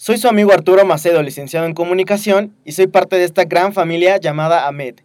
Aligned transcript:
Soy 0.00 0.16
su 0.16 0.28
amigo 0.28 0.52
Arturo 0.52 0.84
Macedo, 0.84 1.24
licenciado 1.24 1.66
en 1.66 1.74
comunicación, 1.74 2.54
y 2.64 2.70
soy 2.70 2.86
parte 2.86 3.16
de 3.16 3.24
esta 3.24 3.46
gran 3.46 3.72
familia 3.72 4.16
llamada 4.18 4.68
AMED. 4.68 5.00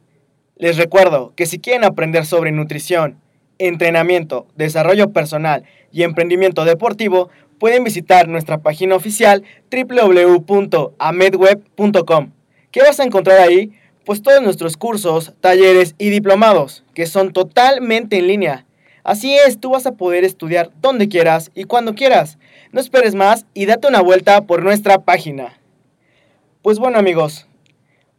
Les 0.56 0.78
recuerdo 0.78 1.34
que 1.36 1.48
si 1.48 1.58
quieren 1.58 1.84
aprender 1.84 2.28
sobre 2.28 2.52
nutrición, 2.52 3.20
entrenamiento, 3.58 4.46
desarrollo 4.56 5.12
personal 5.12 5.64
y 5.92 6.04
emprendimiento 6.04 6.64
deportivo, 6.64 7.32
pueden 7.58 7.84
visitar 7.84 8.28
nuestra 8.28 8.60
página 8.60 8.96
oficial 8.96 9.42
www.amedweb.com. 9.72 12.32
¿Qué 12.70 12.82
vas 12.82 13.00
a 13.00 13.04
encontrar 13.04 13.40
ahí? 13.40 13.72
Pues 14.06 14.22
todos 14.22 14.44
nuestros 14.44 14.78
cursos, 14.78 15.34
talleres 15.42 15.96
y 15.98 16.12
diplomados, 16.12 16.84
que 16.94 17.08
son 17.08 17.34
totalmente 17.34 18.20
en 18.20 18.28
línea. 18.28 18.68
Así 19.04 19.34
es, 19.34 19.60
tú 19.60 19.72
vas 19.72 19.88
a 19.88 19.94
poder 19.94 20.24
estudiar 20.24 20.70
donde 20.82 21.10
quieras 21.10 21.50
y 21.56 21.64
cuando 21.64 21.96
quieras. 21.96 22.38
No 22.74 22.80
esperes 22.80 23.14
más 23.14 23.46
y 23.54 23.68
date 23.68 23.88
una 23.88 24.02
vuelta 24.02 24.48
por 24.48 24.64
nuestra 24.64 24.98
página. 24.98 25.60
Pues 26.64 26.80
bueno 26.80 26.98
amigos, 26.98 27.46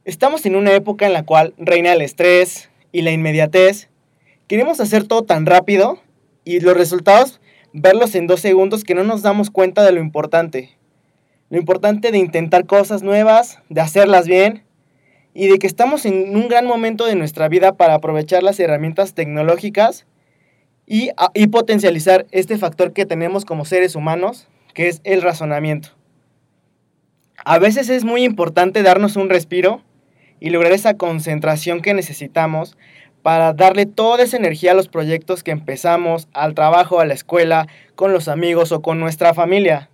estamos 0.04 0.47
en 0.47 0.54
una 0.54 0.72
época 0.75 1.06
en 1.06 1.12
la 1.12 1.25
cual 1.25 1.54
reina 1.59 1.92
el 1.92 2.00
estrés 2.00 2.70
y 2.93 3.03
la 3.03 3.10
inmediatez. 3.10 3.88
Queremos 4.47 4.78
hacer 4.78 5.09
todo 5.09 5.22
tan 5.22 5.44
rápido 5.44 5.98
y 6.44 6.60
los 6.60 6.76
resultados 6.76 7.41
verlos 7.72 8.14
en 8.14 8.28
dos 8.28 8.38
segundos 8.38 8.84
que 8.84 8.94
no 8.94 9.03
nos 9.03 9.22
damos 9.22 9.50
cuenta 9.50 9.82
de 9.82 9.91
lo 9.91 9.98
importante. 9.98 10.78
Lo 11.50 11.59
importante 11.59 12.12
de 12.12 12.19
intentar 12.19 12.64
cosas 12.64 13.03
nuevas, 13.03 13.59
de 13.70 13.81
hacerlas 13.81 14.28
bien 14.28 14.62
y 15.34 15.48
de 15.48 15.59
que 15.59 15.66
estamos 15.66 16.06
en 16.06 16.37
un 16.37 16.47
gran 16.47 16.64
momento 16.64 17.06
de 17.06 17.16
nuestra 17.16 17.48
vida 17.48 17.72
para 17.76 17.94
aprovechar 17.94 18.44
las 18.44 18.60
herramientas 18.60 19.14
tecnológicas 19.14 20.06
y, 20.86 21.10
potencializar 21.48 22.26
este 22.30 22.58
factor 22.58 22.92
que 22.92 23.06
tenemos 23.06 23.44
como 23.44 23.64
seres 23.64 23.96
humanos, 23.96 24.48
que 24.74 24.88
es 24.88 25.00
el 25.04 25.22
razonamiento. 25.22 25.90
A 27.44 27.58
veces 27.58 27.88
es 27.88 28.04
muy 28.04 28.24
importante 28.24 28.82
darnos 28.82 29.16
un 29.16 29.28
respiro 29.28 29.82
y 30.40 30.50
lograr 30.50 30.72
esa 30.72 30.94
concentración 30.94 31.80
que 31.80 31.94
necesitamos 31.94 32.76
para 33.22 33.54
darle 33.54 33.86
toda 33.86 34.22
esa 34.22 34.36
energía 34.36 34.72
a 34.72 34.74
los 34.74 34.88
proyectos 34.88 35.42
que 35.42 35.50
empezamos, 35.50 36.28
al 36.34 36.54
trabajo, 36.54 37.00
a 37.00 37.06
la 37.06 37.14
escuela, 37.14 37.66
con 37.94 38.12
los 38.12 38.28
amigos 38.28 38.70
o 38.72 38.82
con 38.82 39.00
nuestra 39.00 39.32
familia. 39.32 39.88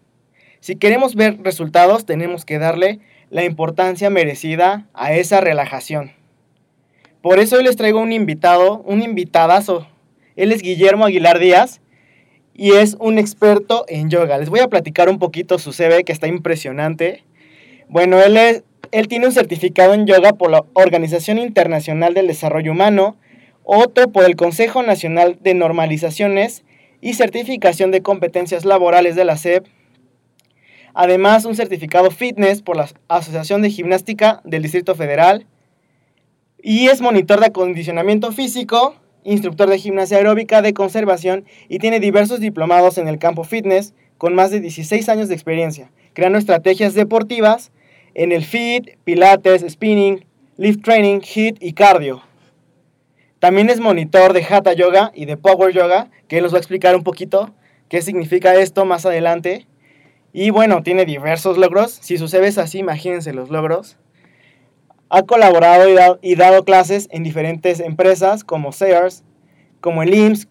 Si 0.58 0.76
queremos 0.76 1.14
ver 1.14 1.38
resultados, 1.42 2.04
tenemos 2.04 2.44
que 2.44 2.58
darle 2.58 2.98
la 3.30 3.44
importancia 3.44 4.10
merecida 4.10 4.88
a 4.94 5.12
esa 5.12 5.40
relajación. 5.40 6.12
Por 7.22 7.38
eso 7.38 7.56
hoy 7.56 7.64
les 7.64 7.76
traigo 7.76 8.00
un 8.00 8.12
invitado, 8.12 8.82
un 8.84 9.02
invitadazo. 9.02 9.86
Él 10.36 10.52
es 10.52 10.62
Guillermo 10.62 11.04
Aguilar 11.04 11.38
Díaz 11.38 11.80
y 12.54 12.72
es 12.72 12.96
un 13.00 13.18
experto 13.18 13.84
en 13.88 14.10
yoga. 14.10 14.38
Les 14.38 14.48
voy 14.48 14.60
a 14.60 14.68
platicar 14.68 15.08
un 15.08 15.18
poquito 15.18 15.58
su 15.58 15.72
CV 15.72 16.04
que 16.04 16.12
está 16.12 16.26
impresionante. 16.26 17.24
Bueno, 17.88 18.20
él, 18.20 18.36
es, 18.36 18.64
él 18.92 19.08
tiene 19.08 19.26
un 19.26 19.32
certificado 19.32 19.94
en 19.94 20.06
yoga 20.06 20.32
por 20.32 20.50
la 20.50 20.64
Organización 20.74 21.38
Internacional 21.38 22.14
del 22.14 22.26
Desarrollo 22.26 22.72
Humano, 22.72 23.16
otro 23.64 24.10
por 24.10 24.24
el 24.24 24.36
Consejo 24.36 24.82
Nacional 24.82 25.38
de 25.40 25.54
Normalizaciones 25.54 26.64
y 27.00 27.14
certificación 27.14 27.90
de 27.90 28.02
competencias 28.02 28.64
laborales 28.64 29.16
de 29.16 29.24
la 29.24 29.36
SEP 29.36 29.66
Además, 30.94 31.44
un 31.44 31.54
certificado 31.54 32.10
fitness 32.10 32.62
por 32.62 32.76
la 32.76 32.88
Asociación 33.08 33.62
de 33.62 33.70
Gimnástica 33.70 34.40
del 34.44 34.62
Distrito 34.62 34.94
Federal. 34.94 35.46
Y 36.62 36.88
es 36.88 37.00
monitor 37.00 37.40
de 37.40 37.46
acondicionamiento 37.46 38.32
físico, 38.32 38.96
instructor 39.24 39.68
de 39.68 39.78
gimnasia 39.78 40.16
aeróbica 40.16 40.62
de 40.62 40.74
conservación 40.74 41.44
y 41.68 41.78
tiene 41.78 42.00
diversos 42.00 42.40
diplomados 42.40 42.98
en 42.98 43.08
el 43.08 43.18
campo 43.18 43.44
fitness 43.44 43.94
con 44.18 44.34
más 44.34 44.50
de 44.50 44.60
16 44.60 45.08
años 45.08 45.28
de 45.28 45.34
experiencia, 45.34 45.90
creando 46.12 46.38
estrategias 46.38 46.94
deportivas 46.94 47.72
en 48.14 48.32
el 48.32 48.44
fit, 48.44 48.96
pilates, 49.04 49.64
spinning, 49.68 50.24
lift 50.56 50.82
training, 50.84 51.20
hit 51.20 51.56
y 51.60 51.72
cardio. 51.72 52.22
También 53.38 53.70
es 53.70 53.80
monitor 53.80 54.34
de 54.34 54.44
Hatha 54.44 54.74
Yoga 54.74 55.12
y 55.14 55.24
de 55.24 55.38
Power 55.38 55.72
Yoga, 55.72 56.10
que 56.28 56.36
él 56.36 56.42
nos 56.42 56.52
va 56.52 56.58
a 56.58 56.60
explicar 56.60 56.94
un 56.94 57.02
poquito 57.02 57.54
qué 57.88 58.02
significa 58.02 58.54
esto 58.54 58.84
más 58.84 59.06
adelante. 59.06 59.66
Y 60.34 60.50
bueno, 60.50 60.82
tiene 60.82 61.06
diversos 61.06 61.56
logros. 61.56 61.90
Si 61.90 62.18
su 62.18 62.28
CV 62.28 62.48
es 62.48 62.58
así, 62.58 62.78
imagínense 62.78 63.32
los 63.32 63.48
logros. 63.48 63.96
Ha 65.10 65.22
colaborado 65.24 66.18
y, 66.22 66.34
dado 66.36 66.64
clases 66.64 67.08
en 67.10 67.22
diferentes 67.22 67.80
empresas 67.80 68.44
como 68.44 68.72
Sears, 68.72 69.24
como 69.80 70.02
el 70.02 70.14
IMSS, 70.14 70.48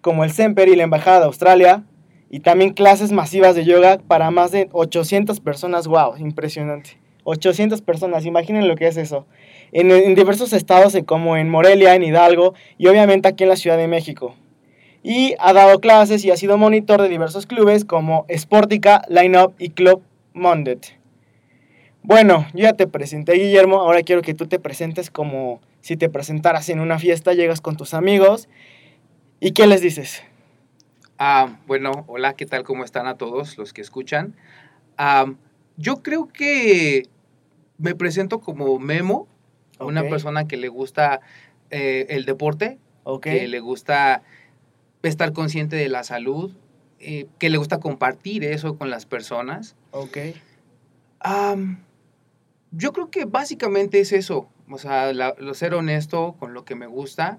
como 0.00 0.24
el 0.24 0.32
Semper 0.32 0.68
y 0.68 0.76
la 0.76 0.84
Embajada 0.84 1.20
de 1.20 1.26
Australia. 1.26 1.84
Y 2.30 2.40
también 2.40 2.72
clases 2.72 3.12
masivas 3.12 3.54
de 3.54 3.64
yoga 3.64 3.98
para 3.98 4.30
más 4.30 4.50
de 4.50 4.68
800 4.72 5.40
personas. 5.40 5.86
¡Wow! 5.86 6.16
Impresionante. 6.16 6.98
800 7.24 7.82
personas, 7.82 8.24
imaginen 8.24 8.66
lo 8.66 8.74
que 8.74 8.88
es 8.88 8.96
eso. 8.96 9.26
En, 9.70 9.90
en 9.90 10.14
diversos 10.14 10.52
estados 10.52 10.96
como 11.06 11.36
en 11.36 11.48
Morelia, 11.50 11.94
en 11.94 12.02
Hidalgo 12.02 12.54
y 12.78 12.88
obviamente 12.88 13.28
aquí 13.28 13.44
en 13.44 13.50
la 13.50 13.56
Ciudad 13.56 13.76
de 13.76 13.86
México 13.86 14.34
y 15.02 15.34
ha 15.38 15.52
dado 15.52 15.80
clases 15.80 16.24
y 16.24 16.30
ha 16.30 16.36
sido 16.36 16.56
monitor 16.56 17.02
de 17.02 17.08
diversos 17.08 17.46
clubes 17.46 17.84
como 17.84 18.24
Sportica, 18.36 19.02
Line 19.08 19.42
Up 19.42 19.54
y 19.58 19.70
Club 19.70 20.02
Mondet. 20.32 21.01
Bueno, 22.04 22.46
yo 22.52 22.62
ya 22.64 22.72
te 22.72 22.88
presenté 22.88 23.34
Guillermo, 23.34 23.80
ahora 23.80 24.02
quiero 24.02 24.22
que 24.22 24.34
tú 24.34 24.46
te 24.46 24.58
presentes 24.58 25.10
como 25.10 25.60
si 25.80 25.96
te 25.96 26.08
presentaras 26.08 26.68
en 26.68 26.80
una 26.80 26.98
fiesta, 26.98 27.32
llegas 27.32 27.60
con 27.60 27.76
tus 27.76 27.94
amigos 27.94 28.48
y 29.38 29.52
¿qué 29.52 29.68
les 29.68 29.82
dices? 29.82 30.22
Ah, 31.16 31.60
bueno, 31.68 32.04
hola, 32.08 32.34
¿qué 32.34 32.44
tal? 32.44 32.64
¿Cómo 32.64 32.84
están 32.84 33.06
a 33.06 33.16
todos 33.16 33.56
los 33.56 33.72
que 33.72 33.80
escuchan? 33.80 34.34
Ah, 34.98 35.32
yo 35.76 36.02
creo 36.02 36.26
que 36.26 37.04
me 37.78 37.94
presento 37.94 38.40
como 38.40 38.80
Memo, 38.80 39.28
una 39.78 40.02
persona 40.02 40.48
que 40.48 40.56
le 40.56 40.68
gusta 40.68 41.20
eh, 41.70 42.06
el 42.08 42.24
deporte, 42.24 42.78
que 43.20 43.46
le 43.46 43.60
gusta 43.60 44.22
estar 45.04 45.32
consciente 45.32 45.76
de 45.76 45.88
la 45.88 46.02
salud, 46.02 46.52
eh, 46.98 47.26
que 47.38 47.50
le 47.50 47.58
gusta 47.58 47.78
compartir 47.78 48.44
eso 48.44 48.76
con 48.76 48.90
las 48.90 49.06
personas. 49.06 49.76
Ok. 49.92 50.18
Am, 51.20 51.84
yo 52.72 52.92
creo 52.92 53.10
que 53.10 53.24
básicamente 53.26 54.00
es 54.00 54.12
eso, 54.12 54.48
o 54.68 54.78
sea, 54.78 55.12
la- 55.12 55.34
lo 55.38 55.54
ser 55.54 55.74
honesto 55.74 56.34
con 56.38 56.54
lo 56.54 56.64
que 56.64 56.74
me 56.74 56.86
gusta 56.86 57.38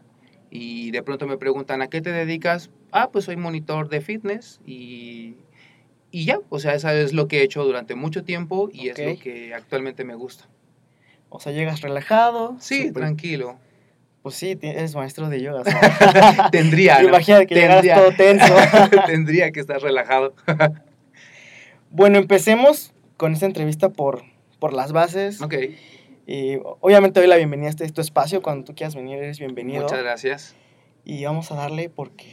y 0.50 0.92
de 0.92 1.02
pronto 1.04 1.28
me 1.28 1.38
preguntan, 1.38 1.82
¿a 1.82 1.88
qué 1.88 2.02
te 2.02 2.12
dedicas? 2.12 2.70
Ah, 2.92 3.10
pues 3.12 3.26
soy 3.26 3.36
monitor 3.38 3.90
de 3.90 4.02
fitness 4.02 4.60
y, 4.66 5.36
y 6.12 6.26
ya, 6.26 6.40
o 6.50 6.60
sea, 6.60 6.76
eso 6.76 6.90
es 6.92 7.14
lo 7.14 7.28
que 7.28 7.40
he 7.40 7.44
hecho 7.44 7.64
durante 7.64 7.96
mucho 7.96 8.24
tiempo 8.24 8.70
y 8.72 8.90
es 8.90 9.00
lo 9.00 9.18
que 9.20 9.54
actualmente 9.54 10.04
me 10.04 10.14
gusta. 10.16 10.48
O 11.30 11.40
sea, 11.40 11.52
llegas 11.52 11.82
relajado. 11.82 12.56
Sí, 12.60 12.92
tranquilo. 12.92 13.58
Pues 14.22 14.36
sí, 14.36 14.58
eres 14.62 14.94
maestro 14.96 15.28
de 15.30 15.42
yoga. 15.42 15.64
Tendría, 16.52 17.00
¿no? 17.02 17.10
Imagínate 17.10 17.48
que 17.48 17.56
llegaras 17.56 17.82
Tendría. 17.82 17.96
todo 17.96 18.12
tenso. 18.16 18.54
Tendría 19.08 19.52
que 19.52 19.60
estar 19.60 19.82
relajado. 19.82 20.36
bueno, 21.90 22.20
empecemos 22.20 22.94
con 23.18 23.34
esta 23.34 23.48
entrevista 23.48 23.90
por, 23.90 24.24
por 24.64 24.72
las 24.72 24.94
bases. 24.94 25.42
ok, 25.42 25.56
Y 26.26 26.56
obviamente 26.80 27.20
doy 27.20 27.28
la 27.28 27.36
bienvenida 27.36 27.68
a 27.68 27.72
este 27.72 27.92
tu 27.92 28.00
espacio. 28.00 28.42
Cuando 28.42 28.64
tú 28.64 28.74
quieras 28.74 28.96
venir, 28.96 29.18
eres 29.18 29.38
bienvenido. 29.38 29.82
muchas 29.82 30.02
gracias. 30.02 30.56
Y 31.04 31.26
vamos 31.26 31.52
a 31.52 31.56
darle 31.56 31.90
porque 31.90 32.30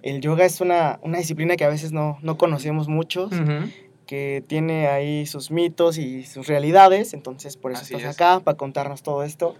el 0.00 0.22
yoga 0.22 0.46
es 0.46 0.62
una, 0.62 0.98
una 1.02 1.18
disciplina 1.18 1.54
que 1.56 1.66
a 1.66 1.68
veces 1.68 1.92
no, 1.92 2.16
no 2.22 2.38
conocemos 2.38 2.88
muchos, 2.88 3.30
que 4.06 4.42
tiene 4.46 4.86
ahí 4.86 5.26
sus 5.26 5.50
mitos 5.50 5.98
y 5.98 6.24
sus 6.24 6.46
realidades. 6.46 7.12
Entonces, 7.12 7.58
por 7.58 7.72
eso 7.72 7.82
Así 7.82 7.92
estás 7.94 8.08
es. 8.12 8.16
acá, 8.16 8.40
para 8.40 8.56
contarnos 8.56 9.02
todo 9.02 9.22
esto. 9.22 9.54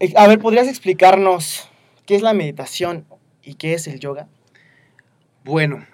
Eh, 0.00 0.12
A 0.16 0.26
ver, 0.26 0.40
¿podrías 0.40 0.66
explicarnos 0.66 1.68
qué 2.06 2.16
es 2.16 2.22
la 2.22 2.32
meditación 2.32 3.04
y 3.44 3.54
qué 3.54 3.74
es 3.74 3.86
el 3.86 4.00
yoga? 4.00 4.26
Bueno, 5.44 5.86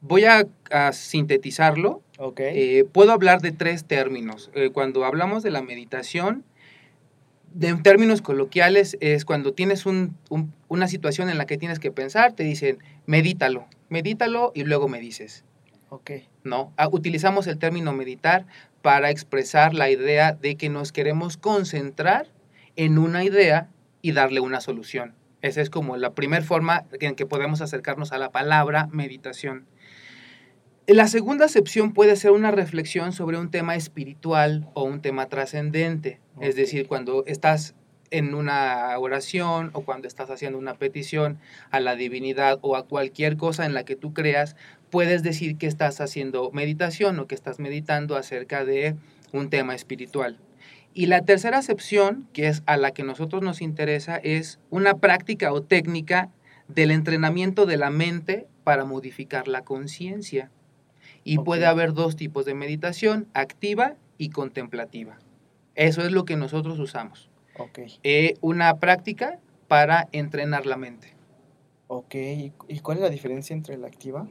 voy 0.00 0.24
a, 0.24 0.48
a 0.72 0.92
sintetizarlo. 0.92 2.02
Ok. 2.24 2.38
Eh, 2.40 2.84
puedo 2.92 3.10
hablar 3.10 3.40
de 3.40 3.50
tres 3.50 3.84
términos. 3.84 4.50
Eh, 4.54 4.70
cuando 4.70 5.04
hablamos 5.04 5.42
de 5.42 5.50
la 5.50 5.60
meditación, 5.60 6.44
de 7.52 7.66
en 7.68 7.82
términos 7.82 8.22
coloquiales, 8.22 8.96
es 9.00 9.24
cuando 9.24 9.52
tienes 9.54 9.86
un- 9.86 10.16
un- 10.30 10.54
una 10.68 10.86
situación 10.86 11.28
en 11.30 11.36
la 11.36 11.46
que 11.46 11.58
tienes 11.58 11.80
que 11.80 11.90
pensar, 11.90 12.32
te 12.32 12.44
dicen, 12.44 12.78
medítalo, 13.06 13.66
medítalo 13.88 14.52
y 14.54 14.62
luego 14.64 14.88
me 14.88 15.00
dices. 15.00 15.44
ok. 15.90 16.10
¿no? 16.44 16.72
Ah, 16.78 16.88
utilizamos 16.90 17.46
el 17.48 17.58
término 17.58 17.92
meditar 17.92 18.46
para 18.80 19.10
expresar 19.10 19.74
la 19.74 19.90
idea 19.90 20.32
de 20.32 20.56
que 20.56 20.70
nos 20.70 20.90
queremos 20.90 21.36
concentrar 21.36 22.28
en 22.76 22.98
una 22.98 23.24
idea 23.24 23.68
y 24.00 24.12
darle 24.12 24.40
una 24.40 24.60
solución. 24.62 25.14
Esa 25.42 25.60
es 25.60 25.68
como 25.70 25.96
la 25.98 26.14
primera 26.14 26.42
forma 26.44 26.84
en 26.98 27.14
que 27.14 27.26
podemos 27.26 27.60
acercarnos 27.60 28.10
a 28.12 28.18
la 28.18 28.30
palabra 28.30 28.88
meditación. 28.90 29.66
La 30.88 31.06
segunda 31.06 31.44
acepción 31.44 31.92
puede 31.92 32.16
ser 32.16 32.32
una 32.32 32.50
reflexión 32.50 33.12
sobre 33.12 33.38
un 33.38 33.52
tema 33.52 33.76
espiritual 33.76 34.68
o 34.74 34.82
un 34.82 35.00
tema 35.00 35.26
trascendente. 35.26 36.18
Es 36.40 36.56
decir, 36.56 36.88
cuando 36.88 37.24
estás 37.26 37.76
en 38.10 38.34
una 38.34 38.98
oración 38.98 39.70
o 39.74 39.82
cuando 39.82 40.08
estás 40.08 40.28
haciendo 40.28 40.58
una 40.58 40.74
petición 40.74 41.38
a 41.70 41.78
la 41.78 41.94
divinidad 41.94 42.58
o 42.62 42.74
a 42.74 42.88
cualquier 42.88 43.36
cosa 43.36 43.64
en 43.64 43.74
la 43.74 43.84
que 43.84 43.94
tú 43.94 44.12
creas, 44.12 44.56
puedes 44.90 45.22
decir 45.22 45.56
que 45.56 45.68
estás 45.68 46.00
haciendo 46.00 46.50
meditación 46.50 47.16
o 47.20 47.28
que 47.28 47.36
estás 47.36 47.60
meditando 47.60 48.16
acerca 48.16 48.64
de 48.64 48.96
un 49.32 49.50
tema 49.50 49.76
espiritual. 49.76 50.36
Y 50.94 51.06
la 51.06 51.24
tercera 51.24 51.58
acepción, 51.58 52.26
que 52.32 52.48
es 52.48 52.64
a 52.66 52.76
la 52.76 52.90
que 52.90 53.04
nosotros 53.04 53.40
nos 53.40 53.62
interesa, 53.62 54.16
es 54.16 54.58
una 54.68 54.94
práctica 54.94 55.52
o 55.52 55.62
técnica 55.62 56.28
del 56.66 56.90
entrenamiento 56.90 57.66
de 57.66 57.76
la 57.76 57.90
mente 57.90 58.48
para 58.64 58.84
modificar 58.84 59.46
la 59.46 59.62
conciencia. 59.62 60.50
Y 61.24 61.38
puede 61.38 61.66
haber 61.66 61.92
dos 61.92 62.16
tipos 62.16 62.44
de 62.44 62.54
meditación, 62.54 63.28
activa 63.34 63.94
y 64.18 64.30
contemplativa. 64.30 65.18
Eso 65.74 66.02
es 66.02 66.12
lo 66.12 66.24
que 66.24 66.36
nosotros 66.36 66.78
usamos. 66.78 67.30
Ok. 67.58 67.80
Eh, 68.02 68.34
una 68.40 68.78
práctica 68.78 69.38
para 69.68 70.08
entrenar 70.12 70.66
la 70.66 70.76
mente. 70.76 71.14
Ok. 71.86 72.14
¿Y 72.68 72.80
cuál 72.82 72.98
es 72.98 73.02
la 73.02 73.10
diferencia 73.10 73.54
entre 73.54 73.76
la 73.76 73.86
activa? 73.86 74.26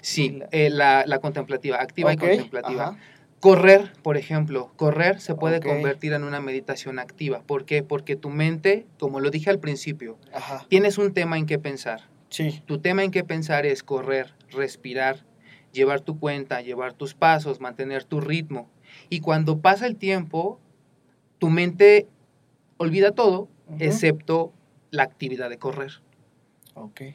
Sí, 0.00 0.30
La- 0.30 0.48
eh, 0.50 0.70
la, 0.70 1.04
la 1.06 1.18
contemplativa, 1.18 1.76
activa 1.80 2.12
y 2.12 2.16
contemplativa. 2.16 2.88
ajá. 2.88 2.98
Correr, 3.40 3.92
por 4.02 4.16
ejemplo, 4.16 4.70
correr 4.76 5.20
se 5.20 5.34
puede 5.34 5.58
convertir 5.60 6.12
en 6.12 6.22
una 6.22 6.40
meditación 6.40 7.00
activa. 7.00 7.42
¿Por 7.42 7.64
qué? 7.64 7.82
Porque 7.82 8.14
tu 8.14 8.30
mente, 8.30 8.86
como 9.00 9.18
lo 9.18 9.30
dije 9.30 9.50
al 9.50 9.58
principio, 9.58 10.16
Ajá. 10.32 10.64
tienes 10.68 10.96
un 10.96 11.12
tema 11.12 11.36
en 11.38 11.46
que 11.46 11.58
pensar. 11.58 12.02
Sí. 12.28 12.62
Tu 12.66 12.78
tema 12.78 13.02
en 13.02 13.10
que 13.10 13.24
pensar 13.24 13.66
es 13.66 13.82
correr, 13.82 14.32
respirar, 14.52 15.24
llevar 15.72 16.00
tu 16.00 16.18
cuenta, 16.18 16.60
llevar 16.60 16.92
tus 16.92 17.14
pasos, 17.14 17.60
mantener 17.60 18.04
tu 18.04 18.20
ritmo. 18.20 18.70
Y 19.08 19.20
cuando 19.20 19.60
pasa 19.60 19.86
el 19.86 19.96
tiempo, 19.96 20.60
tu 21.38 21.50
mente 21.50 22.06
olvida 22.76 23.12
todo, 23.12 23.48
excepto 23.78 24.52
la 24.90 25.02
actividad 25.02 25.50
de 25.50 25.58
correr. 25.58 26.02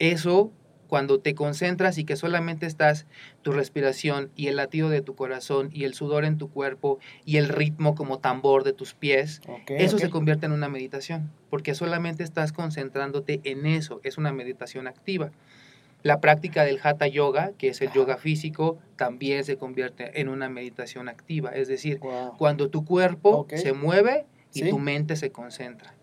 Eso, 0.00 0.52
cuando 0.88 1.20
te 1.20 1.34
concentras 1.34 1.98
y 1.98 2.04
que 2.04 2.16
solamente 2.16 2.66
estás 2.66 3.06
tu 3.42 3.52
respiración 3.52 4.30
y 4.34 4.48
el 4.48 4.56
latido 4.56 4.88
de 4.88 5.02
tu 5.02 5.14
corazón 5.14 5.70
y 5.72 5.84
el 5.84 5.94
sudor 5.94 6.24
en 6.24 6.38
tu 6.38 6.50
cuerpo 6.50 6.98
y 7.24 7.36
el 7.36 7.48
ritmo 7.48 7.94
como 7.94 8.18
tambor 8.18 8.64
de 8.64 8.72
tus 8.72 8.94
pies, 8.94 9.40
eso 9.68 9.98
se 9.98 10.10
convierte 10.10 10.46
en 10.46 10.52
una 10.52 10.68
meditación, 10.68 11.30
porque 11.50 11.74
solamente 11.74 12.22
estás 12.22 12.52
concentrándote 12.52 13.40
en 13.44 13.66
eso, 13.66 14.00
es 14.02 14.18
una 14.18 14.32
meditación 14.32 14.86
activa. 14.86 15.30
La 16.02 16.20
práctica 16.20 16.64
del 16.64 16.78
hatha 16.82 17.06
yoga, 17.08 17.52
que 17.58 17.68
es 17.68 17.80
el 17.80 17.90
yoga 17.92 18.16
físico, 18.18 18.78
también 18.96 19.44
se 19.44 19.56
convierte 19.56 20.20
en 20.20 20.28
una 20.28 20.48
meditación 20.48 21.08
activa, 21.08 21.50
es 21.50 21.66
decir, 21.68 22.00
cuando 22.38 22.70
tu 22.70 22.84
cuerpo 22.84 23.46
se 23.54 23.72
mueve 23.72 24.26
y 24.54 24.62
Sí. 24.62 24.70
tu 24.70 24.78
mente 24.78 25.16
se 25.16 25.30
concentra. 25.32 25.94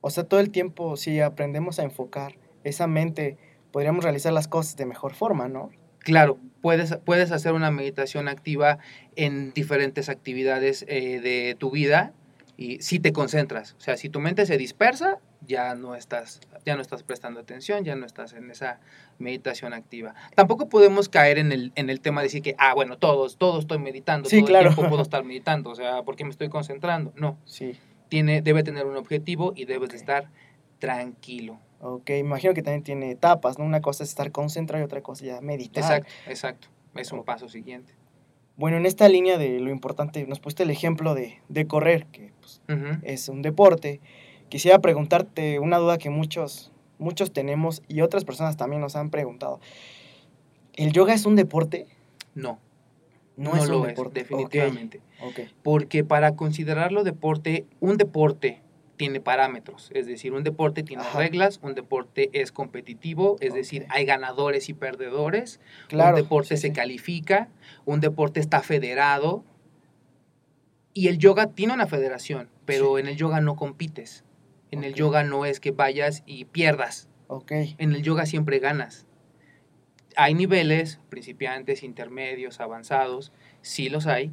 O 0.00 0.10
sea, 0.10 0.24
todo 0.24 0.40
el 0.40 0.50
tiempo, 0.50 0.96
si 0.96 1.20
aprendemos 1.20 1.78
a 1.78 1.82
enfocar 1.82 2.34
esa 2.62 2.86
mente, 2.86 3.38
podríamos 3.72 4.04
realizar 4.04 4.32
las 4.32 4.48
cosas 4.48 4.76
de 4.76 4.84
mejor 4.86 5.14
forma, 5.14 5.48
¿no? 5.48 5.70
Claro, 6.00 6.38
puedes, 6.60 6.96
puedes 7.04 7.32
hacer 7.32 7.54
una 7.54 7.70
meditación 7.70 8.28
activa 8.28 8.78
en 9.16 9.52
diferentes 9.54 10.10
actividades 10.10 10.84
eh, 10.88 11.20
de 11.20 11.56
tu 11.58 11.70
vida 11.70 12.12
y 12.58 12.80
si 12.82 13.00
te 13.00 13.12
concentras. 13.14 13.72
O 13.78 13.80
sea, 13.80 13.96
si 13.96 14.10
tu 14.10 14.20
mente 14.20 14.44
se 14.44 14.58
dispersa, 14.58 15.18
ya 15.46 15.74
no 15.74 15.94
estás, 15.94 16.40
ya 16.64 16.74
no 16.76 16.82
estás 16.82 17.02
prestando 17.02 17.40
atención, 17.40 17.84
ya 17.84 17.94
no 17.96 18.06
estás 18.06 18.32
en 18.32 18.50
esa 18.50 18.80
meditación 19.18 19.72
activa. 19.72 20.14
Tampoco 20.34 20.68
podemos 20.68 21.08
caer 21.08 21.38
en 21.38 21.52
el, 21.52 21.72
en 21.74 21.90
el 21.90 22.00
tema 22.00 22.20
de 22.20 22.26
decir 22.26 22.42
que, 22.42 22.54
ah, 22.58 22.74
bueno, 22.74 22.98
todos, 22.98 23.36
todos 23.36 23.60
estoy 23.60 23.78
meditando, 23.78 24.28
Sí, 24.28 24.38
todo 24.38 24.46
claro. 24.48 24.68
el 24.68 24.74
tiempo 24.74 24.88
puedo 24.90 25.02
estar 25.08 25.24
meditando, 25.24 25.70
o 25.70 25.74
sea, 25.74 26.02
porque 26.02 26.24
me 26.24 26.30
estoy 26.30 26.48
concentrando. 26.48 27.12
No, 27.16 27.38
Sí. 27.44 27.78
tiene, 28.08 28.42
debe 28.42 28.62
tener 28.62 28.86
un 28.86 28.96
objetivo 28.96 29.52
y 29.56 29.64
debes 29.66 29.92
estar 29.94 30.30
tranquilo. 30.78 31.58
Ok, 31.80 32.10
imagino 32.10 32.54
que 32.54 32.62
también 32.62 32.82
tiene 32.82 33.10
etapas, 33.10 33.58
¿no? 33.58 33.64
Una 33.64 33.80
cosa 33.80 34.04
es 34.04 34.10
estar 34.10 34.32
concentrado 34.32 34.82
y 34.82 34.86
otra 34.86 35.02
cosa 35.02 35.24
ya 35.24 35.40
meditar. 35.40 35.82
Exacto, 35.84 36.10
exacto. 36.30 36.68
Es 36.94 37.12
un 37.12 37.24
paso 37.24 37.48
siguiente. 37.48 37.92
Bueno, 38.56 38.76
en 38.76 38.86
esta 38.86 39.08
línea 39.08 39.36
de 39.36 39.58
lo 39.60 39.70
importante, 39.70 40.24
nos 40.26 40.38
pusiste 40.40 40.62
el 40.62 40.70
ejemplo 40.70 41.14
de, 41.14 41.40
de 41.48 41.66
correr, 41.66 42.06
que 42.06 42.32
pues, 42.40 42.62
es 43.02 43.28
un 43.28 43.42
deporte. 43.42 44.00
Quisiera 44.54 44.78
preguntarte 44.78 45.58
una 45.58 45.78
duda 45.78 45.98
que 45.98 46.10
muchos, 46.10 46.70
muchos 47.00 47.32
tenemos 47.32 47.82
y 47.88 48.02
otras 48.02 48.24
personas 48.24 48.56
también 48.56 48.80
nos 48.80 48.94
han 48.94 49.10
preguntado. 49.10 49.58
¿El 50.74 50.92
yoga 50.92 51.12
es 51.12 51.26
un 51.26 51.34
deporte? 51.34 51.88
No. 52.36 52.60
No, 53.36 53.56
No, 53.56 53.56
es 53.60 53.68
lo 53.68 53.80
un 53.80 53.82
es, 53.82 53.96
deporte. 53.96 54.20
Ok, 54.20 54.28
definitivamente. 54.28 55.00
Porque 55.64 56.04
para 56.04 56.36
considerarlo 56.36 57.02
deporte, 57.02 57.66
un 57.80 57.96
deporte 57.96 58.62
tiene 58.96 59.18
parámetros. 59.20 59.90
Es 59.92 60.06
decir, 60.06 60.32
un 60.32 60.44
deporte 60.44 60.84
tiene 60.84 61.02
Ajá. 61.02 61.18
reglas, 61.18 61.58
un 61.60 61.74
deporte 61.74 62.30
es 62.32 62.52
competitivo, 62.52 63.36
es 63.40 63.54
decir, 63.54 63.86
hay 63.88 64.04
ganadores 64.04 64.68
y 64.68 64.74
perdedores. 64.74 65.58
Claro. 65.88 66.14
un 66.16 66.22
deporte 66.22 66.56
sí, 66.56 66.60
se 66.62 66.68
sí. 66.68 66.72
califica, 66.74 67.48
un 67.86 67.98
deporte 67.98 68.38
está 68.38 68.60
federado. 68.62 69.42
Y 70.92 71.08
el 71.08 71.18
yoga 71.18 71.48
tiene 71.48 71.72
una 71.74 71.88
federación, 71.88 72.48
pero 72.66 72.94
Sí. 72.94 73.00
en 73.00 73.08
el 73.08 73.16
yoga 73.16 73.40
no 73.40 73.56
compites. 73.56 74.22
En 74.74 74.82
el 74.82 74.94
yoga 74.94 75.22
no 75.22 75.44
es 75.44 75.60
que 75.60 75.70
vayas 75.70 76.24
y 76.26 76.46
pierdas. 76.46 77.08
Ok, 77.28 77.52
En 77.78 77.92
el 77.92 78.02
yoga 78.02 78.26
siempre 78.26 78.58
ganas. 78.58 79.06
Hay 80.16 80.34
niveles, 80.34 80.98
principiantes, 81.10 81.84
intermedios, 81.84 82.58
avanzados, 82.58 83.32
sí 83.62 83.88
los 83.88 84.08
hay, 84.08 84.32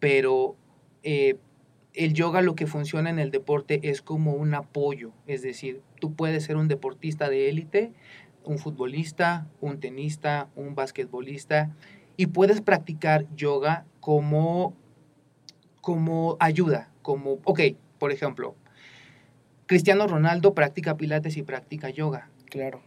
pero 0.00 0.56
eh, 1.02 1.36
el 1.92 2.14
yoga 2.14 2.40
lo 2.40 2.54
que 2.54 2.66
funciona 2.66 3.10
en 3.10 3.18
el 3.18 3.30
deporte 3.30 3.80
es 3.82 4.00
como 4.00 4.32
un 4.32 4.54
apoyo, 4.54 5.12
es 5.26 5.42
decir, 5.42 5.82
tú 6.00 6.14
puedes 6.14 6.44
ser 6.44 6.56
un 6.56 6.68
deportista 6.68 7.28
de 7.28 7.50
élite, 7.50 7.92
un 8.44 8.58
futbolista, 8.58 9.46
un 9.60 9.78
tenista, 9.78 10.48
un 10.56 10.74
basquetbolista, 10.74 11.74
y 12.16 12.28
puedes 12.28 12.62
practicar 12.62 13.26
yoga 13.36 13.84
como, 14.00 14.74
como 15.82 16.38
ayuda, 16.40 16.90
como, 17.02 17.40
ok, 17.44 17.60
por 17.98 18.10
ejemplo, 18.10 18.56
Cristiano 19.66 20.06
Ronaldo 20.06 20.54
practica 20.54 20.96
pilates 20.96 21.36
y 21.36 21.42
practica 21.42 21.90
yoga 21.90 22.28
claro. 22.50 22.80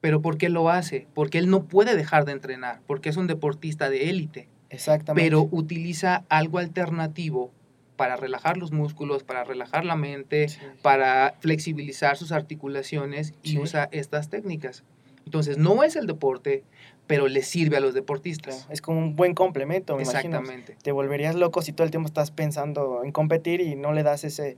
¿Pero 0.00 0.20
por 0.22 0.38
qué 0.38 0.48
lo 0.50 0.70
hace? 0.70 1.06
Porque 1.14 1.38
él 1.38 1.50
no 1.50 1.64
puede 1.64 1.96
dejar 1.96 2.24
de 2.26 2.32
entrenar, 2.32 2.80
porque 2.86 3.08
es 3.08 3.16
un 3.16 3.26
deportista 3.26 3.90
de 3.90 4.08
élite, 4.10 4.48
Exactamente. 4.70 5.24
pero 5.28 5.48
utiliza 5.50 6.24
algo 6.28 6.58
alternativo 6.58 7.50
para 7.96 8.14
relajar 8.16 8.56
los 8.58 8.72
músculos, 8.72 9.24
para 9.24 9.42
relajar 9.42 9.84
la 9.84 9.96
mente, 9.96 10.48
Sí. 10.48 10.60
para 10.82 11.34
flexibilizar 11.40 12.16
sus 12.16 12.30
articulaciones 12.30 13.34
y 13.42 13.52
Sí. 13.52 13.58
usa 13.58 13.88
estas 13.90 14.28
técnicas. 14.28 14.84
Entonces, 15.24 15.58
no 15.58 15.82
es 15.82 15.96
el 15.96 16.06
deporte, 16.06 16.62
pero 17.08 17.26
le 17.26 17.42
sirve 17.42 17.78
a 17.78 17.80
los 17.80 17.90
Claro, 17.90 18.02
deportistas. 18.02 18.68
Es 18.70 18.80
como 18.80 18.98
un 18.98 19.16
buen 19.16 19.34
complemento, 19.34 19.96
me 19.96 20.02
imagino. 20.04 20.38
Exactamente. 20.38 20.76
Te 20.82 20.92
volverías 20.92 21.34
loco 21.34 21.62
si 21.62 21.72
todo 21.72 21.84
el 21.84 21.90
tiempo 21.90 22.06
estás 22.06 22.30
pensando 22.30 23.02
en 23.02 23.10
competir 23.12 23.60
y 23.60 23.74
no 23.74 23.92
le 23.92 24.02
das 24.04 24.22
ese, 24.24 24.56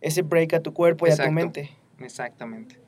ese 0.00 0.22
break 0.22 0.54
a 0.54 0.60
tu 0.60 0.72
cuerpo 0.72 1.06
y 1.06 1.10
a 1.10 1.16
tu 1.16 1.30
mente. 1.30 1.70
Exactamente. 2.00 2.78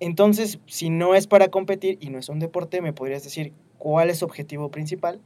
Entonces, 0.00 0.60
si 0.66 0.90
no 0.90 1.14
es 1.14 1.26
para 1.26 1.48
competir 1.48 1.98
y 2.00 2.10
no 2.10 2.18
es 2.18 2.28
un 2.28 2.38
deporte, 2.38 2.80
¿me 2.80 2.92
podrías 2.92 3.24
decir 3.24 3.52
cuál 3.78 4.10
es 4.10 4.18
su 4.18 4.24
objetivo 4.24 4.70
principal? 4.70 5.20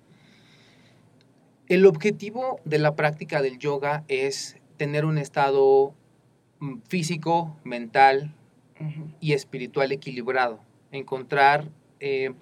El 1.68 1.86
objetivo 1.86 2.60
de 2.64 2.78
la 2.78 2.96
práctica 2.96 3.42
del 3.42 3.58
yoga 3.58 4.04
es 4.08 4.56
tener 4.76 5.04
un 5.04 5.18
estado 5.18 5.94
mm, 6.60 6.78
físico, 6.88 7.56
mental 7.64 8.34
y 9.20 9.32
espiritual 9.32 9.92
equilibrado. 9.92 10.60
Encontrar 10.90 11.70
eh, 12.00 12.32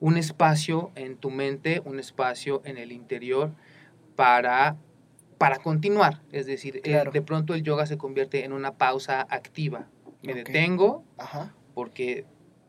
un 0.00 0.16
espacio 0.16 0.92
en 0.94 1.16
tu 1.16 1.30
mente, 1.30 1.82
un 1.84 1.98
espacio 1.98 2.62
en 2.64 2.78
el 2.78 2.92
interior 2.92 3.52
para, 4.14 4.76
para 5.38 5.58
continuar. 5.58 6.22
Es 6.32 6.46
decir, 6.46 6.80
eh, 6.84 7.04
de 7.12 7.22
pronto 7.22 7.54
el 7.54 7.62
yoga 7.62 7.86
se 7.86 7.96
convierte 7.98 8.44
en 8.44 8.52
una 8.52 8.72
pausa 8.76 9.26
activa. 9.28 9.88
Me 10.22 10.34
detengo 10.34 11.04
Ajá. 11.18 11.54
porque 11.74 12.24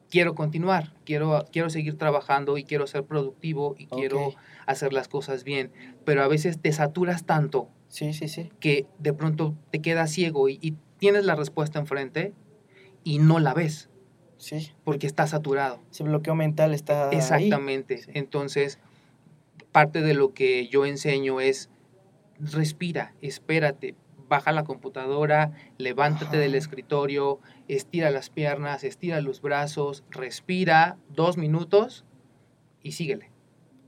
quiero 0.10 0.36
continuar, 0.36 0.94
quiero, 1.06 1.46
quiero 1.52 1.70
seguir 1.70 1.98
trabajando 1.98 2.58
y 2.58 2.64
quiero 2.64 2.86
ser 2.88 3.04
productivo 3.06 3.76
y 3.78 3.88
quiero 3.88 4.34
hacer 4.66 4.94
las 4.94 5.08
cosas 5.08 5.44
bien. 5.44 5.72
Pero 6.06 6.22
a 6.24 6.28
veces 6.28 6.60
te 6.60 6.72
saturas 6.72 7.26
tanto 7.26 7.70
Sí, 7.88 8.14
sí, 8.14 8.28
sí. 8.28 8.50
que 8.60 8.88
de 9.00 9.14
pronto 9.14 9.56
te 9.72 9.82
quedas 9.82 10.12
ciego 10.12 10.50
y, 10.50 10.58
y 10.62 10.76
tienes 10.98 11.26
la 11.26 11.36
respuesta 11.36 11.80
enfrente 11.80 12.34
y 13.04 13.20
no 13.20 13.40
la 13.40 13.54
ves 13.54 13.90
Sí. 14.38 14.72
porque 14.84 15.08
está 15.08 15.28
saturado. 15.28 15.80
Ese 15.92 16.04
bloqueo 16.04 16.36
mental 16.36 16.74
está. 16.74 17.10
Exactamente. 17.12 18.02
Entonces, 18.14 18.80
parte 19.72 20.02
de 20.02 20.14
lo 20.14 20.34
que 20.34 20.68
yo 20.68 20.86
enseño 20.86 21.40
es 21.40 21.70
respira, 22.40 23.14
espérate, 23.22 23.96
baja 24.28 24.52
la 24.52 24.64
computadora, 24.64 25.52
levántate 25.78 26.38
del 26.38 26.56
escritorio, 26.56 27.40
estira 27.68 28.10
las 28.12 28.30
piernas, 28.30 28.84
estira 28.84 29.22
los 29.22 29.42
brazos, 29.42 30.04
respira 30.10 30.98
dos 31.10 31.38
minutos 31.38 32.06
y 32.82 32.94
síguele. 32.94 33.32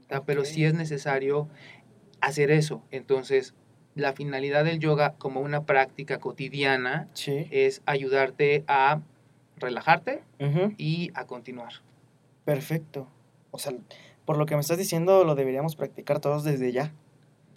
Sea, 0.08 0.24
Pero 0.24 0.46
si 0.46 0.64
es 0.64 0.74
necesario 0.74 1.50
hacer 2.22 2.52
eso. 2.52 2.84
Entonces, 2.92 3.56
la 3.96 4.14
finalidad 4.14 4.64
del 4.64 4.80
yoga 4.80 5.16
como 5.18 5.42
una 5.42 5.66
práctica 5.66 6.20
cotidiana 6.20 7.10
Sí. 7.14 7.48
es 7.52 7.82
ayudarte 7.86 8.64
a 8.68 9.02
relajarte 9.58 10.24
y 10.78 11.10
a 11.16 11.26
continuar. 11.26 11.74
Perfecto. 12.46 13.08
O 13.52 13.58
sea, 13.60 13.74
por 14.26 14.38
lo 14.38 14.46
que 14.46 14.54
me 14.56 14.62
estás 14.62 14.78
diciendo, 14.78 15.24
lo 15.24 15.34
deberíamos 15.36 15.76
practicar 15.76 16.20
todos 16.20 16.44
desde 16.44 16.72
ya. 16.72 16.94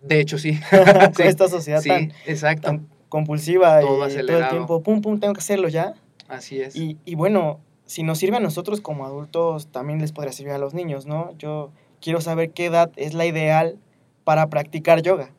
De 0.02 0.21
hecho, 0.21 0.38
sí. 0.38 0.59
Con 0.71 1.14
Sí, 1.14 1.23
esta 1.23 1.49
sociedad 1.49 1.80
sí, 1.80 1.88
tan, 1.88 2.12
exacto. 2.26 2.62
tan 2.69 2.88
compulsiva 3.09 3.80
Todo 3.80 4.09
y 4.09 4.12
todo 4.26 4.38
el 4.38 4.49
tiempo, 4.49 4.83
pum, 4.83 5.00
pum, 5.02 5.19
tengo 5.21 5.35
que 5.35 5.40
hacerlo 5.40 5.69
ya. 5.69 5.95
Así 6.28 6.61
es. 6.61 6.76
Y, 6.76 6.97
y 7.04 7.16
bueno, 7.16 7.61
si 7.87 8.02
nos 8.04 8.19
sirve 8.19 8.37
a 8.37 8.40
nosotros 8.40 8.80
como 8.80 9.04
adultos, 9.04 9.66
también 9.73 10.00
les 10.00 10.12
podría 10.12 10.33
servir 10.33 10.52
a 10.52 10.59
los 10.59 10.75
niños, 10.75 11.07
¿no? 11.07 11.37
Yo 11.38 11.73
quiero 12.00 12.21
saber 12.21 12.50
qué 12.52 12.66
edad 12.66 12.92
es 12.97 13.14
la 13.14 13.26
ideal 13.26 13.78
para 14.25 14.49
practicar 14.49 15.02
yoga. 15.02 15.30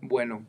Bueno, 0.00 0.44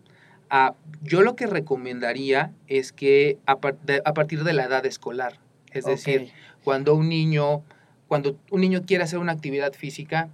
ah, 0.50 0.74
yo 1.02 1.22
lo 1.22 1.36
que 1.36 1.48
recomendaría 1.48 2.54
es 2.68 2.92
que 2.94 3.38
a, 3.46 3.58
par- 3.60 3.78
de- 3.82 4.02
a 4.06 4.14
partir 4.14 4.44
de 4.46 4.54
la 4.54 4.64
edad 4.66 4.86
escolar, 4.86 5.40
es 5.72 5.86
decir, 5.86 6.32
cuando 6.64 6.96
un 6.96 7.10
niño, 7.10 7.62
cuando 8.08 8.38
un 8.52 8.62
niño 8.62 8.84
quiere 8.86 9.04
hacer 9.04 9.20
una 9.20 9.34
actividad 9.34 9.74
física, 9.74 10.30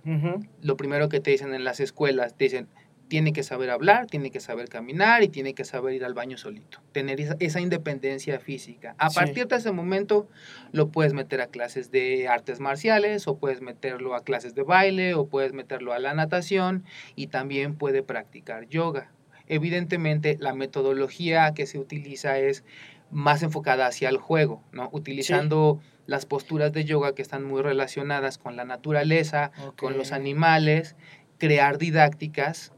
lo 0.62 0.78
primero 0.78 1.10
que 1.10 1.20
te 1.20 1.32
dicen 1.32 1.54
en 1.56 1.64
las 1.64 1.80
escuelas, 1.80 2.36
te 2.36 2.46
dicen, 2.46 2.68
tiene 3.14 3.32
que 3.32 3.44
saber 3.44 3.70
hablar, 3.70 4.08
tiene 4.08 4.32
que 4.32 4.40
saber 4.40 4.70
caminar 4.70 5.22
y 5.22 5.28
tiene 5.28 5.54
que 5.54 5.66
saber 5.66 5.94
ir 5.94 6.04
al 6.04 6.16
baño 6.16 6.36
solito, 6.36 6.80
tener 6.94 7.22
esa, 7.22 7.36
esa 7.40 7.62
independencia 7.62 8.40
física. 8.40 8.96
A 8.98 9.12
Sí. 9.12 9.20
partir 9.20 9.48
de 9.48 9.56
ese 9.58 9.72
momento 9.72 10.28
lo 10.72 10.88
puedes 10.90 11.14
meter 11.14 11.40
a 11.40 11.46
clases 11.46 11.92
de 11.92 12.28
artes 12.28 12.60
marciales 12.60 13.28
o 13.28 13.38
puedes 13.38 13.62
meterlo 13.62 14.16
a 14.16 14.24
clases 14.24 14.56
de 14.56 14.64
baile 14.64 15.14
o 15.14 15.28
puedes 15.28 15.54
meterlo 15.54 15.94
a 15.94 16.00
la 16.00 16.16
natación 16.16 16.86
y 17.16 17.28
también 17.28 17.76
puede 17.76 18.02
practicar 18.02 18.68
yoga. 18.68 19.12
Evidentemente 19.46 20.36
la 20.40 20.56
metodología 20.56 21.54
que 21.54 21.68
se 21.68 21.78
utiliza 21.78 22.40
es 22.40 22.64
más 23.12 23.44
enfocada 23.44 23.86
hacia 23.86 24.10
el 24.10 24.18
juego, 24.18 24.64
¿no? 24.72 24.90
Utilizando 24.92 25.80
las 26.08 26.26
posturas 26.26 26.74
de 26.74 26.84
yoga 26.84 27.14
que 27.14 27.22
están 27.22 27.44
muy 27.44 27.62
relacionadas 27.62 28.40
con 28.40 28.56
la 28.56 28.66
naturaleza, 28.66 29.52
con 29.78 30.00
los 30.00 30.12
animales, 30.14 30.96
crear 31.38 31.78
didácticas 31.78 32.72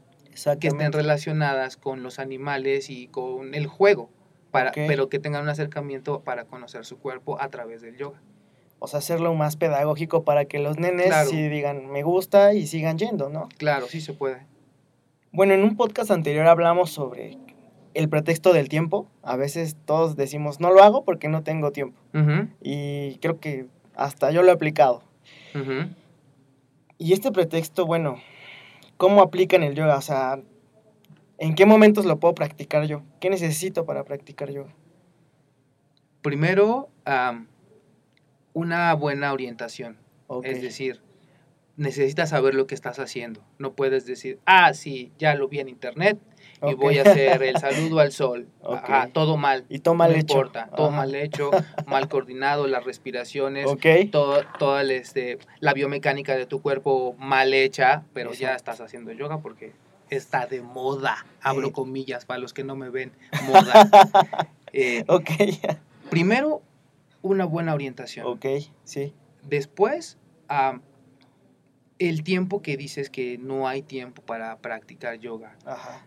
que 0.60 0.68
estén 0.68 0.92
relacionadas 0.92 1.76
con 1.76 2.02
los 2.02 2.18
animales 2.18 2.90
y 2.90 3.08
con 3.08 3.54
el 3.54 3.66
juego, 3.66 4.10
para, 4.50 4.72
pero 4.72 5.08
que 5.08 5.18
tengan 5.18 5.42
un 5.42 5.48
acercamiento 5.48 6.20
para 6.20 6.44
conocer 6.44 6.84
su 6.84 6.98
cuerpo 6.98 7.40
a 7.40 7.48
través 7.48 7.82
del 7.82 7.96
yoga. 7.96 8.20
O 8.78 8.86
sea, 8.88 8.98
hacerlo 8.98 9.34
más 9.34 9.56
pedagógico 9.56 10.22
para 10.24 10.44
que 10.44 10.58
los 10.58 10.78
nenes 10.78 11.06
Claro. 11.06 11.30
sí 11.30 11.48
digan 11.48 11.86
me 11.90 12.02
gusta 12.02 12.52
y 12.52 12.66
sigan 12.66 12.98
yendo, 12.98 13.30
¿no? 13.30 13.48
Claro, 13.56 13.86
sí 13.86 14.00
se 14.00 14.12
puede. 14.12 14.46
Bueno, 15.32 15.54
en 15.54 15.62
un 15.62 15.76
podcast 15.76 16.10
anterior 16.10 16.46
hablamos 16.46 16.90
sobre 16.90 17.38
el 17.94 18.08
pretexto 18.10 18.52
del 18.52 18.68
tiempo. 18.68 19.08
A 19.22 19.36
veces 19.36 19.76
todos 19.86 20.16
decimos 20.16 20.60
no 20.60 20.70
lo 20.70 20.82
hago 20.82 21.04
porque 21.04 21.28
no 21.28 21.42
tengo 21.42 21.72
tiempo. 21.72 21.98
Y 22.62 23.16
creo 23.20 23.40
que 23.40 23.66
hasta 23.94 24.30
yo 24.30 24.42
lo 24.42 24.50
he 24.50 24.52
aplicado. 24.54 25.02
Y 26.98 27.12
este 27.12 27.30
pretexto, 27.32 27.86
bueno, 27.86 28.16
¿cómo 28.96 29.22
aplica 29.22 29.56
en 29.56 29.62
el 29.62 29.74
yoga? 29.74 29.96
O 29.96 30.02
sea, 30.02 30.40
¿en 31.38 31.54
qué 31.54 31.66
momentos 31.66 32.04
lo 32.04 32.18
puedo 32.18 32.34
practicar 32.34 32.86
yo? 32.86 33.02
¿Qué 33.20 33.30
necesito 33.30 33.84
para 33.84 34.04
practicar 34.04 34.50
yoga? 34.50 34.74
Primero, 36.22 36.88
am, 37.04 37.48
una 38.52 38.92
buena 38.94 39.32
orientación. 39.32 39.98
Es 40.42 40.60
decir, 40.60 41.00
necesitas 41.76 42.30
saber 42.30 42.54
lo 42.54 42.66
que 42.66 42.74
estás 42.74 42.98
haciendo. 42.98 43.44
No 43.58 43.74
puedes 43.74 44.06
decir, 44.06 44.40
ah, 44.44 44.74
sí, 44.74 45.12
ya 45.18 45.34
lo 45.34 45.48
vi 45.48 45.60
en 45.60 45.68
internet 45.68 46.18
y 46.62 46.74
voy 46.74 46.98
a 46.98 47.02
hacer 47.02 47.42
el 47.42 47.56
saludo 47.58 48.00
al 48.00 48.12
sol. 48.12 48.48
Ok. 48.60 48.74
Ajá, 48.82 49.08
todo 49.12 49.36
mal. 49.36 49.64
Y 49.68 49.78
todo 49.78 49.94
mal 49.94 50.10
no 50.12 50.16
hecho. 50.18 50.32
importa, 50.34 50.68
todo 50.74 50.88
Ajá. 50.88 50.96
mal 50.96 51.14
hecho, 51.14 51.50
mal 51.86 52.08
coordinado, 52.08 52.66
las 52.66 52.84
respiraciones, 52.84 53.66
Ok. 53.66 53.86
todo, 54.10 54.42
toda 54.58 54.80
el, 54.82 54.90
este, 54.90 55.38
la 55.60 55.72
biomecánica 55.72 56.34
de 56.36 56.46
tu 56.46 56.60
cuerpo 56.62 57.14
mal 57.18 57.54
hecha, 57.54 58.04
pero 58.12 58.32
ya 58.32 58.54
estás 58.54 58.80
haciendo 58.80 59.12
yoga 59.12 59.38
porque 59.38 59.72
está 60.10 60.46
de 60.46 60.62
moda. 60.62 61.24
Abro 61.42 61.68
Sí. 61.68 61.72
comillas 61.72 62.24
para 62.24 62.38
los 62.40 62.52
que 62.52 62.64
no 62.64 62.74
me 62.76 62.90
ven. 62.90 63.12
Moda. 63.44 63.88
Eh, 64.72 65.04
Ok, 65.08 65.30
primero, 66.10 66.60
una 67.22 67.44
buena 67.46 67.72
orientación. 67.72 68.26
Ok, 68.26 68.44
sí. 68.84 69.14
Después, 69.42 70.18
el 71.98 72.22
tiempo 72.24 72.60
que 72.62 72.76
dices 72.76 73.08
que 73.08 73.38
no 73.38 73.68
hay 73.68 73.82
tiempo 73.82 74.22
para 74.22 74.58
practicar 74.58 75.18
yoga. 75.18 75.56
Ajá. 75.64 76.04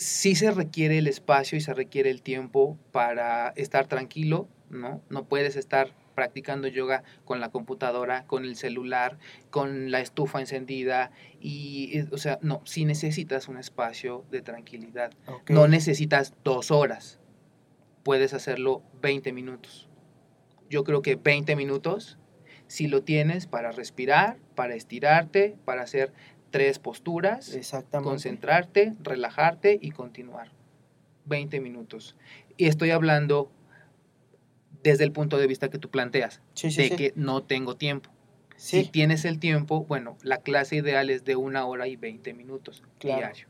Sí 0.00 0.34
se 0.34 0.50
requiere 0.50 0.96
el 0.96 1.06
espacio 1.06 1.58
y 1.58 1.60
se 1.60 1.74
requiere 1.74 2.10
el 2.10 2.22
tiempo 2.22 2.78
para 2.90 3.50
estar 3.50 3.86
tranquilo, 3.86 4.48
¿no? 4.70 5.02
No 5.10 5.26
puedes 5.26 5.56
estar 5.56 5.92
practicando 6.14 6.68
yoga 6.68 7.02
con 7.26 7.38
la 7.38 7.50
computadora, 7.50 8.24
con 8.26 8.46
el 8.46 8.56
celular, 8.56 9.18
con 9.50 9.90
la 9.90 10.00
estufa 10.00 10.40
encendida 10.40 11.10
y, 11.38 11.98
eh, 11.98 12.08
o 12.12 12.16
sea, 12.16 12.38
no, 12.40 12.62
sí 12.64 12.86
necesitas 12.86 13.46
un 13.48 13.58
espacio 13.58 14.24
de 14.30 14.40
tranquilidad. 14.40 15.12
No 15.50 15.68
necesitas 15.68 16.32
dos 16.44 16.70
horas, 16.70 17.20
puedes 18.02 18.32
hacerlo 18.32 18.82
20 19.02 19.34
minutos. 19.34 19.90
Yo 20.70 20.82
creo 20.82 21.02
que 21.02 21.16
20 21.16 21.56
minutos, 21.56 22.16
si 22.68 22.86
lo 22.86 23.02
tienes 23.02 23.46
para 23.46 23.70
respirar, 23.70 24.38
para 24.54 24.76
estirarte, 24.76 25.58
para 25.66 25.82
hacer 25.82 26.14
tres 26.50 26.78
posturas, 26.78 27.54
Exactamente. 27.54 28.08
concentrarte, 28.10 28.94
relajarte 29.00 29.78
y 29.80 29.90
continuar. 29.90 30.50
20 31.26 31.60
minutos. 31.60 32.16
Y 32.56 32.66
estoy 32.66 32.90
hablando 32.90 33.50
desde 34.82 35.04
el 35.04 35.12
punto 35.12 35.36
de 35.38 35.46
vista 35.46 35.68
que 35.70 35.78
tú 35.78 35.90
planteas, 35.90 36.40
Sí, 36.54 36.70
sí, 36.70 36.82
de 36.82 36.88
sí. 36.88 36.96
que 36.96 37.12
no 37.16 37.42
tengo 37.42 37.76
tiempo. 37.76 38.10
Sí, 38.56 38.84
Si 38.84 38.90
tienes 38.90 39.24
el 39.24 39.38
tiempo, 39.38 39.84
bueno, 39.84 40.16
la 40.22 40.38
clase 40.38 40.76
ideal 40.76 41.08
es 41.10 41.24
de 41.24 41.36
una 41.36 41.64
hora 41.66 41.86
y 41.88 41.96
20 41.96 42.34
minutos 42.34 42.82
Claro. 42.98 43.18
diario. 43.18 43.46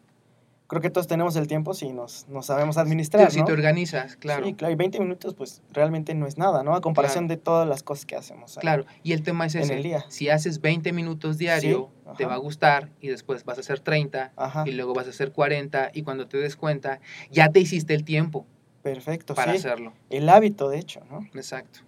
Creo 0.70 0.80
que 0.80 0.88
todos 0.88 1.08
tenemos 1.08 1.34
el 1.34 1.48
tiempo 1.48 1.74
si 1.74 1.92
nos, 1.92 2.28
nos 2.28 2.46
sabemos 2.46 2.78
administrar, 2.78 3.28
Si 3.32 3.40
¿no? 3.40 3.44
te 3.44 3.52
organizas, 3.52 4.14
claro. 4.14 4.46
Sí, 4.46 4.54
claro, 4.54 4.72
y 4.72 4.76
20 4.76 5.00
minutos 5.00 5.34
pues 5.34 5.62
realmente 5.72 6.14
no 6.14 6.28
es 6.28 6.38
nada, 6.38 6.62
¿no? 6.62 6.76
A 6.76 6.80
comparación 6.80 7.26
de 7.26 7.36
todas 7.36 7.66
las 7.68 7.82
cosas 7.82 8.06
que 8.06 8.14
hacemos. 8.14 8.56
Claro, 8.60 8.84
y 9.02 9.12
el 9.12 9.24
tema 9.24 9.46
es 9.46 9.56
En 9.56 9.62
ese. 9.62 9.74
el 9.74 9.82
día. 9.82 10.04
Si 10.10 10.28
haces 10.28 10.60
20 10.60 10.92
minutos 10.92 11.38
diario, 11.38 11.90
Sí, 12.06 12.12
te 12.18 12.24
va 12.26 12.34
a 12.34 12.36
gustar 12.36 12.88
y 13.00 13.08
después 13.08 13.44
vas 13.44 13.58
a 13.58 13.62
hacer 13.62 13.80
30 13.80 14.32
Ajá, 14.36 14.62
y 14.64 14.70
luego 14.70 14.94
vas 14.94 15.08
a 15.08 15.10
hacer 15.10 15.32
40 15.32 15.90
y 15.92 16.02
cuando 16.04 16.28
te 16.28 16.38
des 16.38 16.54
cuenta, 16.54 17.00
ya 17.32 17.48
te 17.48 17.58
hiciste 17.58 17.92
el 17.94 18.04
tiempo 18.04 18.46
perfecto, 18.82 19.34
para 19.34 19.50
sí. 19.50 19.58
hacerlo. 19.58 19.92
El 20.08 20.28
hábito, 20.28 20.68
de 20.68 20.78
hecho, 20.78 21.00
¿no? 21.10 21.26
Exacto. 21.34 21.80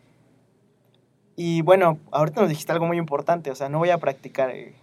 Y 1.37 1.62
bueno, 1.62 2.01
ahorita 2.11 2.41
nos 2.41 2.51
dijiste 2.51 2.73
algo 2.73 2.87
muy 2.87 2.99
importante, 2.99 3.53
o 3.53 3.55
sea, 3.55 3.69
no 3.69 3.79
voy 3.79 3.91
a 3.91 3.99
practicar 3.99 4.51
eh, 4.51 4.75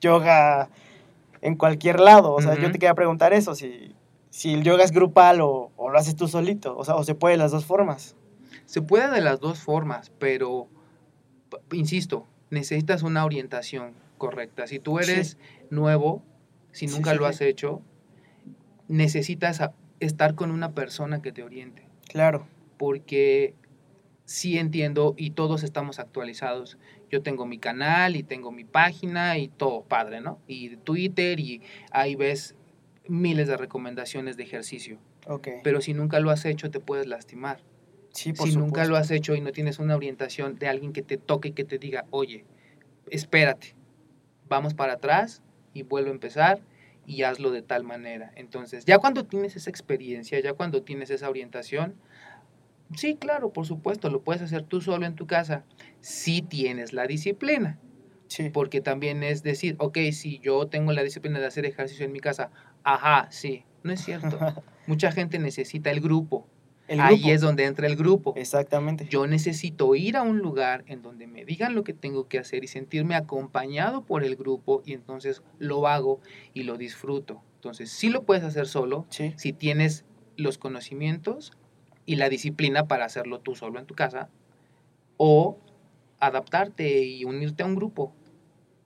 yoga 0.00 0.70
en 1.44 1.56
cualquier 1.56 2.00
lado, 2.00 2.32
o 2.34 2.40
sea, 2.40 2.54
yo 2.54 2.66
te 2.72 2.78
quería 2.78 2.94
preguntar 2.94 3.32
eso, 3.34 3.54
si, 3.54 3.94
si 4.30 4.54
el 4.54 4.62
yoga 4.64 4.82
es 4.82 4.92
grupal 4.92 5.40
o, 5.42 5.70
o 5.76 5.90
lo 5.90 5.98
haces 5.98 6.16
tú 6.16 6.26
solito, 6.26 6.76
o 6.76 6.84
sea, 6.84 6.96
o 6.96 7.04
se 7.04 7.14
puede 7.14 7.34
de 7.34 7.38
las 7.38 7.52
dos 7.52 7.64
formas. 7.66 8.16
Se 8.66 8.80
puede 8.80 9.10
de 9.10 9.20
las 9.20 9.40
dos 9.40 9.60
formas, 9.60 10.10
pero, 10.18 10.68
insisto, 11.72 12.26
necesitas 12.50 13.02
una 13.02 13.24
orientación 13.24 13.92
correcta. 14.16 14.66
Si 14.66 14.78
tú 14.78 14.98
Sí. 15.02 15.12
eres 15.12 15.38
nuevo, 15.70 16.22
si 16.72 16.86
nunca 16.86 17.12
sí, 17.12 17.18
lo 17.18 17.26
has 17.26 17.40
hecho, 17.42 17.82
necesitas 18.88 19.60
estar 20.00 20.34
con 20.34 20.50
una 20.50 20.72
persona 20.72 21.20
que 21.22 21.32
te 21.32 21.42
oriente. 21.42 21.86
Claro, 22.08 22.46
porque 22.78 23.54
sí 24.24 24.58
entiendo 24.58 25.14
y 25.16 25.30
todos 25.30 25.62
estamos 25.62 25.98
actualizados. 25.98 26.78
Yo 27.10 27.22
tengo 27.22 27.46
mi 27.46 27.58
canal 27.58 28.16
y 28.16 28.22
tengo 28.22 28.50
mi 28.50 28.64
página 28.64 29.38
y 29.38 29.48
todo 29.48 29.82
padre, 29.82 30.20
¿no? 30.20 30.40
Y 30.46 30.76
Twitter 30.76 31.38
y 31.40 31.62
ahí 31.90 32.16
ves 32.16 32.54
miles 33.08 33.48
de 33.48 33.56
recomendaciones 33.56 34.36
de 34.36 34.42
ejercicio. 34.44 34.98
ok. 35.26 35.48
Pero 35.62 35.80
si 35.80 35.94
nunca 35.94 36.20
lo 36.20 36.30
has 36.30 36.44
hecho 36.44 36.70
te 36.70 36.80
puedes 36.80 37.06
lastimar. 37.06 37.60
sí, 38.12 38.32
por 38.32 38.48
Si 38.48 38.56
nunca 38.56 38.84
lo 38.84 38.96
has 38.96 39.10
hecho 39.10 39.34
y 39.34 39.40
no 39.40 39.52
tienes 39.52 39.78
una 39.78 39.96
orientación 39.96 40.56
de 40.56 40.68
alguien 40.68 40.92
que 40.92 41.02
te 41.02 41.16
toque 41.16 41.48
y 41.48 41.52
que 41.52 41.64
te 41.64 41.78
diga, 41.78 42.06
oye, 42.10 42.44
espérate, 43.10 43.74
vamos 44.48 44.74
para 44.74 44.94
atrás 44.94 45.42
y 45.72 45.82
vuelvo 45.82 46.10
a 46.10 46.12
empezar 46.12 46.60
y 47.06 47.22
hazlo 47.22 47.50
de 47.50 47.62
tal 47.62 47.84
manera. 47.84 48.32
Entonces, 48.36 48.84
ya 48.84 48.98
cuando 48.98 49.24
tienes 49.24 49.56
esa 49.56 49.70
experiencia, 49.70 50.40
ya 50.40 50.54
cuando 50.54 50.82
tienes 50.82 51.10
esa 51.10 51.28
orientación, 51.28 51.94
sí, 52.94 53.16
claro, 53.16 53.52
por 53.52 53.66
supuesto, 53.66 54.10
lo 54.10 54.22
puedes 54.22 54.42
hacer 54.42 54.62
tú 54.62 54.80
solo 54.80 55.06
en 55.06 55.14
tu 55.14 55.26
casa, 55.26 55.64
si 56.00 56.42
tienes 56.42 56.92
la 56.92 57.06
disciplina, 57.06 57.78
Sí, 58.26 58.50
porque 58.50 58.80
también 58.80 59.22
es 59.22 59.42
decir, 59.42 59.76
ok, 59.78 59.98
si 60.12 60.38
yo 60.40 60.66
tengo 60.66 60.92
la 60.92 61.02
disciplina 61.02 61.38
de 61.38 61.46
hacer 61.46 61.66
ejercicio 61.66 62.04
en 62.04 62.12
mi 62.12 62.20
casa, 62.20 62.50
ajá, 62.82 63.28
sí, 63.30 63.64
no 63.82 63.92
es 63.92 64.00
cierto. 64.00 64.38
Mucha 64.86 65.12
gente 65.12 65.38
necesita 65.38 65.90
el 65.90 66.00
grupo, 66.00 66.48
el 66.88 67.00
ahí 67.00 67.30
es 67.30 67.40
donde 67.40 67.64
entra 67.64 67.86
el 67.86 67.96
grupo. 67.96 68.34
Exactamente. 68.36 69.06
Yo 69.08 69.26
necesito 69.26 69.94
ir 69.94 70.16
a 70.16 70.22
un 70.22 70.38
lugar 70.38 70.84
en 70.86 71.02
donde 71.02 71.26
me 71.26 71.44
digan 71.44 71.74
lo 71.74 71.84
que 71.84 71.94
tengo 71.94 72.28
que 72.28 72.38
hacer 72.38 72.64
y 72.64 72.68
sentirme 72.68 73.14
acompañado 73.14 74.04
por 74.04 74.24
el 74.24 74.36
grupo 74.36 74.82
y 74.84 74.92
entonces 74.92 75.42
lo 75.58 75.86
hago 75.86 76.20
y 76.52 76.64
lo 76.64 76.76
disfruto. 76.76 77.42
Entonces, 77.56 77.90
sí 77.90 78.10
lo 78.10 78.24
puedes 78.24 78.44
hacer 78.44 78.66
solo 78.66 79.06
Sí, 79.08 79.32
si 79.36 79.52
tienes 79.52 80.04
los 80.36 80.58
conocimientos 80.58 81.52
y 82.06 82.16
la 82.16 82.28
disciplina 82.28 82.86
para 82.86 83.04
hacerlo 83.04 83.40
tú 83.40 83.54
solo 83.54 83.78
en 83.78 83.86
tu 83.86 83.94
casa 83.94 84.28
o 85.16 85.58
adaptarte 86.20 87.02
y 87.04 87.24
unirte 87.24 87.62
a 87.62 87.66
un 87.66 87.74
grupo. 87.74 88.12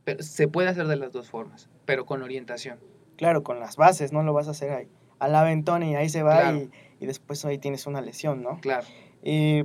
Pero 0.05 0.23
se 0.23 0.49
puede 0.49 0.69
hacer 0.69 0.87
de 0.87 0.97
las 0.97 1.13
dos 1.13 1.29
formas, 1.29 1.69
pero 1.85 2.07
con 2.07 2.23
orientación. 2.23 2.79
claro, 3.17 3.43
con 3.43 3.61
las 3.61 3.77
bases, 3.77 4.13
no 4.13 4.23
lo 4.23 4.33
vas 4.33 4.49
a 4.49 4.53
hacer 4.53 4.71
ahí. 4.73 4.89
Al 5.19 5.35
aventón 5.35 5.83
y 5.83 5.97
ahí 5.97 6.09
se 6.09 6.23
va 6.23 6.41
Claro. 6.41 6.57
y, 6.59 6.71
y 7.01 7.07
después 7.07 7.45
ahí 7.45 7.59
tienes 7.59 7.87
una 7.87 8.01
lesión, 8.01 8.43
¿no? 8.43 8.61
Claro, 8.61 8.87
Y 9.23 9.65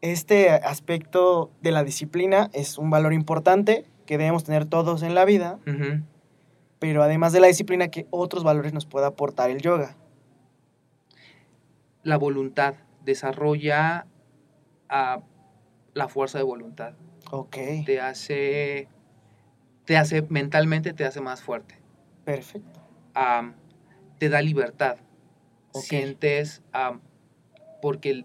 este 0.00 0.50
aspecto 0.50 1.50
de 1.62 1.72
la 1.72 1.82
disciplina 1.82 2.50
es 2.52 2.78
un 2.78 2.90
valor 2.90 3.12
importante 3.12 3.84
que 4.06 4.18
debemos 4.18 4.44
tener 4.44 4.64
todos 4.66 5.02
en 5.02 5.14
la 5.16 5.24
vida, 5.24 5.58
pero 6.78 7.02
además 7.02 7.32
de 7.32 7.40
la 7.40 7.48
disciplina, 7.48 7.88
que 7.88 8.06
otros 8.10 8.44
valores 8.44 8.72
nos 8.72 8.86
puede 8.86 9.06
aportar 9.06 9.50
el 9.50 9.60
yoga? 9.60 9.96
La 12.06 12.16
voluntad 12.16 12.74
desarrolla 13.04 14.06
ah, 14.88 15.22
la 15.92 16.08
fuerza 16.08 16.38
de 16.38 16.44
voluntad. 16.44 16.94
Ok, 17.32 17.56
te 17.84 18.00
hace, 18.00 18.88
te 19.84 19.96
hace 19.96 20.22
mentalmente 20.22 20.92
te 20.92 21.04
hace 21.04 21.20
más 21.20 21.42
fuerte, 21.42 21.74
perfecto. 22.24 22.80
Te 24.18 24.28
da 24.28 24.40
libertad, 24.40 24.98
Ok. 25.72 25.82
sientes, 25.82 26.62
am, 26.72 27.00
porque 27.82 28.24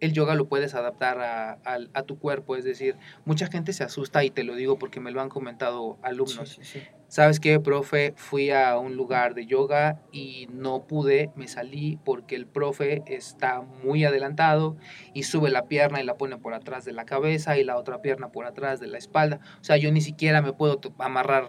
el, 0.00 0.12
yoga 0.12 0.34
lo 0.34 0.48
puedes 0.48 0.74
adaptar 0.74 1.20
a, 1.20 1.58
a 1.64 2.02
tu 2.02 2.18
cuerpo, 2.18 2.56
es 2.56 2.64
decir, 2.64 2.96
mucha 3.24 3.46
gente 3.46 3.72
se 3.72 3.84
asusta 3.84 4.24
y 4.24 4.30
te 4.30 4.44
lo 4.44 4.54
digo 4.54 4.78
porque 4.78 5.00
me 5.00 5.10
lo 5.10 5.20
han 5.20 5.28
comentado 5.28 5.98
alumnos. 6.02 6.48
Sí, 6.48 6.60
sí, 6.62 6.80
sí. 6.80 6.86
¿Sabes 7.08 7.38
qué, 7.38 7.60
profe? 7.60 8.14
Fui 8.16 8.50
a 8.50 8.76
un 8.78 8.96
lugar 8.96 9.34
de 9.34 9.46
yoga 9.46 10.00
y 10.10 10.48
no 10.50 10.88
pude, 10.88 11.30
me 11.36 11.46
salí 11.46 12.00
porque 12.04 12.34
el 12.34 12.46
profe 12.46 13.04
está 13.06 13.60
muy 13.60 14.04
adelantado 14.04 14.76
y 15.14 15.22
sube 15.22 15.50
la 15.50 15.66
pierna 15.66 16.00
y 16.00 16.04
la 16.04 16.16
pone 16.16 16.36
por 16.36 16.52
atrás 16.52 16.84
de 16.84 16.92
la 16.92 17.04
cabeza 17.04 17.58
y 17.58 17.64
la 17.64 17.76
otra 17.76 18.02
pierna 18.02 18.32
por 18.32 18.44
atrás 18.44 18.80
de 18.80 18.88
la 18.88 18.98
espalda. 18.98 19.38
O 19.60 19.64
sea, 19.64 19.76
yo 19.76 19.92
ni 19.92 20.00
siquiera 20.00 20.42
me 20.42 20.52
puedo 20.52 20.80
amarrar 20.98 21.46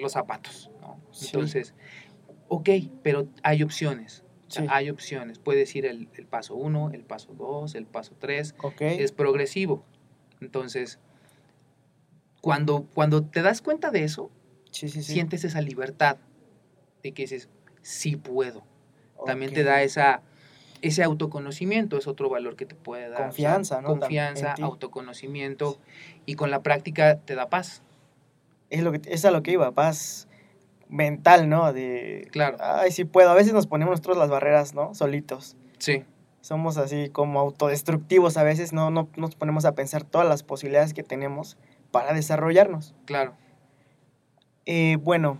los 0.00 0.12
zapatos. 0.12 0.72
Entonces, 1.22 1.74
ok, 2.48 2.68
pero 3.04 3.28
hay 3.44 3.62
opciones. 3.62 4.25
Sí. 4.48 4.64
Hay 4.68 4.90
opciones. 4.90 5.38
Puedes 5.38 5.74
ir 5.74 5.86
el, 5.86 6.08
el 6.14 6.26
paso 6.26 6.54
1, 6.54 6.90
el 6.92 7.02
paso 7.02 7.34
2, 7.34 7.74
el 7.74 7.86
paso 7.86 8.14
3 8.18 8.54
Ok, 8.62 8.80
es 8.80 9.12
progresivo. 9.12 9.84
Entonces, 10.40 11.00
cuando, 12.40 12.86
cuando 12.94 13.24
te 13.24 13.42
das 13.42 13.60
cuenta 13.60 13.90
de 13.90 14.04
eso, 14.04 14.30
sí, 14.70 14.88
sí, 14.88 15.02
sí. 15.02 15.14
sientes 15.14 15.44
esa 15.44 15.60
libertad 15.60 16.18
de 17.02 17.12
que 17.12 17.22
dices, 17.22 17.48
sí 17.82 18.16
puedo. 18.16 18.64
También 19.24 19.52
te 19.52 19.64
da 19.64 19.82
esa, 19.82 20.22
ese 20.82 21.02
autoconocimiento, 21.02 21.96
es 21.96 22.06
otro 22.06 22.28
valor 22.28 22.54
que 22.54 22.66
te 22.66 22.74
puede 22.74 23.08
dar. 23.08 23.12
o 23.12 23.16
sea, 23.16 23.26
Confianza, 23.26 23.82
Confianza, 23.82 24.54
autoconocimiento 24.60 25.78
y 26.26 26.34
con 26.34 26.50
la 26.50 26.62
práctica 26.62 27.18
te 27.18 27.34
da 27.34 27.48
paz. 27.48 27.82
Es, 28.70 28.82
lo 28.82 28.92
que, 28.92 29.00
es 29.06 29.24
a 29.24 29.30
lo 29.30 29.42
que 29.42 29.52
iba, 29.52 29.72
paz 29.72 30.28
mental, 30.88 31.48
¿no? 31.48 31.72
De, 31.72 32.28
Claro. 32.32 32.56
ay, 32.60 32.90
sí 32.92 33.04
puedo. 33.04 33.30
A 33.30 33.34
veces 33.34 33.52
nos 33.52 33.66
ponemos 33.66 33.92
nosotros 33.92 34.16
las 34.16 34.28
barreras, 34.30 34.74
¿no? 34.74 34.94
Solitos. 34.94 35.56
Sí, 35.78 36.04
Somos 36.40 36.76
así 36.78 37.08
como 37.10 37.40
autodestructivos 37.40 38.36
a 38.36 38.42
veces, 38.44 38.72
no, 38.72 38.90
no 38.90 39.08
nos 39.16 39.34
ponemos 39.34 39.64
a 39.64 39.74
pensar 39.74 40.04
todas 40.04 40.28
las 40.28 40.42
posibilidades 40.44 40.94
que 40.94 41.02
tenemos 41.02 41.56
para 41.90 42.12
desarrollarnos. 42.12 42.94
claro. 43.04 43.34
Eh, 44.68 44.96
bueno, 45.00 45.38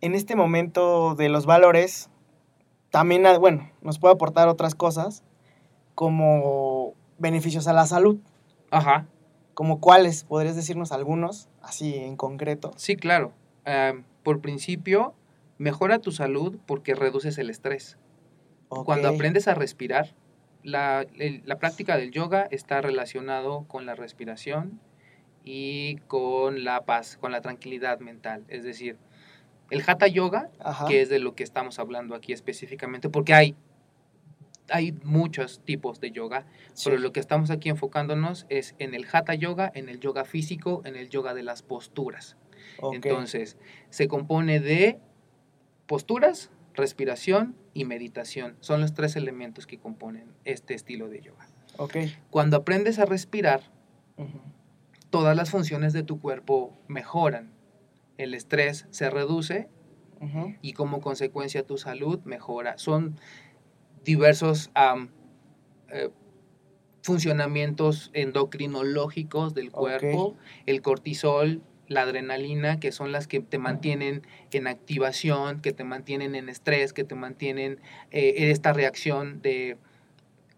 en 0.00 0.14
este 0.14 0.34
momento 0.36 1.14
de 1.14 1.28
los 1.28 1.44
valores, 1.44 2.08
también, 2.90 3.24
bueno, 3.40 3.70
nos 3.82 3.98
puede 3.98 4.14
aportar 4.14 4.48
otras 4.48 4.74
cosas 4.74 5.22
como 5.94 6.94
beneficios 7.18 7.66
a 7.68 7.72
la 7.72 7.86
salud. 7.86 8.18
Ajá, 8.70 9.06
¿Como 9.54 9.80
cuáles? 9.80 10.22
¿Podrías 10.24 10.54
decirnos 10.56 10.92
algunos, 10.92 11.48
así 11.60 11.96
en 11.96 12.16
concreto? 12.16 12.70
sí, 12.76 12.96
claro. 12.96 13.32
Am, 13.64 14.04
por 14.28 14.42
principio, 14.42 15.14
mejora 15.56 16.00
tu 16.00 16.12
salud 16.12 16.58
porque 16.66 16.94
reduces 16.94 17.38
el 17.38 17.48
estrés. 17.48 17.96
Cuando 18.84 19.08
aprendes 19.14 19.48
a 19.48 19.54
respirar, 19.54 20.14
la, 20.62 21.06
el- 21.16 21.40
la 21.46 21.58
práctica 21.58 21.96
del 21.96 22.10
yoga 22.10 22.46
está 22.50 22.82
relacionado 22.82 23.64
con 23.68 23.86
la 23.86 23.94
respiración 23.94 24.80
y 25.44 25.96
con 26.08 26.62
la 26.62 26.82
paz, 26.84 27.16
con 27.16 27.32
la 27.32 27.40
tranquilidad 27.40 28.00
mental. 28.00 28.44
Es 28.48 28.64
decir, 28.64 28.98
el 29.70 29.82
hatha 29.86 30.08
yoga, 30.08 30.50
Ajá, 30.58 30.84
que 30.84 31.00
es 31.00 31.08
de 31.08 31.20
lo 31.20 31.34
que 31.34 31.42
estamos 31.42 31.78
hablando 31.78 32.14
aquí 32.14 32.34
específicamente, 32.34 33.08
porque 33.08 33.32
hay, 33.32 33.56
hay 34.68 34.92
muchos 35.04 35.60
tipos 35.64 36.00
de 36.02 36.10
yoga, 36.10 36.44
sí, 36.74 36.90
pero 36.90 37.00
lo 37.00 37.12
que 37.12 37.20
estamos 37.20 37.50
aquí 37.50 37.70
enfocándonos 37.70 38.44
es 38.50 38.74
en 38.78 38.92
el 38.94 39.06
hatha 39.10 39.32
yoga, 39.34 39.72
en 39.74 39.88
el 39.88 40.00
yoga 40.00 40.26
físico, 40.26 40.82
en 40.84 40.96
el 40.96 41.08
yoga 41.08 41.32
de 41.32 41.44
las 41.44 41.62
posturas. 41.62 42.36
Entonces, 42.92 43.56
se 43.90 44.08
compone 44.08 44.60
de 44.60 44.98
posturas, 45.86 46.50
respiración 46.74 47.56
y 47.74 47.84
meditación. 47.84 48.56
Son 48.60 48.80
los 48.80 48.94
tres 48.94 49.16
elementos 49.16 49.66
que 49.66 49.78
componen 49.78 50.32
este 50.44 50.74
estilo 50.74 51.08
de 51.08 51.20
yoga. 51.20 51.48
Cuando 52.30 52.56
aprendes 52.56 52.98
a 52.98 53.04
respirar, 53.04 53.62
todas 55.10 55.36
las 55.36 55.50
funciones 55.50 55.92
de 55.92 56.02
tu 56.02 56.20
cuerpo 56.20 56.76
mejoran. 56.88 57.52
El 58.16 58.34
estrés 58.34 58.86
se 58.90 59.10
reduce 59.10 59.68
y 60.62 60.72
como 60.72 61.00
consecuencia 61.00 61.64
tu 61.64 61.78
salud 61.78 62.20
mejora. 62.24 62.78
Son 62.78 63.16
diversos 64.04 64.70
eh, 65.90 66.10
funcionamientos 67.02 68.10
endocrinológicos 68.12 69.54
del 69.54 69.70
cuerpo. 69.70 70.36
El 70.66 70.82
cortisol 70.82 71.62
la 71.88 72.02
adrenalina, 72.02 72.78
que 72.78 72.92
son 72.92 73.10
las 73.12 73.26
que 73.26 73.40
te 73.40 73.58
mantienen 73.58 74.22
en 74.52 74.66
activación, 74.66 75.60
que 75.60 75.72
te 75.72 75.84
mantienen 75.84 76.34
en 76.34 76.48
estrés, 76.48 76.92
que 76.92 77.04
te 77.04 77.14
mantienen 77.14 77.80
eh, 78.10 78.34
en 78.38 78.50
esta 78.50 78.72
reacción 78.72 79.40
de 79.42 79.76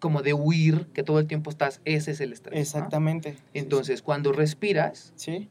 como 0.00 0.22
de 0.22 0.32
huir, 0.34 0.86
que 0.94 1.02
todo 1.02 1.18
el 1.18 1.26
tiempo 1.26 1.50
estás, 1.50 1.80
ese 1.84 2.12
es 2.12 2.20
el 2.20 2.32
estrés. 2.32 2.54
¿no? 2.54 2.60
Exactamente. 2.60 3.34
Sí. 3.34 3.38
Entonces, 3.54 4.02
cuando 4.02 4.32
respiras, 4.32 5.12
Sí, 5.14 5.48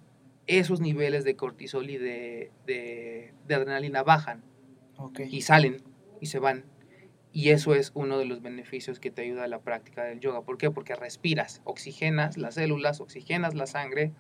esos 0.48 0.82
niveles 0.82 1.24
de 1.24 1.36
cortisol 1.36 1.90
y 1.90 1.98
de, 1.98 2.52
de- 2.66 3.34
de 3.48 3.56
adrenalina 3.56 4.02
bajan 4.04 4.42
y 5.30 5.42
salen 5.44 5.84
y 6.20 6.26
se 6.26 6.40
van. 6.40 6.66
Y 7.32 7.50
eso 7.50 7.76
es 7.76 7.92
uno 7.94 8.18
de 8.18 8.26
los 8.26 8.42
beneficios 8.42 9.00
que 9.00 9.12
te 9.12 9.22
ayuda 9.22 9.44
a 9.44 9.48
la 9.48 9.60
práctica 9.60 10.04
del 10.04 10.20
yoga. 10.20 10.42
¿Por 10.42 10.58
qué? 10.58 10.72
Porque 10.72 10.96
respiras, 10.96 11.62
oxigenas 11.64 12.36
las 12.38 12.56
células, 12.56 13.00
oxigenas 13.02 13.54
la 13.54 13.68
sangre 13.68 14.12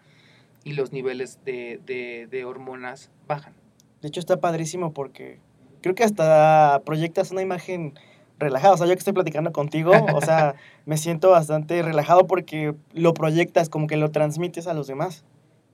y 0.64 0.74
los 0.74 0.92
niveles 0.92 1.40
de, 1.46 1.80
de- 1.86 2.28
de 2.30 2.46
hormonas 2.46 3.12
bajan. 3.28 3.54
De 4.02 4.08
hecho, 4.08 4.20
está 4.20 4.40
padrísimo 4.40 4.94
porque 4.94 5.40
creo 5.82 5.96
que 5.96 6.04
hasta 6.04 6.82
proyectas 6.86 7.32
una 7.32 7.42
imagen 7.42 7.94
relajada. 8.38 8.74
O 8.74 8.78
sea, 8.78 8.88
yo 8.88 8.94
que 8.94 9.00
estoy 9.00 9.14
platicando 9.14 9.52
contigo, 9.52 9.92
o 10.14 10.22
sea, 10.22 10.56
me 10.86 10.98
siento 10.98 11.30
bastante 11.32 11.82
relajado 11.82 12.28
porque 12.28 12.74
lo 12.94 13.14
proyectas, 13.14 13.70
como 13.70 13.88
que 13.88 13.98
lo 13.98 14.12
transmites 14.12 14.68
a 14.68 14.74
los 14.74 14.88
demás. 14.88 15.24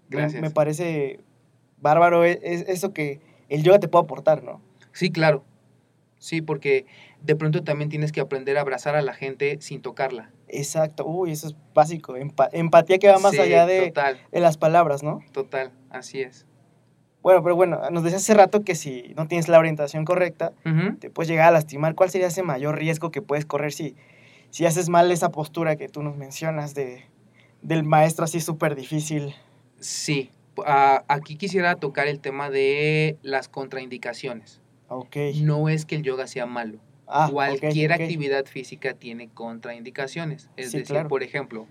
Me- 0.09 0.17
Gracias. 0.17 0.41
Me, 0.41 0.49
parece 0.51 1.19
bárbaro 1.81 2.23
e- 2.25 2.39
es, 2.43 2.61
eso 2.67 2.93
que 2.93 3.19
el 3.49 3.63
yoga 3.63 3.79
te 3.79 3.87
puede 3.87 4.03
aportar, 4.05 4.43
¿no? 4.43 4.61
Sí, 4.91 5.11
claro. 5.11 5.43
Sí, 6.17 6.41
porque 6.41 6.85
de 7.21 7.35
pronto 7.35 7.63
también 7.63 7.89
tienes 7.89 8.11
que 8.11 8.21
aprender 8.21 8.57
a 8.57 8.61
abrazar 8.61 8.95
a 8.95 9.01
la 9.03 9.13
gente 9.13 9.57
sin 9.61 9.81
tocarla. 9.81 10.31
Exacto. 10.47 11.05
Uy, 11.05 11.31
eso 11.31 11.47
es 11.47 11.55
básico. 11.73 12.15
Empa- 12.17 12.49
empatía 12.51 12.97
que 12.99 13.08
va 13.08 13.19
más 13.19 13.31
Sí, 13.34 13.39
allá 13.39 13.65
de, 13.65 13.93
las 14.31 14.58
palabras, 14.58 15.03
¿no? 15.03 15.19
total, 15.31 15.71
así 15.89 16.21
es. 16.21 16.45
Bueno, 17.21 17.41
pero 17.41 17.55
bueno, 17.55 17.81
nos 17.89 18.03
decías 18.03 18.21
hace 18.21 18.36
rato 18.36 18.63
que 18.63 18.75
si 18.75 19.13
no 19.17 19.27
tienes 19.27 19.47
la 19.47 19.58
orientación 19.58 20.05
correcta, 20.05 20.53
te 20.99 21.10
puedes 21.10 21.27
llegar 21.27 21.47
a 21.47 21.51
lastimar. 21.51 21.95
¿Cuál 21.95 22.12
sería 22.12 22.27
ese 22.27 22.43
mayor 22.43 22.77
riesgo 22.77 23.10
que 23.10 23.23
puedes 23.23 23.45
correr 23.47 23.71
si, 23.73 23.95
si 24.51 24.65
haces 24.67 24.89
mal 24.89 25.12
esa 25.12 25.31
postura 25.31 25.75
que 25.75 25.89
tú 25.89 26.03
nos 26.03 26.17
mencionas 26.17 26.75
de, 26.75 27.03
del 27.63 27.84
maestro 27.84 28.25
así 28.25 28.41
súper 28.41 28.75
difícil? 28.75 29.34
Sí, 29.79 30.29
ah, 30.67 31.03
aquí 31.08 31.36
quisiera 31.36 31.75
tocar 31.77 32.08
el 32.08 32.19
tema 32.19 32.51
de 32.51 33.17
las 33.23 33.49
contraindicaciones. 33.49 34.62
Ok. 34.88 35.15
No 35.41 35.67
es 35.67 35.86
que 35.86 35.95
el 35.95 36.03
yoga 36.03 36.27
sea 36.27 36.45
malo. 36.45 36.77
Ah, 37.07 37.29
Cualquier 37.31 37.91
ok. 37.93 38.01
actividad 38.01 38.45
física 38.45 38.93
tiene 38.95 39.29
contraindicaciones. 39.29 40.49
Es 40.57 40.71
Sí, 40.71 40.79
decir, 40.79 40.93
claro. 40.93 41.09
por 41.09 41.23
ejemplo, 41.23 41.67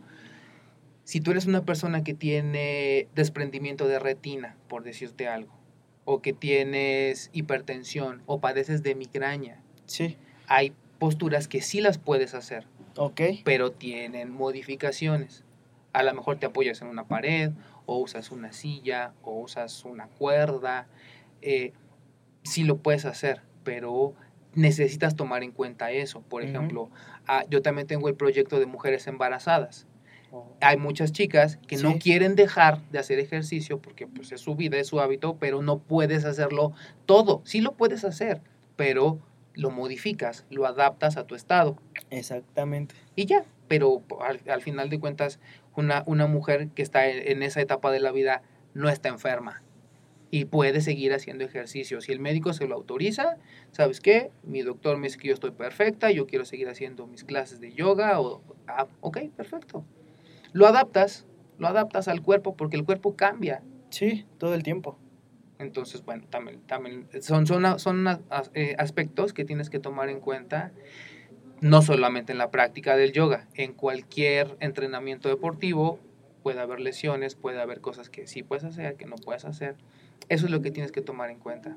si 1.04 1.20
tú 1.20 1.32
eres 1.32 1.46
una 1.46 1.64
persona 1.64 2.02
que 2.04 2.14
tiene 2.14 3.08
desprendimiento 3.14 3.86
de 3.88 3.98
retina, 3.98 4.56
por 4.68 4.84
decirte 4.84 5.28
algo, 5.28 5.52
o 6.04 6.20
que 6.22 6.32
tienes 6.32 7.30
hipertensión 7.32 8.22
o 8.26 8.40
padeces 8.40 8.82
de 8.82 8.94
migraña, 8.94 9.60
Sí, 9.86 10.16
hay 10.46 10.72
posturas 10.98 11.48
que 11.48 11.60
sí 11.60 11.80
las 11.80 11.98
puedes 11.98 12.34
hacer, 12.34 12.66
ok. 12.96 13.20
pero 13.44 13.72
tienen 13.72 14.30
modificaciones. 14.30 15.44
A 15.92 16.02
lo 16.02 16.14
mejor 16.14 16.38
te 16.38 16.46
apoyas 16.46 16.80
en 16.82 16.88
una 16.88 17.04
pared, 17.06 17.50
o 17.86 17.98
usas 17.98 18.30
una 18.30 18.52
silla, 18.52 19.12
o 19.22 19.40
usas 19.40 19.84
una 19.84 20.06
cuerda. 20.06 20.86
eh, 21.42 21.72
sí 22.44 22.64
lo 22.64 22.78
puedes 22.78 23.04
hacer, 23.04 23.42
pero 23.64 24.14
necesitas 24.54 25.16
tomar 25.16 25.42
en 25.42 25.52
cuenta 25.52 25.90
eso. 25.90 26.22
Por 26.22 26.42
ejemplo, 26.42 26.90
ah, 27.26 27.44
yo 27.48 27.62
también 27.62 27.86
tengo 27.86 28.08
el 28.08 28.14
proyecto 28.14 28.58
de 28.58 28.66
mujeres 28.66 29.06
embarazadas. 29.06 29.86
Oh, 30.30 30.52
Hay 30.60 30.76
muchas 30.76 31.12
chicas 31.12 31.58
que 31.68 31.76
no 31.76 31.98
quieren 31.98 32.34
dejar 32.34 32.80
de 32.90 32.98
hacer 32.98 33.18
ejercicio 33.18 33.80
porque 33.80 34.06
pues, 34.06 34.32
es 34.32 34.40
su 34.40 34.54
vida, 34.56 34.78
es 34.78 34.88
su 34.88 35.00
hábito, 35.00 35.36
pero 35.38 35.62
no 35.62 35.78
puedes 35.78 36.24
hacerlo 36.24 36.72
todo. 37.06 37.42
Sí 37.44 37.60
lo 37.60 37.72
puedes 37.72 38.04
hacer, 38.04 38.40
pero 38.76 39.20
lo 39.54 39.70
modificas, 39.70 40.44
lo 40.50 40.66
adaptas 40.66 41.16
a 41.16 41.26
tu 41.26 41.34
estado 41.34 41.78
Exactamente. 42.10 42.94
y 43.14 43.26
ya. 43.26 43.44
Pero 43.66 44.02
al, 44.20 44.40
al 44.50 44.60
final 44.60 44.90
de 44.90 45.00
cuentas, 45.00 45.40
una, 45.74 46.02
una 46.06 46.26
mujer 46.26 46.68
que 46.68 46.82
está 46.82 47.08
en, 47.08 47.26
en 47.26 47.42
esa 47.42 47.60
etapa 47.62 47.90
de 47.90 48.00
la 48.00 48.12
vida 48.12 48.42
no 48.74 48.90
está 48.90 49.08
enferma 49.08 49.63
y 50.34 50.46
puede 50.46 50.80
seguir 50.80 51.14
haciendo 51.14 51.44
ejercicio. 51.44 52.00
Si 52.00 52.10
el 52.10 52.18
médico 52.18 52.52
se 52.52 52.66
lo 52.66 52.74
autoriza, 52.74 53.36
¿sabes 53.70 54.00
qué? 54.00 54.32
Mi 54.42 54.62
doctor 54.62 54.96
me 54.96 55.06
dice 55.06 55.16
que 55.16 55.28
yo 55.28 55.34
estoy 55.34 55.52
perfecta, 55.52 56.10
yo 56.10 56.26
quiero 56.26 56.44
seguir 56.44 56.68
haciendo 56.68 57.06
mis 57.06 57.22
clases 57.22 57.60
de 57.60 57.72
yoga, 57.72 58.20
o, 58.20 58.42
ah, 58.66 58.88
ok, 59.00 59.30
perfecto. 59.36 59.84
Lo 60.52 60.66
adaptas, 60.66 61.24
lo 61.56 61.68
adaptas 61.68 62.08
al 62.08 62.20
cuerpo 62.20 62.56
porque 62.56 62.76
el 62.76 62.84
cuerpo 62.84 63.14
cambia. 63.14 63.62
Sí, 63.90 64.26
todo 64.38 64.54
el 64.54 64.64
tiempo. 64.64 64.98
Entonces, 65.60 66.04
bueno, 66.04 66.24
también, 66.28 66.62
también 66.62 67.06
son, 67.20 67.46
son, 67.46 67.78
son 67.78 68.04
eh, 68.54 68.74
aspectos 68.76 69.34
que 69.34 69.44
tienes 69.44 69.70
que 69.70 69.78
tomar 69.78 70.08
en 70.08 70.18
cuenta, 70.18 70.72
no 71.60 71.80
solamente 71.80 72.32
en 72.32 72.38
la 72.38 72.50
práctica 72.50 72.96
del 72.96 73.12
yoga, 73.12 73.46
en 73.54 73.72
cualquier 73.72 74.56
entrenamiento 74.58 75.28
deportivo 75.28 76.00
puede 76.42 76.60
haber 76.60 76.80
lesiones, 76.80 77.36
puede 77.36 77.60
haber 77.60 77.80
cosas 77.80 78.10
que 78.10 78.26
sí 78.26 78.42
puedes 78.42 78.64
hacer, 78.64 78.96
que 78.96 79.06
no 79.06 79.14
puedes 79.14 79.44
hacer. 79.44 79.76
Eso 80.28 80.46
es 80.46 80.52
lo 80.52 80.60
que 80.62 80.70
tienes 80.70 80.92
que 80.92 81.00
tomar 81.00 81.30
en 81.30 81.38
cuenta. 81.38 81.76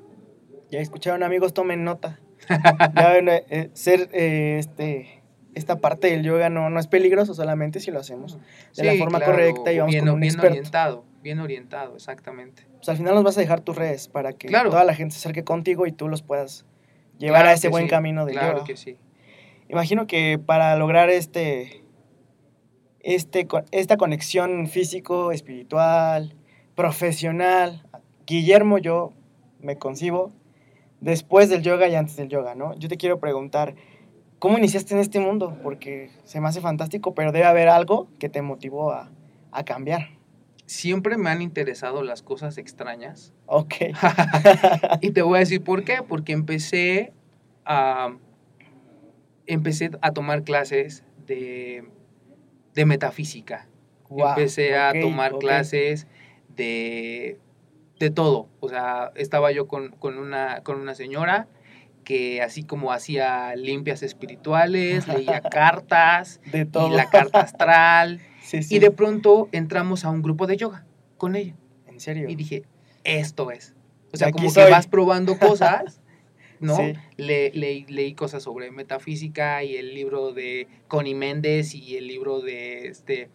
Ya 0.70 0.80
escucharon 0.80 1.22
amigos, 1.22 1.54
tomen 1.54 1.84
nota. 1.84 2.20
Ya 2.94 3.10
ven, 3.12 3.28
eh, 3.28 3.44
eh, 3.50 3.70
ser 3.72 4.08
eh, 4.12 4.56
este 4.58 5.22
esta 5.54 5.76
parte 5.80 6.08
del 6.08 6.22
yoga 6.22 6.50
no, 6.50 6.70
no 6.70 6.78
es 6.78 6.86
peligroso 6.86 7.34
solamente 7.34 7.80
si 7.80 7.90
lo 7.90 7.98
hacemos 7.98 8.38
de 8.76 8.84
la 8.84 8.94
forma 8.94 9.18
claro, 9.18 9.32
correcta 9.32 9.72
y 9.72 9.78
vamos 9.78 9.92
bien, 9.92 10.04
con 10.04 10.14
un 10.14 10.20
bien 10.20 10.32
experto. 10.32 10.52
orientado, 10.56 11.04
bien 11.20 11.40
orientado, 11.40 11.96
exactamente. 11.96 12.66
Pues 12.76 12.88
al 12.90 12.96
final 12.96 13.14
nos 13.16 13.24
vas 13.24 13.36
a 13.38 13.40
dejar 13.40 13.60
tus 13.60 13.74
redes 13.74 14.06
para 14.06 14.32
que 14.34 14.46
Claro. 14.46 14.70
toda 14.70 14.84
la 14.84 14.94
gente 14.94 15.14
se 15.14 15.18
acerque 15.18 15.42
contigo 15.42 15.86
y 15.86 15.92
tú 15.92 16.06
los 16.06 16.22
puedas 16.22 16.64
llevar 17.18 17.40
Claro 17.40 17.48
a 17.48 17.52
ese 17.54 17.68
buen 17.70 17.84
sí, 17.84 17.90
camino 17.90 18.24
del 18.24 18.36
Claro 18.36 18.58
yoga. 18.58 18.64
que 18.66 18.76
sí. 18.76 18.98
Imagino 19.68 20.06
que 20.06 20.38
para 20.38 20.76
lograr 20.76 21.10
este, 21.10 21.82
este, 23.00 23.48
esta 23.72 23.96
conexión 23.96 24.68
físico, 24.68 25.32
espiritual, 25.32 26.36
profesional, 26.76 27.87
Guillermo, 28.28 28.76
yo 28.76 29.14
me 29.58 29.78
concibo 29.78 30.32
después 31.00 31.48
del 31.48 31.62
yoga 31.62 31.88
y 31.88 31.94
antes 31.94 32.16
del 32.16 32.28
yoga, 32.28 32.54
¿no? 32.54 32.78
Yo 32.78 32.90
te 32.90 32.98
quiero 32.98 33.18
preguntar, 33.20 33.74
¿cómo 34.38 34.58
iniciaste 34.58 34.92
en 34.92 35.00
este 35.00 35.18
mundo? 35.18 35.56
Porque 35.62 36.10
se 36.24 36.38
me 36.38 36.48
hace 36.48 36.60
fantástico, 36.60 37.14
pero 37.14 37.32
debe 37.32 37.46
haber 37.46 37.68
algo 37.68 38.10
que 38.18 38.28
te 38.28 38.42
motivó 38.42 38.92
a, 38.92 39.10
a 39.50 39.64
cambiar. 39.64 40.10
Siempre 40.66 41.16
me 41.16 41.30
han 41.30 41.40
interesado 41.40 42.02
las 42.02 42.22
cosas 42.22 42.58
extrañas. 42.58 43.32
Ok. 43.46 43.74
y 45.00 45.12
te 45.12 45.22
voy 45.22 45.36
a 45.36 45.40
decir 45.40 45.64
por 45.64 45.82
qué. 45.84 46.02
Porque 46.06 46.32
empecé 46.32 47.14
a, 47.64 48.14
empecé 49.46 49.90
a 50.02 50.12
tomar 50.12 50.44
clases 50.44 51.02
de, 51.26 51.88
de 52.74 52.84
metafísica. 52.84 53.70
Guau, 54.10 54.28
empecé 54.28 54.76
a 54.76 54.92
tomar 55.00 55.38
clases 55.38 56.06
de, 56.54 57.38
de 57.98 58.10
todo. 58.10 58.48
O 58.60 58.68
sea, 58.68 59.12
estaba 59.16 59.50
yo 59.52 59.66
con, 59.68 59.90
con 59.90 60.18
una, 60.18 60.62
con 60.62 60.80
una 60.80 60.94
señora 60.94 61.48
que 62.04 62.40
así 62.40 62.62
como 62.64 62.92
hacía 62.92 63.54
limpias 63.56 64.02
espirituales, 64.02 65.06
leía 65.08 65.40
cartas 65.50 66.40
De 66.50 66.64
todo. 66.64 66.88
y 66.88 66.96
la 66.96 67.08
carta 67.10 67.40
astral. 67.40 68.20
Sí, 68.40 68.62
sí. 68.62 68.76
Y 68.76 68.78
de 68.78 68.90
pronto 68.90 69.50
entramos 69.52 70.06
a 70.06 70.10
un 70.10 70.22
grupo 70.22 70.46
de 70.46 70.56
yoga 70.56 70.86
con 71.18 71.36
ella. 71.36 71.54
En 71.86 72.00
serio. 72.00 72.30
Y 72.30 72.34
dije, 72.34 72.62
esto 73.04 73.50
es. 73.50 73.74
O 74.10 74.16
sea, 74.16 74.28
Aquí 74.28 74.38
como 74.38 74.48
soy. 74.50 74.64
que 74.64 74.70
vas 74.70 74.86
probando 74.86 75.38
cosas, 75.38 76.00
¿no? 76.58 76.74
Sí. 76.76 76.94
Le- 77.18 77.50
leí, 77.52 77.84
leí 77.88 78.14
cosas 78.14 78.42
sobre 78.44 78.70
metafísica 78.70 79.62
y 79.64 79.76
el 79.76 79.92
libro 79.94 80.32
de 80.32 80.66
Connie 80.86 81.14
Méndez 81.14 81.74
y 81.74 81.98
el 81.98 82.06
libro 82.06 82.40
de, 82.40 82.86
este, 82.86 83.28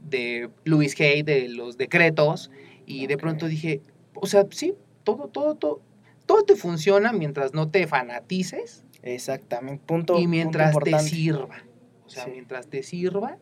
de 0.00 0.50
Louis 0.64 1.00
Hay 1.00 1.22
de 1.22 1.48
los 1.48 1.76
decretos. 1.76 2.50
Y 2.86 3.06
de 3.06 3.18
pronto 3.18 3.46
dije, 3.46 3.82
o 4.20 4.26
sea, 4.26 4.46
sí, 4.50 4.74
todo, 5.04 5.28
todo, 5.28 5.54
todo. 5.54 5.80
Todo 6.26 6.42
te 6.42 6.56
funciona 6.56 7.12
mientras 7.12 7.54
no 7.54 7.70
te 7.70 7.86
fanatices 7.86 8.84
Exactamente. 9.02 9.84
Punto, 9.86 10.18
y 10.18 10.26
mientras 10.26 10.72
punto 10.72 10.90
te 10.90 10.98
sirva. 10.98 11.62
O 12.04 12.08
sea, 12.08 12.24
Sí. 12.24 12.30
mientras 12.32 12.66
te 12.68 12.82
sirva 12.82 13.38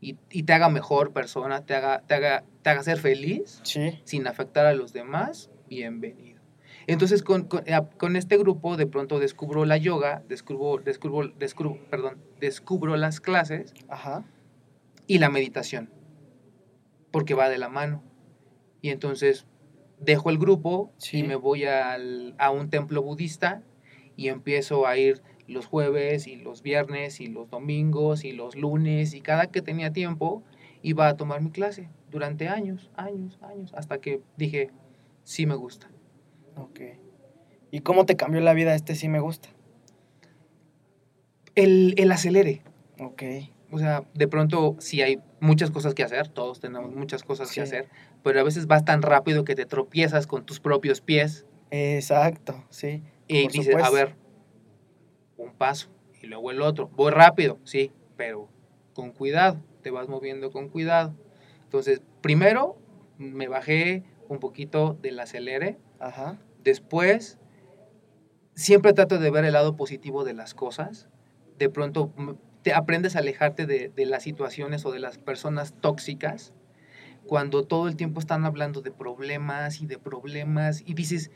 y, 0.00 0.16
y 0.30 0.42
te 0.42 0.52
haga 0.52 0.68
mejor 0.68 1.12
persona, 1.12 1.64
te 1.64 1.74
haga, 1.74 2.00
te 2.06 2.14
haga, 2.14 2.44
te 2.62 2.70
haga 2.70 2.82
ser 2.82 2.98
feliz, 2.98 3.60
Sí. 3.62 4.00
sin 4.04 4.26
afectar 4.26 4.66
a 4.66 4.74
los 4.74 4.92
demás, 4.92 5.50
bienvenido. 5.68 6.40
Entonces, 6.88 7.22
con, 7.22 7.44
con- 7.44 7.62
eh, 7.66 7.80
con 7.98 8.16
este 8.16 8.36
grupo, 8.38 8.76
de 8.76 8.86
pronto 8.86 9.20
descubro 9.20 9.64
la 9.64 9.76
yoga, 9.76 10.24
descubro, 10.28 10.82
descubro, 10.82 11.28
descubro, 11.38 11.78
perdón, 11.88 12.18
descubro 12.40 12.96
las 12.96 13.20
clases 13.20 13.74
Ajá. 13.88 14.24
y 15.06 15.18
la 15.18 15.28
meditación, 15.30 15.90
porque 17.12 17.34
va 17.34 17.48
de 17.48 17.58
la 17.58 17.68
mano. 17.68 18.02
Y 18.82 18.88
entonces 18.90 19.46
dejo 20.00 20.30
el 20.30 20.38
grupo 20.38 20.92
Sí. 20.98 21.18
y 21.18 21.22
me 21.22 21.36
voy 21.36 21.64
al- 21.64 22.34
a 22.38 22.50
un 22.50 22.70
templo 22.70 23.02
budista 23.02 23.62
y 24.16 24.28
empiezo 24.28 24.86
a 24.86 24.96
ir 24.96 25.22
los 25.46 25.66
jueves 25.66 26.26
y 26.26 26.36
los 26.36 26.62
viernes 26.62 27.20
y 27.20 27.26
los 27.26 27.50
domingos 27.50 28.24
y 28.24 28.32
los 28.32 28.54
lunes 28.56 29.14
y 29.14 29.20
cada 29.20 29.46
que 29.48 29.62
tenía 29.62 29.92
tiempo 29.92 30.42
iba 30.82 31.08
a 31.08 31.16
tomar 31.16 31.42
mi 31.42 31.50
clase. 31.50 31.88
durante 32.10 32.48
años, 32.48 32.90
años, 32.96 33.38
años, 33.40 33.72
hasta 33.72 33.98
que 34.00 34.20
dije, 34.36 34.70
sí 35.22 35.46
me 35.46 35.54
gusta. 35.54 35.88
Ok. 36.56 36.80
¿Y 37.70 37.82
cómo 37.82 38.04
te 38.04 38.16
cambió 38.16 38.40
la 38.40 38.52
vida 38.52 38.74
este 38.74 38.96
sí 38.96 39.08
me 39.08 39.20
gusta? 39.20 39.48
El, 41.54 41.94
el 41.98 42.10
acelere. 42.12 42.62
Ok. 42.98 43.22
O 43.70 43.78
sea, 43.78 44.04
de 44.14 44.26
pronto 44.26 44.74
sí 44.80 45.02
hay 45.02 45.20
muchas 45.40 45.70
cosas 45.70 45.94
que 45.94 46.02
hacer, 46.02 46.26
todos 46.28 46.58
tenemos 46.60 46.92
muchas 46.94 47.22
cosas 47.22 47.48
Sí. 47.48 47.54
que 47.56 47.60
hacer, 47.60 47.88
pero 48.22 48.40
a 48.40 48.42
veces 48.42 48.66
vas 48.66 48.84
tan 48.84 49.02
rápido 49.02 49.44
que 49.44 49.54
te 49.54 49.66
tropiezas 49.66 50.26
con 50.26 50.44
tus 50.44 50.60
propios 50.60 51.00
pies 51.00 51.46
Exacto, 51.70 52.64
sí. 52.70 53.02
y 53.28 53.48
dices, 53.48 53.68
a 53.76 53.86
supuesto. 53.86 53.92
ver, 53.92 54.16
un 55.36 55.52
paso 55.52 55.88
y 56.20 56.26
luego 56.26 56.50
el 56.50 56.62
otro. 56.62 56.88
Voy 56.88 57.10
rápido, 57.12 57.58
sí, 57.64 57.92
pero 58.16 58.48
con 58.94 59.12
cuidado, 59.12 59.60
te 59.82 59.90
vas 59.90 60.08
moviendo 60.08 60.50
con 60.50 60.68
cuidado. 60.68 61.14
Entonces, 61.64 62.02
primero 62.20 62.76
me 63.18 63.48
bajé 63.48 64.04
un 64.28 64.38
poquito 64.38 64.98
del 65.00 65.18
acelere, 65.20 65.78
Ajá. 65.98 66.38
después 66.62 67.38
siempre 68.54 68.92
trato 68.92 69.18
de 69.18 69.30
ver 69.30 69.44
el 69.44 69.52
lado 69.52 69.76
positivo 69.76 70.24
de 70.24 70.34
las 70.34 70.54
cosas. 70.54 71.08
De 71.58 71.68
pronto 71.70 72.12
te 72.62 72.72
aprendes 72.74 73.16
a 73.16 73.20
alejarte 73.20 73.66
de, 73.66 73.88
de 73.88 74.06
las 74.06 74.22
situaciones 74.22 74.84
o 74.84 74.90
de 74.92 74.98
las 74.98 75.18
personas 75.18 75.74
tóxicas 75.80 76.52
cuando 77.30 77.64
todo 77.64 77.86
el 77.86 77.94
tiempo 77.94 78.18
están 78.18 78.44
hablando 78.44 78.82
de 78.82 78.90
problemas 78.90 79.80
y 79.80 79.86
de 79.86 79.98
problemas 79.98 80.82
y 80.84 80.94
dices, 80.94 81.30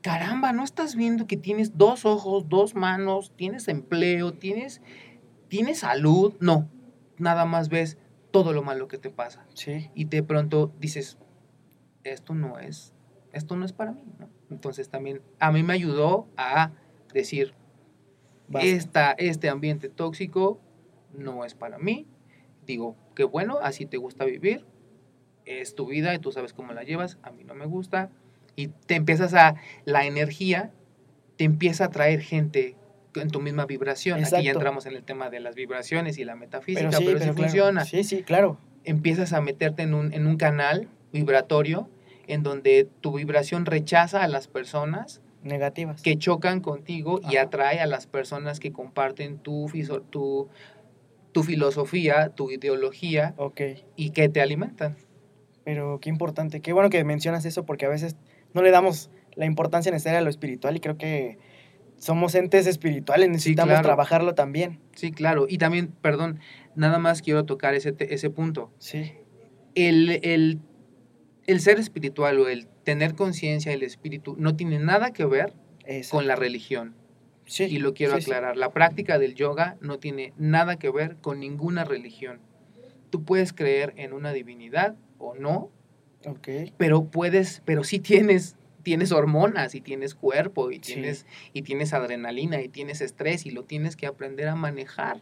caramba, 0.00 0.52
¿no 0.52 0.64
estás 0.64 0.96
viendo 0.96 1.28
que 1.28 1.36
tienes 1.36 1.78
dos 1.78 2.04
ojos, 2.04 2.48
dos 2.48 2.74
manos, 2.74 3.30
tienes 3.36 3.68
empleo, 3.68 4.32
tienes, 4.32 4.82
tienes 5.46 5.78
salud? 5.78 6.34
No, 6.40 6.68
nada 7.18 7.44
más 7.44 7.68
ves 7.68 7.98
todo 8.32 8.52
lo 8.52 8.64
malo 8.64 8.88
que 8.88 8.98
te 8.98 9.10
pasa 9.10 9.46
Sí. 9.54 9.92
y 9.94 10.06
de 10.06 10.24
pronto 10.24 10.72
dices, 10.80 11.18
esto 12.02 12.34
no 12.34 12.58
es, 12.58 12.92
esto 13.32 13.54
no 13.54 13.64
es 13.64 13.72
para 13.72 13.92
mí, 13.92 14.02
¿no? 14.18 14.28
Entonces 14.50 14.88
también 14.88 15.22
a 15.38 15.52
mí 15.52 15.62
me 15.62 15.74
ayudó 15.74 16.26
a 16.36 16.72
decir, 17.14 17.54
Basta. 18.48 18.66
esta, 18.66 19.12
este 19.12 19.48
ambiente 19.50 19.88
tóxico 19.88 20.60
no 21.16 21.44
es 21.44 21.54
para 21.54 21.78
mí. 21.78 22.08
Digo, 22.66 22.96
qué 23.14 23.22
bueno, 23.22 23.58
así 23.62 23.86
te 23.86 23.98
gusta 23.98 24.24
vivir, 24.24 24.66
es 25.46 25.74
tu 25.74 25.86
vida 25.86 26.14
y 26.14 26.18
tú 26.18 26.32
sabes 26.32 26.52
cómo 26.52 26.72
la 26.72 26.82
llevas, 26.84 27.18
a 27.22 27.30
mí 27.30 27.44
no 27.44 27.54
me 27.54 27.66
gusta. 27.66 28.10
Y 28.56 28.68
te 28.68 28.94
empiezas 28.96 29.34
a, 29.34 29.54
la 29.84 30.06
energía 30.06 30.70
te 31.36 31.44
empieza 31.44 31.86
a 31.86 31.90
traer 31.90 32.20
gente 32.20 32.76
en 33.14 33.30
tu 33.30 33.40
misma 33.40 33.64
vibración. 33.66 34.22
Aquí 34.22 34.44
ya 34.44 34.52
entramos 34.52 34.84
en 34.86 34.94
el 34.94 35.02
tema 35.02 35.30
de 35.30 35.40
las 35.40 35.54
vibraciones 35.54 36.18
y 36.18 36.24
la 36.24 36.36
metafísica, 36.36 36.88
Pero 36.90 36.98
sí, 36.98 37.04
sí 37.04 37.12
pero 37.12 37.18
claro. 37.18 37.34
funciona 37.36 37.84
Sí, 37.86 38.04
sí, 38.04 38.22
claro. 38.22 38.58
empiezas 38.84 39.32
a 39.32 39.40
meterte 39.40 39.82
en 39.82 39.94
un, 39.94 40.12
en 40.12 40.26
un 40.26 40.36
canal 40.36 40.88
vibratorio 41.12 41.88
en 42.26 42.42
donde 42.42 42.86
tu 43.00 43.16
vibración 43.16 43.64
rechaza 43.66 44.22
a 44.22 44.28
las 44.28 44.46
personas 44.48 45.20
Negativas. 45.42 46.02
que 46.02 46.16
chocan 46.16 46.60
contigo 46.60 47.20
y 47.28 47.36
atrae 47.38 47.80
a 47.80 47.86
las 47.86 48.06
personas 48.06 48.60
que 48.60 48.70
comparten 48.72 49.38
tu, 49.38 49.70
tu, 50.10 50.48
tu 51.32 51.42
filosofía, 51.42 52.28
tu 52.28 52.50
ideología 52.50 53.34
Ok. 53.38 53.60
y 53.96 54.10
que 54.10 54.28
te 54.28 54.40
alimentan. 54.40 54.96
Pero 55.64 56.00
qué 56.00 56.08
importante. 56.08 56.60
Qué 56.60 56.72
bueno 56.72 56.90
que 56.90 57.02
mencionas 57.04 57.44
eso 57.44 57.64
porque 57.64 57.86
a 57.86 57.88
veces 57.88 58.16
no 58.54 58.62
le 58.62 58.70
damos 58.70 59.10
la 59.34 59.46
importancia 59.46 59.92
necesaria 59.92 60.18
a 60.18 60.22
lo 60.22 60.30
espiritual 60.30 60.76
y 60.76 60.80
creo 60.80 60.96
que 60.98 61.38
somos 62.02 62.34
entes 62.34 62.66
espirituales, 62.66 63.28
necesitamos 63.28 63.74
claro. 63.74 63.84
trabajarlo 63.84 64.34
también. 64.34 64.80
Sí, 64.96 65.12
claro. 65.12 65.46
Y 65.48 65.58
también, 65.58 65.88
perdón, 66.02 66.40
nada 66.74 66.98
más 66.98 67.22
quiero 67.22 67.44
tocar 67.44 67.74
ese, 67.74 67.94
ese 68.00 68.28
punto. 68.28 68.72
Sí. 68.78 69.12
El, 69.76 70.18
el, 70.24 70.58
el 71.46 71.60
ser 71.60 71.78
espiritual 71.78 72.40
o 72.40 72.48
el 72.48 72.66
tener 72.82 73.14
conciencia 73.14 73.70
del 73.70 73.84
espíritu 73.84 74.34
no 74.36 74.56
tiene 74.56 74.80
nada 74.80 75.12
que 75.12 75.24
ver 75.24 75.54
Exacto. 75.86 76.16
con 76.16 76.26
la 76.26 76.34
religión. 76.34 76.96
Sí. 77.46 77.64
Y 77.64 77.78
lo 77.78 77.94
quiero 77.94 78.16
sí, 78.16 78.22
sí. 78.22 78.30
aclarar. 78.32 78.56
La 78.56 78.72
práctica 78.72 79.20
del 79.20 79.36
yoga 79.36 79.76
no 79.80 80.00
tiene 80.00 80.32
nada 80.36 80.80
que 80.80 80.90
ver 80.90 81.18
con 81.20 81.38
ninguna 81.38 81.84
religión. 81.84 82.40
Tú 83.10 83.24
puedes 83.24 83.52
creer 83.52 83.92
en 83.96 84.12
una 84.12 84.32
divinidad 84.32 84.96
o 85.22 85.34
no, 85.34 85.70
Ok. 86.26 86.48
pero 86.76 87.04
puedes, 87.04 87.62
pero 87.64 87.84
sí 87.84 87.98
tienes, 88.00 88.56
tienes 88.82 89.12
hormonas 89.12 89.74
y 89.74 89.80
tienes 89.80 90.14
cuerpo 90.14 90.70
y 90.70 90.76
Sí. 90.76 90.94
tienes, 90.94 91.26
y 91.52 91.62
tienes 91.62 91.92
adrenalina 91.92 92.60
y 92.60 92.68
tienes 92.68 93.00
estrés 93.00 93.46
y 93.46 93.50
lo 93.50 93.64
tienes 93.64 93.96
que 93.96 94.06
aprender 94.06 94.48
a 94.48 94.56
manejar. 94.56 95.20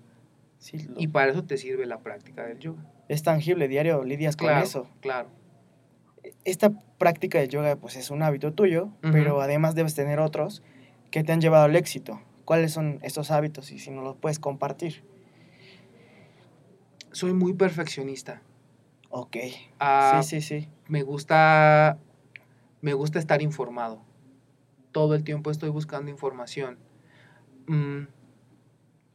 Sí, 0.58 0.78
lo- 0.78 1.00
Y 1.00 1.08
para 1.08 1.30
eso 1.32 1.44
te 1.44 1.56
sirve 1.58 1.86
la 1.86 1.98
práctica 1.98 2.44
del 2.46 2.58
yoga. 2.58 2.84
es 3.08 3.22
tangible, 3.22 3.66
diario 3.68 4.04
lidias 4.04 4.36
con 4.36 4.48
Claro, 4.48 4.64
eso. 4.64 4.88
claro. 5.00 5.28
Esta 6.44 6.70
práctica 6.98 7.38
del 7.38 7.48
yoga 7.48 7.76
pues 7.76 7.96
es 7.96 8.10
un 8.10 8.22
hábito 8.22 8.52
tuyo, 8.52 8.90
pero 9.00 9.40
además 9.40 9.74
debes 9.74 9.94
tener 9.94 10.18
otros 10.20 10.62
que 11.10 11.24
te 11.24 11.32
han 11.32 11.40
llevado 11.40 11.64
al 11.64 11.76
éxito. 11.76 12.20
¿Cuáles 12.44 12.72
son 12.72 12.98
estos 13.02 13.30
hábitos 13.30 13.72
y 13.72 13.78
si 13.78 13.90
nos 13.90 14.04
los 14.04 14.16
puedes 14.16 14.38
compartir? 14.38 15.02
Soy 17.12 17.32
muy 17.32 17.52
perfeccionista. 17.54 18.42
Ok. 19.10 19.36
Ah, 19.78 20.20
sí, 20.22 20.40
sí, 20.40 20.60
sí. 20.60 20.68
me 20.88 21.02
gusta 21.02 21.98
me 22.80 22.94
gusta 22.94 23.18
estar 23.18 23.42
informado. 23.42 24.02
Todo 24.92 25.14
el 25.14 25.24
tiempo 25.24 25.50
estoy 25.50 25.70
buscando 25.70 26.10
información. 26.10 26.78
Mm, 27.66 28.04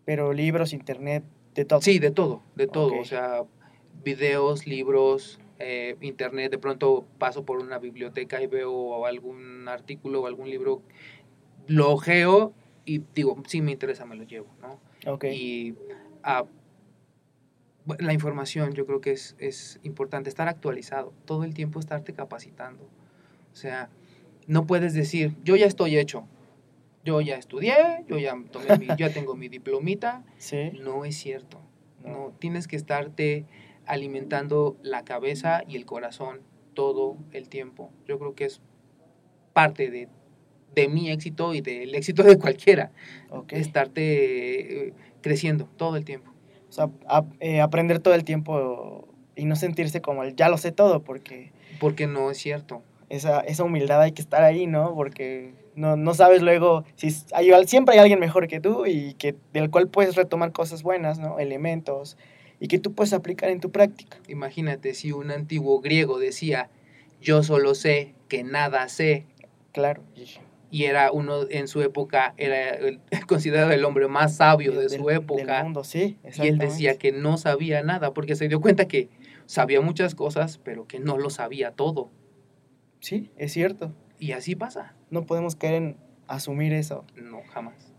Pero 0.05 0.33
libros, 0.33 0.73
internet, 0.73 1.23
de 1.55 1.65
todo. 1.65 1.81
sí, 1.81 1.99
de 1.99 2.11
todo, 2.11 2.43
de 2.55 2.67
todo. 2.67 2.99
O 2.99 3.05
sea, 3.05 3.43
videos, 4.03 4.67
libros, 4.67 5.39
eh, 5.59 5.97
internet. 6.01 6.51
De 6.51 6.57
pronto 6.57 7.05
paso 7.17 7.43
por 7.43 7.59
una 7.59 7.79
biblioteca 7.79 8.41
y 8.41 8.47
veo 8.47 9.05
algún 9.05 9.67
artículo 9.67 10.21
o 10.21 10.27
algún 10.27 10.49
libro, 10.49 10.81
lo 11.67 11.91
ojeo 11.91 12.53
y 12.85 13.01
digo, 13.15 13.41
sí 13.47 13.61
me 13.61 13.71
interesa, 13.71 14.05
me 14.05 14.15
lo 14.15 14.23
llevo, 14.23 14.47
¿no? 14.61 14.79
Ok. 15.11 15.25
Y 15.25 15.75
ah, 16.23 16.45
la 17.99 18.13
información 18.13 18.73
yo 18.73 18.85
creo 18.85 19.01
que 19.01 19.11
es, 19.11 19.35
es 19.39 19.79
importante, 19.83 20.29
estar 20.29 20.47
actualizado, 20.47 21.13
todo 21.25 21.43
el 21.43 21.53
tiempo 21.53 21.79
estarte 21.79 22.13
capacitando. 22.13 22.83
O 23.53 23.55
sea, 23.55 23.89
no 24.47 24.65
puedes 24.65 24.93
decir, 24.93 25.35
yo 25.43 25.55
ya 25.55 25.65
estoy 25.65 25.97
hecho, 25.97 26.25
yo 27.03 27.21
ya 27.21 27.35
estudié, 27.37 28.03
yo 28.07 28.17
ya, 28.17 28.33
tomé 28.51 28.77
mi- 28.79 28.87
ya 28.97 29.11
tengo 29.11 29.35
mi 29.35 29.47
diplomita. 29.49 30.23
Sí. 30.37 30.71
No 30.81 31.05
es 31.05 31.15
cierto. 31.15 31.59
No. 32.03 32.33
Tienes 32.39 32.67
que 32.67 32.75
estarte 32.75 33.45
alimentando 33.85 34.77
la 34.81 35.03
cabeza 35.05 35.63
y 35.67 35.75
el 35.75 35.85
corazón 35.85 36.41
todo 36.73 37.17
el 37.31 37.49
tiempo. 37.49 37.91
Yo 38.07 38.17
creo 38.19 38.35
que 38.35 38.45
es 38.45 38.61
parte 39.53 39.89
de, 39.89 40.09
de 40.75 40.87
mi 40.87 41.09
éxito 41.11 41.53
y 41.53 41.61
del 41.61 41.95
éxito 41.95 42.23
de 42.23 42.37
cualquiera 42.37 42.91
Ok. 43.29 43.53
estarte 43.53 44.87
eh, 44.87 44.93
creciendo 45.21 45.65
todo 45.77 45.95
el 45.97 46.03
tiempo. 46.05 46.31
O 46.77 46.89
sea, 47.07 47.23
eh, 47.39 47.61
aprender 47.61 47.99
todo 47.99 48.13
el 48.13 48.25
tiempo 48.25 49.07
y 49.35 49.45
no 49.45 49.55
sentirse 49.55 50.01
como 50.01 50.23
el 50.23 50.35
ya 50.35 50.49
lo 50.49 50.57
sé 50.57 50.71
todo, 50.71 51.03
porque 51.03 51.51
Porque 51.79 52.05
no 52.07 52.31
es 52.31 52.37
cierto. 52.37 52.81
esa, 53.09 53.39
esa 53.41 53.63
humildad 53.63 54.01
hay 54.01 54.11
que 54.11 54.21
estar 54.21 54.43
ahí, 54.43 54.67
¿no? 54.67 54.93
Porque 54.93 55.53
no, 55.75 55.95
no 55.95 56.13
sabes 56.13 56.41
luego 56.41 56.83
si 56.95 57.15
hay, 57.33 57.49
siempre 57.67 57.93
hay 57.93 57.99
alguien 57.99 58.19
mejor 58.19 58.47
que 58.47 58.59
tú 58.59 58.85
y 58.85 59.13
que 59.13 59.35
del 59.53 59.69
cual 59.69 59.87
puedes 59.87 60.15
retomar 60.15 60.51
cosas 60.51 60.83
buenas, 60.83 61.17
¿no? 61.17 61.39
Elementos 61.39 62.17
y 62.59 62.67
que 62.67 62.79
tú 62.79 62.93
puedes 62.93 63.13
aplicar 63.13 63.49
en 63.49 63.59
tu 63.61 63.71
práctica. 63.71 64.17
Imagínate 64.27 64.93
si 64.93 65.11
un 65.11 65.31
antiguo 65.31 65.79
griego 65.81 66.19
decía, 66.19 66.69
yo 67.21 67.41
solo 67.43 67.73
sé 67.75 68.13
que 68.27 68.43
nada 68.43 68.87
sé, 68.89 69.25
Claro. 69.75 70.01
Y- 70.79 70.85
era 70.85 71.11
uno 71.11 71.41
en 71.49 71.67
su 71.67 71.81
época, 71.81 72.33
era 72.37 72.69
el- 72.69 72.99
considerado 73.27 73.71
el 73.71 73.83
hombre 73.85 74.07
más 74.07 74.35
sabio 74.37 74.71
de 74.73 74.89
su 74.89 75.05
del 75.05 75.17
época, 75.17 75.63
mundo, 75.63 75.83
sí. 75.83 76.17
y 76.41 76.47
él 76.47 76.57
decía 76.57 76.97
que 76.97 77.11
no 77.11 77.37
sabía 77.37 77.81
nada, 77.83 78.13
porque 78.13 78.35
se 78.35 78.47
dio 78.47 78.59
cuenta 78.61 78.87
que 78.87 79.09
sabía 79.45 79.81
muchas 79.81 80.15
cosas, 80.15 80.57
pero 80.57 80.87
que 80.87 80.99
no 80.99 81.17
lo 81.17 81.29
sabía 81.29 81.71
todo. 81.71 82.09
Sí, 82.99 83.31
es 83.37 83.53
cierto. 83.53 83.93
Y 84.19 84.31
así 84.31 84.55
pasa. 84.55 84.95
No 85.11 85.25
podemos 85.25 85.55
caer 85.55 85.75
en 85.75 85.97
asumir 86.27 86.73
eso. 86.73 87.05
No, 87.15 87.41
jamás. 87.53 87.93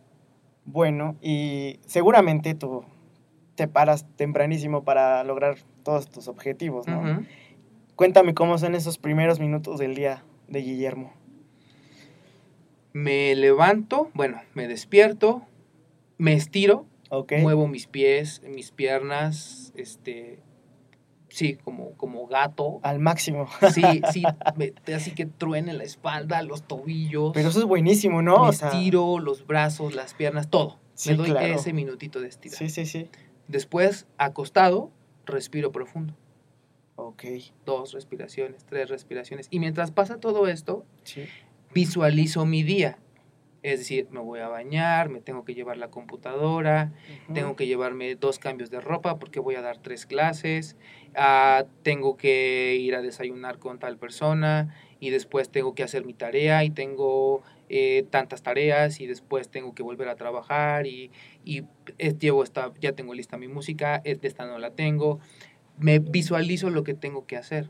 Bueno, 0.64 1.16
y 1.22 1.78
seguramente 1.86 2.54
tú 2.54 2.84
te 3.54 3.68
paras 3.68 4.04
tempranísimo 4.16 4.82
para 4.82 5.22
lograr 5.24 5.56
todos 5.84 6.08
tus 6.10 6.26
objetivos, 6.28 6.88
¿no? 6.88 7.24
Cuéntame 7.94 8.34
cómo 8.34 8.58
son 8.58 8.74
esos 8.74 8.98
primeros 8.98 9.38
minutos 9.40 9.78
del 9.78 9.94
día 9.94 10.24
de 10.48 10.60
Guillermo. 10.60 11.12
Me 12.96 13.34
levanto, 13.34 14.10
bueno, 14.14 14.40
me 14.54 14.66
despierto, 14.68 15.42
me 16.16 16.32
estiro, 16.32 16.86
muevo 17.42 17.68
mis 17.68 17.86
pies, 17.86 18.40
mis 18.48 18.70
piernas, 18.70 19.70
este, 19.76 20.38
sí, 21.28 21.56
como, 21.62 21.90
como 21.98 22.26
gato. 22.26 22.80
Al 22.82 22.98
máximo. 22.98 23.48
Sí, 23.74 23.82
sí, 24.14 24.22
me- 24.56 24.72
así 24.94 25.10
que 25.10 25.26
truene 25.26 25.74
la 25.74 25.84
espalda, 25.84 26.42
los 26.42 26.62
tobillos. 26.62 27.32
Pero 27.34 27.50
eso 27.50 27.58
es 27.58 27.66
buenísimo, 27.66 28.22
¿no? 28.22 28.44
me 28.44 28.48
O 28.48 28.52
sea, 28.54 28.68
estiro, 28.70 29.18
los 29.18 29.46
brazos, 29.46 29.94
las 29.94 30.14
piernas, 30.14 30.48
todo. 30.48 30.78
Sí, 30.94 31.10
me 31.10 31.16
doy 31.16 31.30
claro. 31.32 31.54
ese 31.54 31.74
minutito 31.74 32.22
de 32.22 32.28
estirar. 32.28 32.56
Sí, 32.56 32.70
sí, 32.70 32.86
sí. 32.86 33.10
Después, 33.46 34.06
acostado, 34.16 34.90
respiro 35.26 35.70
profundo. 35.70 36.14
Ok. 36.98 37.24
dos 37.66 37.92
respiraciones, 37.92 38.64
tres 38.64 38.88
respiraciones. 38.88 39.48
Y 39.50 39.58
mientras 39.60 39.90
pasa 39.90 40.18
todo 40.18 40.48
esto, 40.48 40.86
Sí. 41.04 41.26
Visualizo 41.76 42.46
mi 42.46 42.62
día. 42.62 42.98
Es 43.62 43.80
decir, 43.80 44.08
me 44.10 44.20
voy 44.20 44.40
a 44.40 44.48
bañar, 44.48 45.10
me 45.10 45.20
tengo 45.20 45.44
que 45.44 45.54
llevar 45.54 45.76
la 45.76 45.88
computadora, 45.88 46.92
Ujú. 47.24 47.34
tengo 47.34 47.56
que 47.56 47.66
llevarme 47.66 48.14
dos 48.14 48.38
cambios 48.38 48.70
de 48.70 48.80
ropa 48.80 49.18
porque 49.18 49.40
voy 49.40 49.56
a 49.56 49.60
dar 49.60 49.76
tres 49.78 50.06
clases, 50.06 50.76
ah, 51.14 51.66
tengo 51.82 52.16
que 52.16 52.76
ir 52.76 52.94
a 52.94 53.02
desayunar 53.02 53.58
con 53.58 53.78
tal 53.78 53.98
persona 53.98 54.74
y 55.00 55.10
después 55.10 55.50
tengo 55.50 55.74
que 55.74 55.82
hacer 55.82 56.06
mi 56.06 56.14
tarea 56.14 56.64
y 56.64 56.70
tengo 56.70 57.42
eh, 57.68 58.06
tantas 58.08 58.42
tareas 58.42 59.00
y 59.00 59.06
después 59.06 59.50
tengo 59.50 59.74
que 59.74 59.82
volver 59.82 60.08
a 60.08 60.14
trabajar 60.16 60.86
y, 60.86 61.10
y 61.44 61.64
eh, 61.98 62.14
llevo 62.18 62.42
esta, 62.42 62.72
ya 62.80 62.92
tengo 62.92 63.12
lista 63.12 63.36
mi 63.36 63.48
música, 63.48 64.00
eh, 64.04 64.16
esta 64.22 64.46
no 64.46 64.58
la 64.58 64.70
tengo. 64.70 65.18
Me 65.78 65.98
visualizo 65.98 66.70
lo 66.70 66.84
que 66.84 66.94
tengo 66.94 67.26
que 67.26 67.36
hacer 67.36 67.68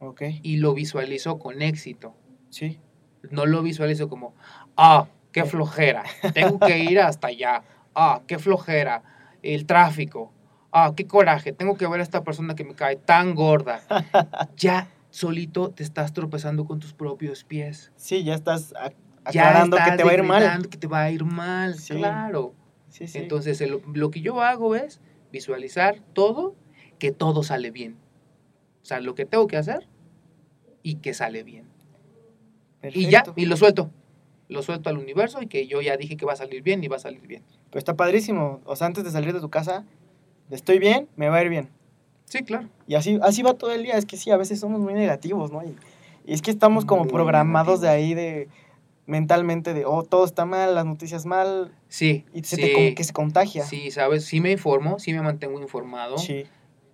Ok. 0.00 0.22
y 0.42 0.56
lo 0.56 0.74
visualizo 0.74 1.38
con 1.38 1.62
éxito. 1.62 2.16
Sí. 2.50 2.80
No 3.30 3.46
lo 3.46 3.62
visualizo 3.62 4.08
como, 4.08 4.34
ah, 4.76 5.06
qué 5.32 5.44
flojera, 5.44 6.02
tengo 6.34 6.58
que 6.58 6.78
ir 6.78 7.00
hasta 7.00 7.28
allá, 7.28 7.62
ah, 7.94 8.22
qué 8.26 8.38
flojera, 8.38 9.02
el 9.42 9.64
tráfico, 9.66 10.32
ah, 10.72 10.92
qué 10.96 11.06
coraje, 11.06 11.52
tengo 11.52 11.76
que 11.76 11.86
ver 11.86 12.00
a 12.00 12.02
esta 12.02 12.22
persona 12.24 12.54
que 12.54 12.64
me 12.64 12.74
cae 12.74 12.96
tan 12.96 13.34
gorda. 13.34 13.80
Ya 14.56 14.88
solito 15.10 15.70
te 15.70 15.82
estás 15.82 16.12
tropezando 16.12 16.64
con 16.64 16.80
tus 16.80 16.92
propios 16.94 17.44
pies. 17.44 17.92
Sí, 17.96 18.24
ya 18.24 18.34
estás 18.34 18.72
ac- 18.74 18.94
Ya 19.32 19.42
aclarando 19.48 19.76
que 19.76 19.92
te 19.96 20.04
va 20.04 20.10
a 20.10 20.14
ir 20.14 20.22
mal. 20.22 20.68
que 20.68 20.78
te 20.78 20.86
va 20.86 21.02
a 21.02 21.10
ir 21.10 21.24
mal, 21.24 21.74
Sí. 21.78 21.94
claro. 21.94 22.54
Sí, 22.88 23.06
sí. 23.08 23.18
Entonces, 23.18 23.60
el- 23.60 23.80
lo 23.94 24.10
que 24.10 24.20
yo 24.20 24.40
hago 24.42 24.74
es 24.76 25.00
visualizar 25.30 25.96
todo, 26.12 26.54
que 26.98 27.12
todo 27.12 27.42
sale 27.42 27.70
bien. 27.70 27.96
O 28.82 28.84
sea, 28.84 29.00
lo 29.00 29.14
que 29.14 29.24
tengo 29.26 29.46
que 29.46 29.56
hacer 29.56 29.88
y 30.82 30.96
que 30.96 31.14
sale 31.14 31.42
bien. 31.42 31.66
Y 32.92 33.08
ya, 33.08 33.24
y 33.36 33.46
lo 33.46 33.56
suelto. 33.56 33.90
Lo 34.48 34.62
suelto 34.62 34.90
al 34.90 34.98
universo 34.98 35.40
y 35.40 35.46
que 35.46 35.66
yo 35.66 35.80
ya 35.80 35.96
dije 35.96 36.16
que 36.16 36.26
va 36.26 36.32
a 36.34 36.36
salir 36.36 36.62
bien 36.62 36.82
y 36.84 36.88
va 36.88 36.96
a 36.96 37.00
salir 37.00 37.26
bien. 37.26 37.42
Pero 37.70 37.78
está 37.78 37.94
padrísimo. 37.94 38.60
O 38.64 38.76
sea, 38.76 38.86
antes 38.86 39.04
de 39.04 39.10
salir 39.10 39.32
de 39.32 39.40
tu 39.40 39.48
casa, 39.48 39.84
estoy 40.50 40.78
bien, 40.78 41.08
me 41.16 41.28
va 41.28 41.36
a 41.36 41.42
ir 41.42 41.48
bien. 41.48 41.70
Sí, 42.26 42.42
claro. 42.42 42.68
Y 42.86 42.94
así, 42.96 43.18
así 43.22 43.42
va 43.42 43.54
todo 43.54 43.72
el 43.72 43.82
día. 43.82 43.94
Es 43.94 44.04
que 44.04 44.16
sí, 44.16 44.30
a 44.30 44.36
veces 44.36 44.60
somos 44.60 44.80
muy 44.80 44.94
negativos, 44.94 45.52
¿no? 45.52 45.62
Y, 45.62 45.76
y 46.26 46.34
es 46.34 46.42
que 46.42 46.50
estamos 46.50 46.84
como 46.84 47.04
Muy 47.04 47.12
programados 47.12 47.80
de 47.80 47.88
ahí 47.88 48.14
de 48.14 48.48
mentalmente 49.06 49.74
de, 49.74 49.84
oh, 49.84 50.02
todo 50.02 50.24
está 50.24 50.44
mal, 50.44 50.74
las 50.74 50.86
noticias 50.86 51.26
mal, 51.26 51.72
Sí. 51.88 52.24
y 52.32 52.44
se 52.44 52.56
sí, 52.56 52.62
te 52.62 52.72
como 52.72 52.94
que 52.94 53.04
se 53.04 53.12
contagia. 53.12 53.64
Sí, 53.64 53.90
sabes, 53.90 54.24
sí 54.24 54.40
me 54.40 54.52
informo, 54.52 54.98
sí 54.98 55.12
me 55.12 55.22
mantengo 55.22 55.60
informado, 55.60 56.18
Sí, 56.18 56.44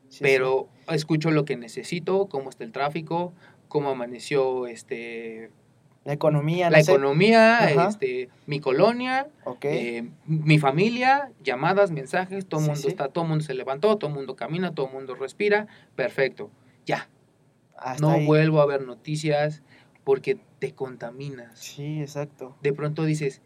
sí, 0.09 0.19
pero 0.23 0.69
escucho 0.89 1.31
lo 1.31 1.45
que 1.45 1.57
necesito, 1.57 2.27
cómo 2.27 2.49
está 2.51 2.65
el 2.65 2.73
tráfico, 2.73 3.35
cómo 3.69 3.91
amaneció 3.91 4.67
este. 4.67 5.51
La 6.09 6.15
economía, 6.15 6.71
la 6.71 6.79
no 6.79 6.85
sé. 6.85 6.91
economía, 6.93 7.59
Ajá. 7.67 7.89
este 7.89 8.31
mi 8.47 8.61
colonia, 8.61 9.29
Ok. 9.45 9.67
eh, 9.67 10.09
mi 10.25 10.59
familia, 10.59 11.31
llamadas, 11.45 11.91
mensajes, 11.91 12.47
todo 12.47 12.61
el 12.61 12.65
Sí, 12.65 12.71
mundo 12.71 12.81
sí. 12.83 12.89
está, 12.89 13.09
todo 13.09 13.25
el 13.25 13.29
mundo 13.29 13.45
se 13.45 13.53
levantó, 13.53 13.95
todo 13.99 14.09
el 14.09 14.17
mundo 14.17 14.35
camina, 14.35 14.75
todo 14.75 14.87
el 14.87 14.95
mundo 14.95 15.15
respira, 15.17 15.67
perfecto. 15.97 16.51
Ya, 16.87 17.11
Hasta 17.77 18.01
no 18.01 18.13
ahí. 18.13 18.25
vuelvo 18.25 18.63
a 18.63 18.67
ver 18.67 18.87
noticias 18.87 19.63
porque 20.03 20.39
te 20.59 20.73
contaminas. 20.73 21.59
Sí, 21.59 22.01
exacto. 22.01 22.57
De 22.63 22.73
pronto 22.73 23.05
dices, 23.05 23.43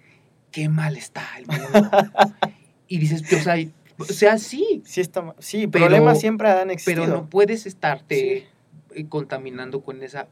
qué 0.52 0.68
mal 0.68 0.96
está 0.96 1.24
el 1.38 1.46
mundo. 1.48 1.90
y 2.86 2.98
dices, 2.98 3.24
o 3.32 3.40
sea, 3.42 3.56
o 3.98 4.04
sea, 4.04 4.38
sí, 4.38 4.82
Sí, 4.84 5.00
está, 5.00 5.34
sí 5.40 5.66
Pero- 5.66 5.86
problemas 5.86 6.20
siempre 6.20 6.48
han 6.48 6.70
existido. 6.70 7.06
pero 7.06 7.16
no 7.16 7.28
puedes 7.28 7.66
estarte 7.66 8.46
Sí. 8.94 9.00
eh, 9.00 9.06
contaminando 9.08 9.80
con 9.82 10.00
esa, 10.04 10.28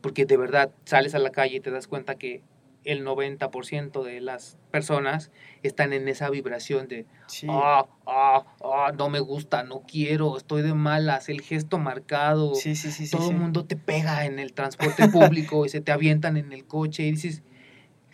porque 0.00 0.24
de 0.26 0.36
verdad 0.36 0.70
sales 0.84 1.14
a 1.14 1.18
la 1.18 1.30
calle 1.30 1.56
y 1.56 1.60
te 1.60 1.70
das 1.70 1.86
cuenta 1.86 2.16
que 2.16 2.42
el 2.84 3.04
90% 3.04 4.02
de 4.02 4.20
las 4.20 4.56
personas 4.70 5.30
están 5.62 5.92
en 5.92 6.08
esa 6.08 6.30
vibración 6.30 6.88
de, 6.88 7.06
Sí, 7.26 7.46
ah, 7.50 7.86
ah, 8.06 8.44
ah, 8.64 8.92
no 8.96 9.10
me 9.10 9.20
gusta, 9.20 9.62
no 9.64 9.82
quiero, 9.86 10.36
estoy 10.36 10.62
de 10.62 10.72
malas, 10.72 11.28
el 11.28 11.42
gesto 11.42 11.78
marcado, 11.78 12.54
sí, 12.54 12.74
sí, 12.74 12.90
sí. 12.90 13.10
todo 13.10 13.30
el 13.30 13.36
mundo 13.36 13.66
te 13.66 13.76
pega 13.76 14.24
en 14.24 14.38
el 14.38 14.54
transporte 14.54 15.08
público 15.08 15.66
y 15.66 15.68
se 15.68 15.80
te 15.80 15.92
avientan 15.92 16.38
en 16.38 16.52
el 16.52 16.64
coche 16.64 17.02
y 17.02 17.10
dices, 17.12 17.42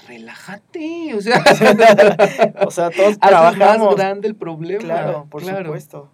relájate, 0.09 1.15
o 1.15 1.21
sea, 1.21 1.39
O 2.67 2.71
sea, 2.71 2.91
todos 2.91 3.17
haces 3.21 3.21
más 3.21 3.55
trabajamos. 3.55 3.97
grande 3.97 4.29
el 4.29 4.35
problema. 4.35 4.81
Claro, 4.81 5.27
por 5.31 5.43
claro. 5.43 5.67
supuesto. 5.67 6.11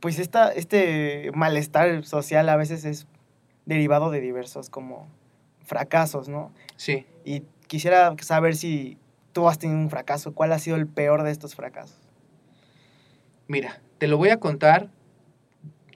Pues 0.00 0.18
esta, 0.18 0.52
este 0.52 1.30
malestar 1.34 2.04
social 2.04 2.48
a 2.50 2.56
veces 2.56 2.84
es 2.84 3.06
derivado 3.66 4.10
de 4.10 4.20
diversos 4.20 4.70
como 4.70 5.06
fracasos, 5.64 6.28
¿no? 6.28 6.52
Sí. 6.76 7.06
Y 7.24 7.42
quisiera 7.66 8.14
saber 8.20 8.56
si 8.56 8.98
tú 9.32 9.48
has 9.48 9.58
tenido 9.58 9.78
un 9.80 9.90
fracaso, 9.90 10.34
¿cuál 10.34 10.52
ha 10.52 10.58
sido 10.58 10.76
el 10.76 10.86
peor 10.86 11.22
de 11.22 11.30
estos 11.30 11.54
fracasos? 11.54 11.96
Mira, 13.48 13.80
te 13.98 14.06
lo 14.08 14.16
voy 14.16 14.30
a 14.30 14.38
contar 14.38 14.88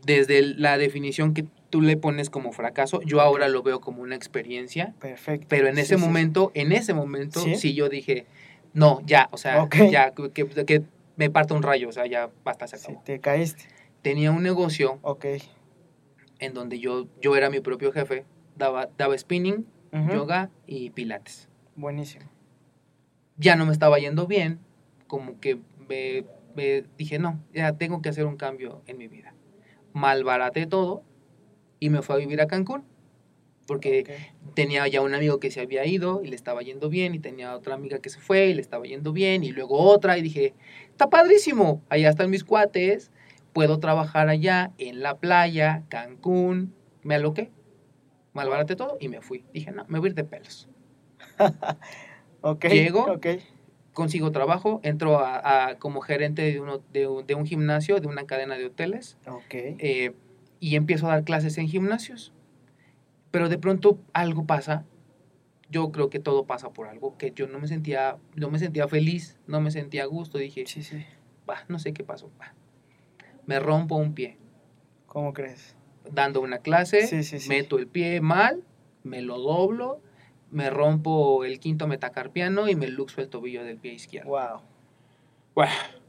desde 0.04 0.42
la 0.42 0.78
definición 0.78 1.34
que 1.34 1.44
tú 1.70 1.80
le 1.82 1.96
pones 1.96 2.30
como 2.30 2.52
fracaso. 2.52 3.00
Yo 3.02 3.20
ahora 3.20 3.48
lo 3.48 3.62
veo 3.62 3.80
como 3.80 4.02
una 4.02 4.14
experiencia, 4.16 4.94
Perfecto. 5.00 5.46
pero 5.48 5.68
en 5.68 5.76
Sí, 5.76 5.82
ese 5.82 5.94
sí, 5.96 6.00
sí. 6.00 6.06
momento, 6.06 6.50
en 6.54 6.72
ese 6.72 6.94
momento, 6.94 7.40
¿Sí? 7.40 7.56
sí, 7.56 7.74
yo 7.74 7.88
dije, 7.88 8.26
no, 8.72 9.00
ya, 9.04 9.28
o 9.32 9.36
sea, 9.36 9.68
ya, 9.90 10.12
que, 10.12 10.82
me 11.16 11.30
parta 11.30 11.54
un 11.54 11.62
rayo, 11.62 11.88
o 11.88 11.92
sea, 11.92 12.06
ya 12.06 12.30
basta, 12.44 12.66
se 12.66 12.78
Sí, 12.78 12.84
acabó. 12.86 13.02
te 13.04 13.18
caíste. 13.20 13.64
Tenía 14.02 14.30
un 14.30 14.42
negocio 14.42 14.98
Ok. 15.02 15.26
En 16.38 16.54
donde 16.54 16.78
yo, 16.78 17.08
yo 17.20 17.36
era 17.36 17.50
mi 17.50 17.60
propio 17.60 17.92
jefe, 17.92 18.24
daba, 18.56 18.88
daba 18.96 19.16
spinning, 19.16 19.66
yoga 20.12 20.50
y 20.66 20.90
pilates. 20.90 21.48
Buenísimo. 21.76 22.26
Ya 23.36 23.56
no 23.56 23.66
me 23.66 23.72
estaba 23.72 23.98
yendo 23.98 24.26
bien, 24.26 24.58
como 25.06 25.40
que 25.40 25.58
me, 25.88 26.24
me 26.54 26.84
dije, 26.96 27.18
no, 27.18 27.42
ya 27.52 27.72
tengo 27.72 28.02
que 28.02 28.08
hacer 28.08 28.26
un 28.26 28.36
cambio 28.36 28.82
en 28.86 28.98
mi 28.98 29.08
vida. 29.08 29.34
Malbaraté 29.92 30.66
todo 30.66 31.02
y 31.80 31.90
me 31.90 32.02
fui 32.02 32.16
a 32.16 32.18
vivir 32.18 32.40
a 32.40 32.46
Cancún, 32.46 32.84
porque 33.66 34.32
tenía 34.54 34.88
ya 34.88 35.02
un 35.02 35.14
amigo 35.14 35.38
que 35.40 35.50
se 35.50 35.60
había 35.60 35.84
ido 35.86 36.22
y 36.24 36.28
le 36.28 36.36
estaba 36.36 36.62
yendo 36.62 36.88
bien, 36.88 37.14
y 37.14 37.18
tenía 37.18 37.54
otra 37.54 37.74
amiga 37.74 37.98
que 37.98 38.10
se 38.10 38.18
fue 38.18 38.46
y 38.46 38.54
le 38.54 38.60
estaba 38.60 38.84
yendo 38.86 39.12
bien, 39.12 39.44
y 39.44 39.52
luego 39.52 39.78
otra, 39.78 40.18
y 40.18 40.22
dije, 40.22 40.54
está 40.90 41.08
padrísimo, 41.08 41.82
allá 41.88 42.10
están 42.10 42.30
mis 42.30 42.44
cuates, 42.44 43.12
puedo 43.58 43.80
trabajar 43.80 44.28
allá 44.28 44.70
en 44.78 45.02
la 45.02 45.18
playa, 45.18 45.82
Cancún, 45.88 46.72
me 47.02 47.16
aloqué, 47.16 47.50
malbaraté 48.32 48.76
todo 48.76 48.96
y 49.00 49.08
me 49.08 49.20
fui. 49.20 49.44
Dije, 49.52 49.72
no, 49.72 49.84
me 49.88 49.98
voy 49.98 50.06
a 50.06 50.10
ir 50.10 50.14
de 50.14 50.22
pelos. 50.22 50.68
Ok. 52.40 52.66
Llego. 52.66 53.18
Consigo 53.92 54.30
trabajo, 54.30 54.78
entro 54.84 55.18
a, 55.18 55.70
a- 55.70 55.78
como 55.80 56.00
gerente 56.02 56.42
de, 56.42 56.60
uno, 56.60 56.80
de, 56.92 57.08
un, 57.08 57.26
de 57.26 57.34
un 57.34 57.46
gimnasio, 57.46 57.98
de 57.98 58.06
una 58.06 58.26
cadena 58.26 58.56
de 58.56 58.66
hoteles, 58.66 59.18
Ok. 59.26 59.52
eh, 59.54 60.14
y 60.60 60.76
empiezo 60.76 61.06
a 61.08 61.14
dar 61.14 61.24
clases 61.24 61.58
en 61.58 61.66
gimnasios. 61.66 62.32
Pero 63.32 63.48
de 63.48 63.58
pronto 63.58 63.98
algo 64.12 64.46
pasa. 64.46 64.84
Yo 65.68 65.90
creo 65.90 66.10
que 66.10 66.20
todo 66.20 66.46
pasa 66.46 66.70
por 66.70 66.86
algo, 66.86 67.18
que 67.18 67.32
yo 67.34 67.48
no 67.48 67.58
me 67.58 67.66
sentía, 67.66 68.18
no 68.36 68.52
me 68.52 68.60
sentía 68.60 68.86
feliz, 68.86 69.36
no 69.48 69.60
me 69.60 69.72
sentía 69.72 70.04
a 70.04 70.06
gusto. 70.06 70.38
Dije, 70.38 70.64
Sí, 70.68 70.84
sí. 70.84 71.04
"Bah, 71.44 71.64
no 71.66 71.80
sé 71.80 71.92
qué 71.92 72.04
pasó. 72.04 72.30
bah". 72.38 72.54
Me 73.48 73.58
rompo 73.58 73.96
un 73.96 74.12
pie. 74.12 74.36
¿Cómo 75.06 75.32
crees? 75.32 75.74
Dando 76.12 76.42
una 76.42 76.58
clase, 76.58 77.06
Sí, 77.06 77.22
sí, 77.22 77.40
sí. 77.40 77.48
meto 77.48 77.78
el 77.78 77.86
pie 77.86 78.20
mal, 78.20 78.62
me 79.04 79.22
lo 79.22 79.38
doblo, 79.38 80.02
me 80.50 80.68
rompo 80.68 81.46
el 81.46 81.58
quinto 81.58 81.86
metacarpiano 81.86 82.68
y 82.68 82.76
me 82.76 82.88
luxo 82.88 83.22
el 83.22 83.30
tobillo 83.30 83.64
del 83.64 83.78
pie 83.78 83.94
izquierdo. 83.94 84.28
Wow. 84.28 84.60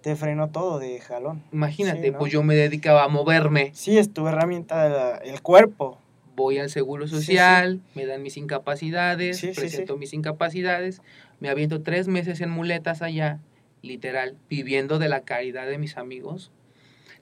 Te 0.01 0.17
frenó 0.17 0.49
todo 0.49 0.79
de 0.79 0.99
jalón. 0.99 1.41
imagínate, 1.53 2.11
pues 2.11 2.31
yo 2.31 2.43
me 2.43 2.55
dedicaba 2.55 3.05
a 3.05 3.07
moverme. 3.07 3.71
Sí, 3.73 3.97
es 3.97 4.13
tu 4.13 4.27
herramienta, 4.27 5.15
el 5.17 5.41
cuerpo. 5.41 5.97
voy 6.35 6.57
al 6.57 6.69
seguro 6.69 7.07
social, 7.07 7.81
me 7.95 8.05
dan 8.05 8.21
mis 8.21 8.35
incapacidades, 8.35 9.39
presento 9.55 9.95
mis 9.95 10.13
incapacidades, 10.13 11.01
me 11.39 11.49
aviento 11.49 11.81
tres 11.83 12.09
meses 12.09 12.41
en 12.41 12.49
muletas 12.49 13.01
allá, 13.01 13.39
literal, 13.81 14.37
viviendo 14.49 14.99
de 14.99 15.07
la 15.07 15.21
caridad 15.21 15.67
de 15.67 15.77
mis 15.77 15.95
amigos. 15.97 16.51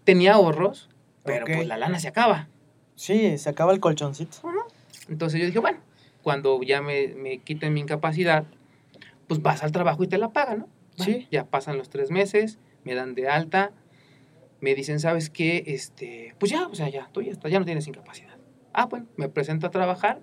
Tenía 0.07 0.35
ahorros, 0.35 0.87
pero 1.25 1.45
pues 1.45 1.67
la 1.67 1.75
lana 1.75 1.99
se 1.99 2.07
acaba. 2.07 2.47
Sí, 2.95 3.37
se 3.37 3.49
acaba 3.49 3.73
el 3.73 3.81
colchoncito. 3.81 4.37
Entonces 5.09 5.37
yo 5.41 5.45
dije, 5.45 5.59
bueno, 5.59 5.79
cuando 6.23 6.63
ya 6.63 6.81
me, 6.81 7.09
me 7.09 7.39
quiten 7.39 7.73
mi 7.73 7.81
incapacidad, 7.81 8.45
pues 9.27 9.41
vas 9.41 9.63
al 9.63 9.73
trabajo 9.73 10.05
y 10.05 10.07
te 10.07 10.17
la 10.17 10.29
pagan, 10.29 10.59
¿no? 10.59 10.69
Bueno, 10.97 11.13
Sí. 11.13 11.27
Ya 11.29 11.43
pasan 11.43 11.77
los 11.77 11.89
tres 11.89 12.09
meses, 12.09 12.57
me 12.85 12.95
dan 12.95 13.15
de 13.15 13.27
alta, 13.27 13.73
me 14.61 14.75
dicen, 14.75 15.01
¿sabes 15.01 15.29
qué? 15.29 15.65
Este, 15.67 16.33
pues 16.39 16.53
ya, 16.53 16.67
o 16.67 16.73
sea, 16.75 16.87
ya, 16.87 17.09
tú 17.11 17.21
ya, 17.21 17.33
está, 17.33 17.49
ya 17.49 17.59
no 17.59 17.65
tienes 17.65 17.85
incapacidad. 17.85 18.37
Ah, 18.71 18.85
bueno, 18.85 19.07
me 19.17 19.27
presento 19.27 19.67
a 19.67 19.71
trabajar, 19.71 20.21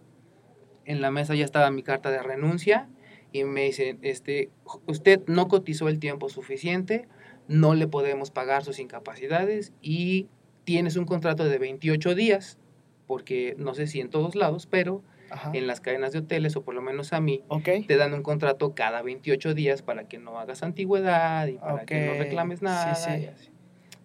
en 0.86 1.02
la 1.02 1.10
mesa 1.10 1.34
ya 1.34 1.44
estaba 1.44 1.70
mi 1.70 1.82
carta 1.82 2.10
de 2.10 2.22
renuncia 2.22 2.88
y 3.32 3.44
me 3.44 3.64
dicen, 3.64 3.98
este, 4.00 4.48
usted 4.86 5.20
no 5.26 5.46
cotizó 5.46 5.90
el 5.90 5.98
tiempo 5.98 6.30
suficiente, 6.30 7.06
no 7.48 7.74
le 7.74 7.86
podemos 7.86 8.30
pagar 8.30 8.64
sus 8.64 8.78
incapacidades 8.78 9.72
y 9.80 10.28
tienes 10.64 10.96
un 10.96 11.04
contrato 11.04 11.44
de 11.44 11.58
28 11.58 12.14
días, 12.14 12.58
porque 13.06 13.54
no 13.58 13.74
sé 13.74 13.86
si 13.86 14.00
en 14.00 14.08
todos 14.10 14.34
lados, 14.34 14.66
pero 14.66 15.02
Ajá. 15.30 15.50
en 15.52 15.66
las 15.66 15.80
cadenas 15.80 16.12
de 16.12 16.20
hoteles, 16.20 16.56
o 16.56 16.62
por 16.62 16.74
lo 16.74 16.80
menos 16.82 17.12
a 17.12 17.20
mí, 17.20 17.42
Ok. 17.48 17.68
te 17.86 17.96
dan 17.96 18.14
un 18.14 18.22
contrato 18.22 18.74
cada 18.74 19.02
28 19.02 19.54
días 19.54 19.82
para 19.82 20.08
que 20.08 20.18
no 20.18 20.38
hagas 20.38 20.62
antigüedad 20.62 21.46
y 21.48 21.58
para 21.58 21.84
que 21.84 22.06
no 22.06 22.14
reclames 22.14 22.60
sí, 22.60 22.64
nada. 22.64 22.94
sí. 22.94 23.10
y 23.10 23.26
así. 23.26 23.50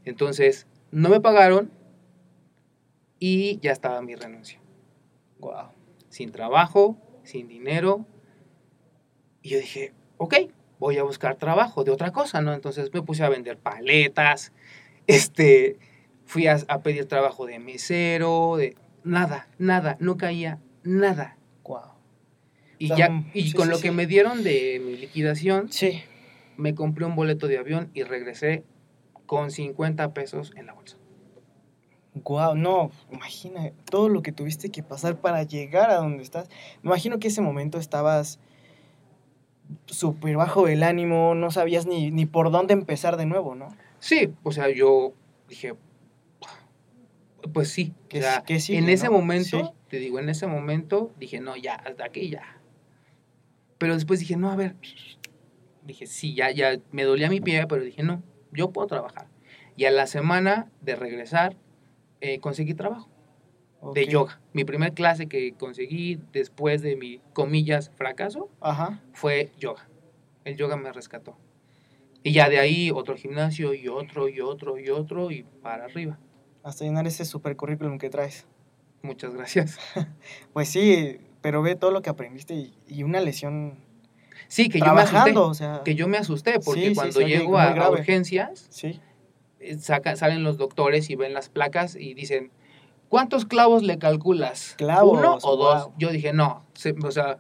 Entonces, 0.05 0.67
no 0.91 1.09
me 1.09 1.21
pagaron 1.21 1.71
y 3.19 3.59
ya 3.59 3.71
estaba 3.71 4.01
mi 4.01 4.15
renuncia. 4.15 4.59
Wow. 5.39 5.69
Sin 6.09 6.31
trabajo, 6.31 6.97
sin 7.23 7.47
dinero. 7.47 8.05
Y 9.41 9.49
yo 9.49 9.59
dije, 9.59 9.93
ok, 10.17 10.35
voy 10.79 10.97
a 10.97 11.03
buscar 11.03 11.35
trabajo 11.35 11.83
de 11.83 11.91
otra 11.91 12.11
cosa, 12.11 12.41
¿no? 12.41 12.53
Entonces 12.53 12.91
me 12.93 13.01
puse 13.01 13.23
a 13.23 13.29
vender 13.29 13.57
paletas, 13.57 14.51
este, 15.07 15.77
fui 16.25 16.47
a, 16.47 16.57
a 16.67 16.81
pedir 16.81 17.05
trabajo 17.05 17.45
de 17.45 17.59
mesero, 17.59 18.55
de 18.57 18.75
nada, 19.03 19.47
nada, 19.57 19.97
no 19.99 20.17
caía 20.17 20.59
nada. 20.83 21.37
Wow. 21.63 21.81
Y, 22.79 22.91
O 22.91 22.95
sea, 22.95 23.09
ya, 23.09 23.23
y 23.33 23.49
sí, 23.49 23.53
con 23.53 23.65
sí, 23.65 23.71
lo 23.71 23.77
sí. 23.77 23.83
que 23.83 23.91
me 23.91 24.07
dieron 24.07 24.43
de 24.43 24.81
mi 24.83 24.95
liquidación, 24.95 25.71
Sí. 25.71 26.01
me 26.57 26.73
compré 26.73 27.05
un 27.05 27.15
boleto 27.15 27.47
de 27.47 27.57
avión 27.57 27.91
y 27.93 28.03
regresé 28.03 28.63
con 29.25 29.51
50 29.51 30.13
pesos 30.13 30.53
en 30.55 30.65
la 30.65 30.73
bolsa. 30.73 30.97
Wow, 32.15 32.55
no, 32.55 32.89
imagina 33.11 33.71
todo 33.89 34.09
lo 34.09 34.21
que 34.23 34.31
tuviste 34.31 34.69
que 34.71 34.81
pasar 34.81 35.17
para 35.17 35.43
llegar 35.43 35.91
a 35.91 35.95
donde 35.97 36.23
estás. 36.23 36.49
Me 36.81 36.89
imagino 36.89 37.19
que 37.19 37.27
ese 37.27 37.41
momento 37.41 37.77
estabas 37.77 38.39
súper 39.85 40.35
bajo 40.37 40.67
el 40.67 40.83
ánimo, 40.83 41.35
no 41.35 41.51
sabías 41.51 41.85
ni, 41.85 42.11
ni 42.11 42.25
por 42.25 42.51
dónde 42.51 42.73
empezar 42.73 43.17
de 43.17 43.25
nuevo, 43.25 43.55
¿no? 43.55 43.69
Sí, 43.99 44.33
o 44.43 44.51
sea, 44.51 44.69
yo 44.69 45.13
dije, 45.47 45.75
pues 47.53 47.69
sí. 47.71 47.93
o 48.05 48.07
Que 48.09 48.21
sea, 48.21 48.37
sí- 48.39 48.43
que 48.45 48.59
sí, 48.59 48.75
en 48.75 48.85
¿no? 48.85 48.91
ese 48.91 49.09
momento, 49.09 49.45
Sí. 49.59 49.63
te 49.89 49.97
digo, 49.97 50.19
en 50.19 50.29
ese 50.29 50.47
momento 50.47 51.11
dije, 51.19 51.39
no, 51.39 51.55
ya, 51.55 51.75
hasta 51.75 52.05
aquí 52.05 52.29
ya. 52.29 52.57
Pero 53.77 53.93
después 53.93 54.19
dije, 54.19 54.35
no, 54.37 54.51
a 54.51 54.55
ver, 54.55 54.75
dije, 55.83 56.05
sí, 56.05 56.35
ya, 56.35 56.51
ya, 56.51 56.77
me 56.91 57.03
dolía 57.03 57.29
mi 57.29 57.39
pie, 57.41 57.65
pero 57.67 57.83
dije, 57.83 58.03
no, 58.03 58.21
yo 58.51 58.71
puedo 58.71 58.87
trabajar. 58.87 59.27
Y 59.77 59.85
a 59.85 59.91
la 59.91 60.05
semana 60.07 60.69
de 60.81 60.95
regresar, 60.95 61.55
eh, 62.21 62.39
conseguí 62.39 62.73
trabajo 62.73 63.09
de 63.81 64.03
Ok. 64.03 64.09
yoga. 64.09 64.41
Mi 64.53 64.63
primer 64.65 64.93
clase 64.93 65.27
que 65.27 65.53
conseguí 65.53 66.19
después 66.33 66.81
de 66.81 66.95
mi, 66.95 67.21
comillas, 67.33 67.91
fracaso, 67.95 68.49
Ajá. 68.61 69.01
fue 69.13 69.51
yoga. 69.57 69.87
El 70.45 70.55
yoga 70.57 70.75
me 70.77 70.91
rescató. 70.91 71.37
Y 72.23 72.33
ya 72.33 72.49
de 72.49 72.59
ahí 72.59 72.91
otro 72.91 73.15
gimnasio 73.15 73.73
y 73.73 73.87
otro 73.87 74.27
y 74.27 74.41
otro 74.41 74.77
y 74.77 74.89
otro 74.89 75.31
y 75.31 75.43
para 75.61 75.85
arriba. 75.85 76.19
Hasta 76.63 76.83
llenar 76.83 77.07
ese 77.07 77.23
super 77.23 77.55
currículum 77.55 77.97
que 77.97 78.09
traes. 78.09 78.45
Muchas 79.01 79.33
gracias. 79.33 79.77
Pues 80.53 80.67
sí, 80.69 81.17
pero 81.41 81.61
ve 81.61 81.75
todo 81.75 81.91
lo 81.91 82.01
que 82.01 82.09
aprendiste 82.09 82.53
y, 82.55 82.73
y 82.87 83.03
una 83.03 83.21
lesión 83.21 83.79
Sí, 84.49 84.67
que 84.67 84.79
yo 84.79 84.93
me 84.93 85.01
asusté. 85.01 85.37
o 85.37 85.53
sea. 85.53 85.81
Que 85.85 85.95
yo 85.95 86.07
me 86.09 86.17
asusté 86.17 86.59
porque 86.59 86.89
Sí, 86.89 86.95
cuando 86.95 87.19
sí, 87.21 87.25
llego 87.25 87.57
a, 87.57 87.65
a 87.71 87.89
urgencias, 87.91 88.67
Sí. 88.69 88.99
eh, 89.59 89.77
saca- 89.77 90.15
salen 90.17 90.43
los 90.43 90.57
doctores 90.57 91.09
y 91.09 91.15
ven 91.15 91.33
las 91.33 91.47
placas 91.49 91.95
y 91.95 92.13
dicen, 92.13 92.51
¿cuántos 93.09 93.45
clavos 93.45 93.83
le 93.83 93.97
calculas? 93.99 94.75
Clavos, 94.77 95.17
¿Uno 95.19 95.37
o 95.41 95.55
dos? 95.57 95.83
wow. 95.85 95.93
Yo 95.97 96.09
dije, 96.09 96.31
no, 96.33 96.63
se- 96.73 96.95
o 97.03 97.11
sea, 97.11 97.39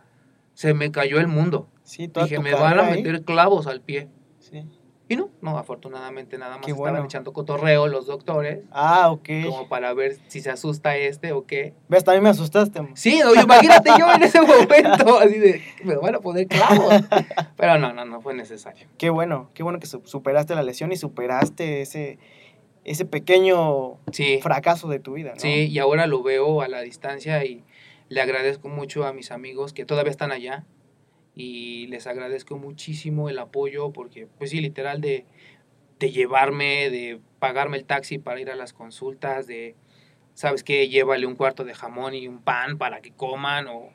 se 0.53 0.73
me 0.73 0.91
cayó 0.91 1.19
el 1.19 1.27
mundo. 1.27 1.67
Sí, 1.83 2.07
Dije, 2.07 2.39
me 2.39 2.53
van 2.53 2.79
a 2.79 2.87
ahí. 2.87 3.01
meter 3.01 3.23
clavos 3.23 3.65
al 3.67 3.81
pie. 3.81 4.09
Sí. 4.39 4.63
Y 5.11 5.15
no, 5.15 5.31
no, 5.41 5.57
afortunadamente 5.57 6.37
nada 6.37 6.57
más 6.57 6.65
Qué 6.65 6.69
estaban 6.71 6.91
bueno. 6.93 7.05
echando 7.05 7.33
cotorreo 7.33 7.87
los 7.87 8.05
doctores 8.05 8.59
Ah, 8.71 9.09
ok. 9.09 9.27
como 9.43 9.67
para 9.67 9.91
ver 9.95 10.17
si 10.27 10.39
se 10.39 10.51
asusta 10.51 10.95
este 10.97 11.31
o 11.31 11.47
qué. 11.47 11.73
Ves, 11.87 12.03
también 12.03 12.21
me 12.25 12.29
asustaste. 12.29 12.87
Sí, 12.93 13.19
no, 13.25 13.33
imagínate 13.33 13.89
yo 13.97 14.11
en 14.13 14.21
ese 14.21 14.39
momento, 14.39 15.17
así 15.17 15.39
de, 15.39 15.63
me 15.83 15.95
van 15.95 16.13
a 16.13 16.19
poner 16.19 16.45
clavos. 16.47 16.93
Pero 17.57 17.79
no, 17.79 17.91
no, 17.91 18.05
no 18.05 18.21
fue 18.21 18.35
necesario. 18.35 18.87
Qué 18.99 19.09
bueno, 19.09 19.49
qué 19.55 19.63
bueno 19.63 19.79
que 19.79 19.87
su- 19.87 20.03
superaste 20.05 20.53
la 20.53 20.61
lesión 20.61 20.91
y 20.91 20.95
superaste 20.97 21.81
ese, 21.81 22.19
ese 22.85 23.05
pequeño 23.05 23.99
Sí, 24.11 24.39
fracaso 24.41 24.87
de 24.87 24.99
tu 24.99 25.13
vida, 25.13 25.33
¿no? 25.33 25.39
sí, 25.39 25.67
y 25.67 25.79
ahora 25.79 26.07
lo 26.07 26.23
veo 26.23 26.61
a 26.61 26.67
la 26.67 26.81
distancia 26.81 27.43
y 27.45 27.63
le 28.09 28.21
agradezco 28.21 28.69
mucho 28.69 29.05
a 29.05 29.13
mis 29.13 29.31
amigos 29.31 29.73
que 29.73 29.85
todavía 29.85 30.11
están 30.11 30.31
allá 30.31 30.65
y 31.35 31.87
les 31.87 32.07
agradezco 32.07 32.57
muchísimo 32.57 33.29
el 33.29 33.39
apoyo 33.39 33.91
porque, 33.91 34.27
pues 34.37 34.49
sí, 34.49 34.59
literal 34.61 34.99
de, 35.01 35.25
de 35.99 36.11
llevarme, 36.11 36.89
de 36.89 37.19
pagarme 37.39 37.77
el 37.77 37.85
taxi 37.85 38.17
para 38.17 38.39
ir 38.41 38.49
a 38.49 38.55
las 38.55 38.73
consultas, 38.73 39.45
de, 39.47 39.75
¿sabes 40.33 40.63
qué? 40.63 40.89
Llévale 40.89 41.25
un 41.27 41.35
cuarto 41.35 41.63
de 41.63 41.73
jamón 41.75 42.13
y 42.15 42.27
un 42.27 42.39
pan 42.39 42.77
para 42.77 43.01
que 43.01 43.11
coman 43.11 43.67
o 43.67 43.89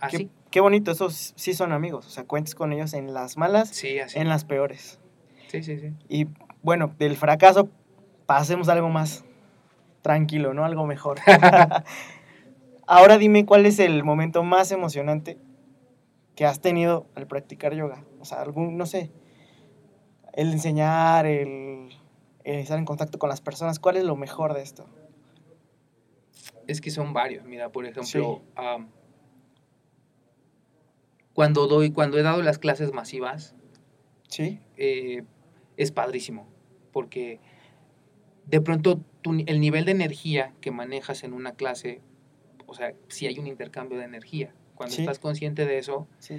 así. 0.00 0.26
Qué, 0.26 0.30
qué 0.50 0.60
bonito, 0.60 0.92
esos 0.92 1.32
sí 1.36 1.52
son 1.54 1.72
amigos. 1.72 2.06
O 2.06 2.10
sea, 2.10 2.24
cuentes 2.24 2.54
con 2.54 2.72
ellos 2.72 2.94
en 2.94 3.12
las 3.12 3.36
malas, 3.36 3.70
Sí, 3.70 3.98
así. 3.98 4.18
en 4.18 4.28
las 4.28 4.44
peores. 4.44 4.98
Sí, 5.48 5.62
sí, 5.62 5.78
sí. 5.78 5.92
Y 6.08 6.26
bueno, 6.62 6.94
del 6.98 7.16
fracaso 7.16 7.68
pasemos 8.38 8.68
a 8.68 8.72
algo 8.72 8.88
más 8.88 9.24
tranquilo, 10.00 10.54
¿no? 10.54 10.64
Algo 10.64 10.86
mejor. 10.86 11.18
Ahora 12.86 13.18
dime 13.18 13.44
cuál 13.44 13.66
es 13.66 13.78
el 13.78 14.04
momento 14.04 14.42
más 14.42 14.72
emocionante 14.72 15.38
que 16.34 16.46
has 16.46 16.60
tenido 16.60 17.06
al 17.14 17.26
practicar 17.26 17.74
yoga. 17.74 18.04
O 18.20 18.24
sea, 18.24 18.40
algún, 18.40 18.78
no 18.78 18.86
sé, 18.86 19.10
el 20.32 20.50
enseñar, 20.52 21.26
el, 21.26 21.90
el 22.44 22.56
estar 22.56 22.78
en 22.78 22.84
contacto 22.84 23.18
con 23.18 23.28
las 23.28 23.40
personas. 23.40 23.78
¿Cuál 23.78 23.98
es 23.98 24.04
lo 24.04 24.16
mejor 24.16 24.54
de 24.54 24.62
esto? 24.62 24.86
Es 26.66 26.80
que 26.80 26.90
son 26.90 27.12
varios. 27.12 27.44
Mira, 27.44 27.70
por 27.70 27.84
ejemplo, 27.84 28.40
cuando 31.34 31.66
doy, 31.66 31.92
cuando 31.92 32.18
he 32.18 32.22
dado 32.22 32.42
las 32.42 32.58
clases 32.58 32.92
masivas, 32.92 33.54
Sí, 34.32 34.60
eh, 34.78 35.24
es 35.76 35.92
padrísimo. 35.92 36.48
Porque 36.90 37.38
de 38.46 38.60
pronto 38.60 39.00
tu 39.22 39.32
el 39.46 39.60
nivel 39.60 39.84
de 39.84 39.92
energía 39.92 40.52
que 40.60 40.70
manejas 40.70 41.22
en 41.24 41.32
una 41.32 41.52
clase, 41.52 42.00
o 42.66 42.74
sea, 42.74 42.92
si 43.08 43.26
hay 43.26 43.38
un 43.38 43.46
intercambio 43.46 43.98
de 43.98 44.04
energía. 44.04 44.52
Cuando 44.74 44.96
Sí. 44.96 45.02
estás 45.02 45.18
consciente 45.20 45.64
de 45.66 45.78
eso, 45.78 46.08
sí. 46.18 46.38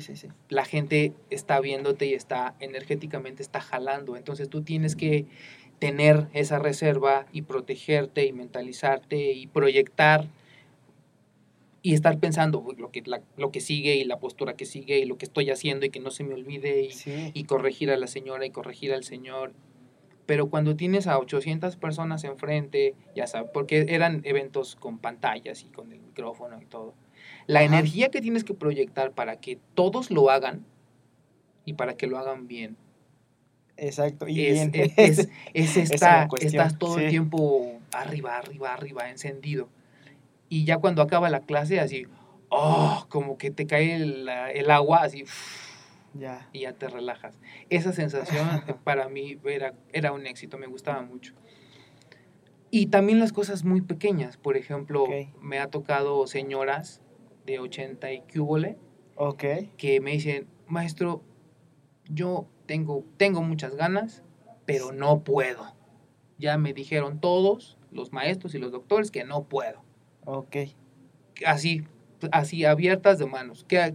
la 0.49 0.65
gente 0.65 1.13
está 1.29 1.59
viéndote 1.61 2.07
y 2.07 2.13
está 2.13 2.55
energéticamente 2.59 3.41
está 3.41 3.61
jalando. 3.61 4.17
Entonces 4.17 4.49
tú 4.49 4.63
tienes 4.63 4.95
que 4.97 5.25
tener 5.79 6.27
esa 6.33 6.59
reserva 6.59 7.25
y 7.31 7.43
protegerte 7.43 8.25
y 8.25 8.33
mentalizarte 8.33 9.31
y 9.33 9.47
proyectar 9.47 10.27
y 11.81 11.93
estar 11.93 12.17
pensando 12.17 12.59
"Uy, 12.59 12.75
lo 12.77 12.91
que, 12.91 13.01
la- 13.05 13.21
lo 13.37 13.51
que 13.51 13.59
sigue 13.59 13.95
y 13.95 14.03
la 14.05 14.17
postura 14.19 14.55
que 14.55 14.65
sigue 14.65 14.99
y 14.99 15.05
lo 15.05 15.17
que 15.17 15.25
estoy 15.25 15.49
haciendo 15.49 15.85
y 15.85 15.89
que 15.89 15.99
no 15.99 16.11
se 16.11 16.23
me 16.23 16.33
olvide 16.33 16.81
y, 16.83 16.91
Sí, 16.91 17.31
y 17.33 17.43
corregir 17.43 17.91
a 17.91 17.97
la 17.97 18.07
señora 18.07 18.45
y 18.45 18.49
corregir 18.51 18.93
al 18.93 19.03
señor. 19.03 19.53
Pero 20.25 20.49
cuando 20.49 20.75
tienes 20.75 21.07
a 21.07 21.19
800 21.19 21.75
personas 21.75 22.23
enfrente, 22.23 22.95
ya 23.15 23.27
sabes, 23.27 23.49
porque 23.53 23.85
eran 23.89 24.21
eventos 24.23 24.75
con 24.75 24.97
pantallas 24.99 25.63
y 25.63 25.67
con 25.69 25.91
el 25.91 25.99
micrófono 25.99 26.61
y 26.61 26.65
todo, 26.65 26.93
la 27.45 27.59
Ajá. 27.59 27.65
energía 27.65 28.09
que 28.09 28.21
tienes 28.21 28.43
que 28.43 28.53
proyectar 28.53 29.11
para 29.11 29.37
que 29.37 29.59
todos 29.73 30.11
lo 30.11 30.29
hagan 30.29 30.65
y 31.65 31.73
para 31.73 31.95
que 31.97 32.07
lo 32.07 32.17
hagan 32.17 32.47
bien, 32.47 32.77
exacto. 33.77 34.27
Y 34.27 34.45
es, 34.45 34.71
bien. 34.71 34.91
es, 34.97 35.29
es- 35.53 35.77
esta- 35.77 36.27
estás 36.39 36.77
todo 36.77 36.99
el 36.99 37.09
tiempo 37.09 37.79
arriba, 37.91 38.37
arriba, 38.37 38.73
arriba, 38.73 39.09
encendido. 39.09 39.67
Y 40.49 40.65
ya 40.65 40.77
cuando 40.77 41.01
acaba 41.01 41.29
la 41.29 41.41
clase, 41.41 41.79
así, 41.79 42.05
oh, 42.49 43.05
como 43.09 43.37
que 43.37 43.51
te 43.51 43.65
cae 43.67 43.95
el, 43.95 44.29
el 44.29 44.69
agua, 44.71 45.01
así, 45.03 45.25
ya. 46.13 46.49
y 46.53 46.61
ya 46.61 46.73
te 46.73 46.87
relajas. 46.87 47.39
Esa 47.69 47.93
sensación 47.93 48.47
para 48.83 49.09
mí 49.09 49.37
era, 49.45 49.73
era 49.91 50.11
un 50.11 50.25
éxito, 50.27 50.57
me 50.57 50.67
gustaba 50.67 51.01
mucho. 51.01 51.33
Y 52.71 52.87
también 52.87 53.19
las 53.19 53.31
cosas 53.33 53.63
muy 53.63 53.81
pequeñas, 53.81 54.37
por 54.37 54.57
ejemplo, 54.57 55.03
Ok. 55.03 55.11
me 55.41 55.59
ha 55.59 55.67
tocado 55.69 56.25
señoras 56.27 57.01
de 57.45 57.59
80 57.59 58.11
y 58.11 58.21
cúbole 58.21 58.77
Ok. 59.15 59.43
que 59.77 59.99
me 60.01 60.11
dicen, 60.11 60.47
maestro, 60.67 61.21
yo 62.09 62.47
tengo, 62.65 63.05
tengo 63.17 63.43
muchas 63.43 63.75
ganas, 63.75 64.23
pero 64.65 64.91
no 64.91 65.23
puedo. 65.23 65.75
Ya 66.39 66.57
me 66.57 66.73
dijeron 66.73 67.19
todos, 67.19 67.77
los 67.91 68.11
maestros 68.11 68.55
y 68.55 68.57
los 68.59 68.71
doctores, 68.71 69.11
que 69.11 69.23
no 69.23 69.43
puedo. 69.43 69.83
Ok. 70.25 70.55
Así, 71.45 71.83
así 72.31 72.65
abiertas 72.65 73.19
de 73.19 73.27
manos. 73.27 73.67
Ha- 73.71 73.93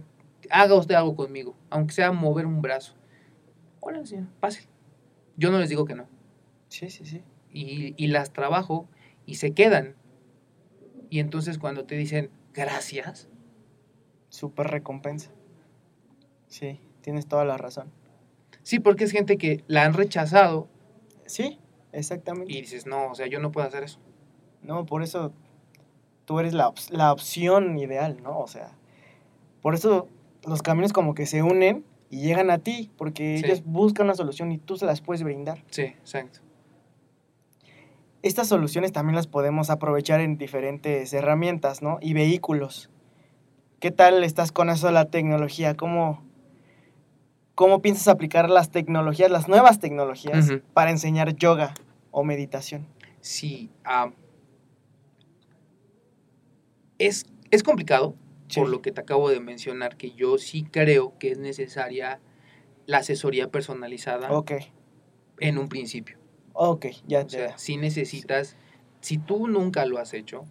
haga 0.49 0.75
usted 0.75 0.95
algo 0.95 1.15
conmigo, 1.15 1.55
aunque 1.69 1.93
sea 1.93 2.11
mover 2.11 2.45
un 2.45 2.61
brazo. 2.61 2.95
Hola, 3.79 4.05
señor, 4.05 4.27
pase. 4.39 4.67
Yo 5.37 5.51
no 5.51 5.59
les 5.59 5.69
digo 5.69 5.85
que 5.85 5.95
no. 5.95 6.07
Sí, 6.67 6.89
sí, 6.89 7.05
sí. 7.05 7.23
Y, 7.51 7.93
y 7.97 8.07
las 8.07 8.31
trabajo 8.33 8.87
y 9.25 9.35
se 9.35 9.53
quedan. 9.53 9.95
Y 11.09 11.19
entonces 11.19 11.57
cuando 11.57 11.85
te 11.85 11.95
dicen 11.95 12.29
gracias, 12.53 13.29
Súper 14.29 14.67
recompensa. 14.67 15.31
Sí, 16.47 16.79
tienes 17.01 17.27
toda 17.27 17.45
la 17.45 17.57
razón. 17.57 17.91
sí, 18.63 18.79
porque 18.79 19.03
es 19.05 19.11
gente 19.11 19.37
que 19.37 19.63
la 19.67 19.85
han 19.85 19.93
rechazado 19.93 20.67
Sí, 21.25 21.59
exactamente. 21.93 22.51
y 22.53 22.61
dices, 22.61 22.85
no, 22.85 23.07
o 23.09 23.15
sea, 23.15 23.25
yo 23.27 23.39
no 23.39 23.51
puedo 23.51 23.67
hacer 23.67 23.83
eso. 23.83 23.99
No, 24.61 24.85
por 24.85 25.01
eso 25.01 25.33
tú 26.25 26.39
eres 26.39 26.53
la, 26.53 26.71
la 26.91 27.11
opción 27.11 27.77
ideal, 27.79 28.21
¿no? 28.21 28.39
O 28.39 28.47
sea, 28.47 28.71
por 29.61 29.73
eso 29.73 30.07
los 30.47 30.61
caminos 30.61 30.93
como 30.93 31.13
que 31.13 31.25
se 31.25 31.43
unen 31.43 31.85
y 32.09 32.21
llegan 32.21 32.49
a 32.49 32.57
ti, 32.59 32.89
porque 32.97 33.37
Sí. 33.37 33.45
ellos 33.45 33.63
buscan 33.65 34.07
una 34.07 34.15
solución 34.15 34.51
y 34.51 34.57
tú 34.57 34.77
se 34.77 34.85
las 34.85 35.01
puedes 35.01 35.23
brindar. 35.23 35.63
Sí, 35.69 35.83
exacto. 35.83 36.39
Estas 38.21 38.47
soluciones 38.47 38.91
también 38.91 39.15
las 39.15 39.27
podemos 39.27 39.69
aprovechar 39.69 40.19
en 40.19 40.37
diferentes 40.37 41.13
herramientas, 41.13 41.81
¿no? 41.81 41.99
Y 42.01 42.13
vehículos. 42.13 42.89
¿Qué 43.79 43.91
tal 43.91 44.23
estás 44.25 44.51
con 44.51 44.69
eso 44.69 44.87
de 44.87 44.93
la 44.93 45.05
tecnología? 45.05 45.75
¿Cómo, 45.75 46.21
cómo 47.55 47.81
piensas 47.81 48.09
aplicar 48.09 48.49
las 48.49 48.71
tecnologías, 48.71 49.31
las 49.31 49.47
nuevas 49.47 49.79
tecnologías, 49.79 50.49
para 50.73 50.91
enseñar 50.91 51.35
yoga 51.35 51.73
o 52.11 52.23
meditación? 52.25 52.87
Sí, 53.21 53.69
es, 56.97 57.25
es 57.51 57.63
complicado, 57.63 58.15
Sí. 58.49 58.59
por 58.59 58.69
lo 58.69 58.81
que 58.81 58.91
te 58.91 59.01
acabo 59.01 59.29
de 59.29 59.39
mencionar, 59.39 59.95
que 59.95 60.11
yo 60.11 60.37
sí 60.37 60.63
creo 60.63 61.17
que 61.19 61.31
es 61.31 61.37
necesaria 61.37 62.19
la 62.87 62.97
asesoría 62.97 63.49
personalizada 63.51 64.29
en 65.39 65.57
un 65.57 65.69
principio. 65.69 66.17
ok, 66.53 66.87
ya, 67.07 67.21
O 67.21 67.29
sea, 67.29 67.49
ya. 67.51 67.57
si 67.57 67.77
necesitas, 67.77 68.57
si 69.01 69.17
tú 69.19 69.47
nunca 69.47 69.85
lo 69.85 69.97
has 69.99 70.13
hecho 70.13 70.45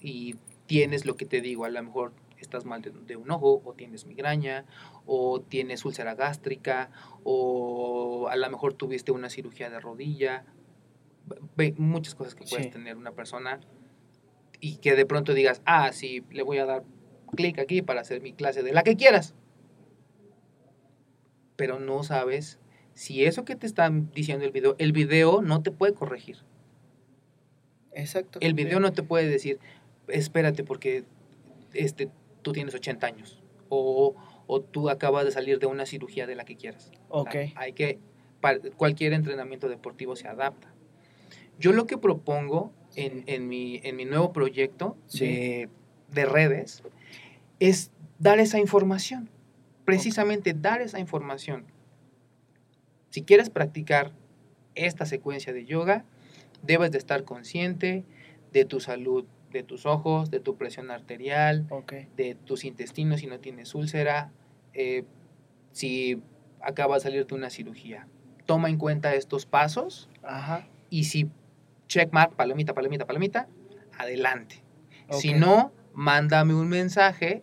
y 0.00 0.34
tienes 0.66 1.06
lo 1.06 1.16
que 1.16 1.26
te 1.26 1.40
digo, 1.40 1.64
a 1.64 1.70
lo 1.70 1.82
mejor 1.82 2.12
estás 2.38 2.64
mal 2.64 2.80
de, 2.82 2.90
de 2.90 3.16
un 3.16 3.30
ojo, 3.30 3.60
o 3.64 3.72
tienes 3.74 4.06
migraña, 4.06 4.64
o 5.06 5.40
tienes 5.40 5.84
úlcera 5.84 6.14
gástrica, 6.14 6.90
o 7.22 8.28
a 8.30 8.36
lo 8.36 8.50
mejor 8.50 8.74
tuviste 8.74 9.12
una 9.12 9.28
cirugía 9.30 9.68
de 9.70 9.78
rodilla, 9.78 10.44
muchas 11.76 12.14
cosas 12.14 12.34
que 12.34 12.44
puedes 12.44 12.66
Sí. 12.66 12.72
tener 12.72 12.96
una 12.96 13.12
persona 13.12 13.60
y 14.60 14.76
que 14.76 14.94
de 14.94 15.06
pronto 15.06 15.34
digas, 15.34 15.62
ah, 15.64 15.92
sí, 15.92 16.24
le 16.30 16.42
voy 16.42 16.58
a 16.58 16.66
dar 16.66 16.84
clic 17.34 17.58
aquí 17.58 17.82
para 17.82 18.00
hacer 18.00 18.20
mi 18.20 18.32
clase 18.32 18.62
de 18.62 18.72
la 18.72 18.82
que 18.82 18.96
quieras. 18.96 19.34
Pero 21.56 21.78
no 21.78 22.02
sabes 22.02 22.58
si 22.94 23.24
eso 23.24 23.44
que 23.44 23.56
te 23.56 23.66
están 23.66 24.10
diciendo 24.12 24.44
el 24.44 24.52
video, 24.52 24.76
el 24.78 24.92
video 24.92 25.42
no 25.42 25.62
te 25.62 25.70
puede 25.70 25.94
corregir. 25.94 26.38
Exacto. 27.92 28.38
El 28.42 28.54
video 28.54 28.80
no 28.80 28.92
te 28.92 29.02
puede 29.02 29.28
decir, 29.28 29.58
espérate 30.08 30.64
porque 30.64 31.04
este, 31.72 32.10
tú 32.42 32.52
tienes 32.52 32.74
80 32.74 33.06
años 33.06 33.42
o, 33.68 34.14
o 34.46 34.60
tú 34.60 34.90
acabas 34.90 35.24
de 35.24 35.30
salir 35.30 35.58
de 35.58 35.66
una 35.66 35.86
cirugía 35.86 36.26
de 36.26 36.34
la 36.34 36.44
que 36.44 36.56
quieras. 36.56 36.90
Ok, 37.08 37.34
hay 37.54 37.72
que, 37.72 38.00
cualquier 38.76 39.12
entrenamiento 39.12 39.68
deportivo 39.68 40.16
se 40.16 40.28
adapta. 40.28 40.72
Yo 41.58 41.72
lo 41.72 41.86
que 41.86 41.98
propongo 41.98 42.72
en, 42.96 43.24
en 43.26 43.48
mi, 43.48 43.80
en 43.84 43.96
mi 43.96 44.04
nuevo 44.04 44.32
proyecto 44.32 44.96
Sí. 45.06 45.26
de, 45.26 45.68
de 46.12 46.24
redes 46.26 46.82
es 47.60 47.90
dar 48.18 48.38
esa 48.40 48.58
información. 48.58 49.28
Precisamente 49.84 50.52
dar 50.54 50.80
esa 50.82 50.98
información. 51.00 51.64
Si 53.10 53.22
quieres 53.22 53.50
practicar 53.50 54.12
esta 54.74 55.04
secuencia 55.04 55.52
de 55.52 55.64
yoga, 55.64 56.04
debes 56.62 56.90
de 56.92 56.98
estar 56.98 57.24
consciente 57.24 58.04
de 58.52 58.64
tu 58.64 58.80
salud, 58.80 59.24
de 59.50 59.62
tus 59.62 59.84
ojos, 59.86 60.30
de 60.30 60.38
tu 60.40 60.56
presión 60.56 60.90
arterial, 60.90 61.66
de 62.16 62.34
tus 62.36 62.64
intestinos 62.64 63.20
si 63.20 63.26
no 63.26 63.40
tienes 63.40 63.74
úlcera, 63.74 64.30
eh, 64.74 65.04
si 65.72 66.22
acaba 66.60 66.96
de 66.96 67.00
salir 67.00 67.26
de 67.26 67.34
una 67.34 67.50
cirugía. 67.50 68.06
Toma 68.46 68.68
en 68.68 68.78
cuenta 68.78 69.14
estos 69.14 69.46
pasos 69.46 70.08
Ajá. 70.22 70.68
y 70.88 71.04
si 71.04 71.28
checkmark, 71.90 72.36
palomita, 72.36 72.72
palomita, 72.72 73.04
palomita, 73.04 73.48
adelante. 73.98 74.62
Si 75.10 75.34
no, 75.34 75.72
mándame 75.92 76.54
un 76.54 76.68
mensaje 76.68 77.42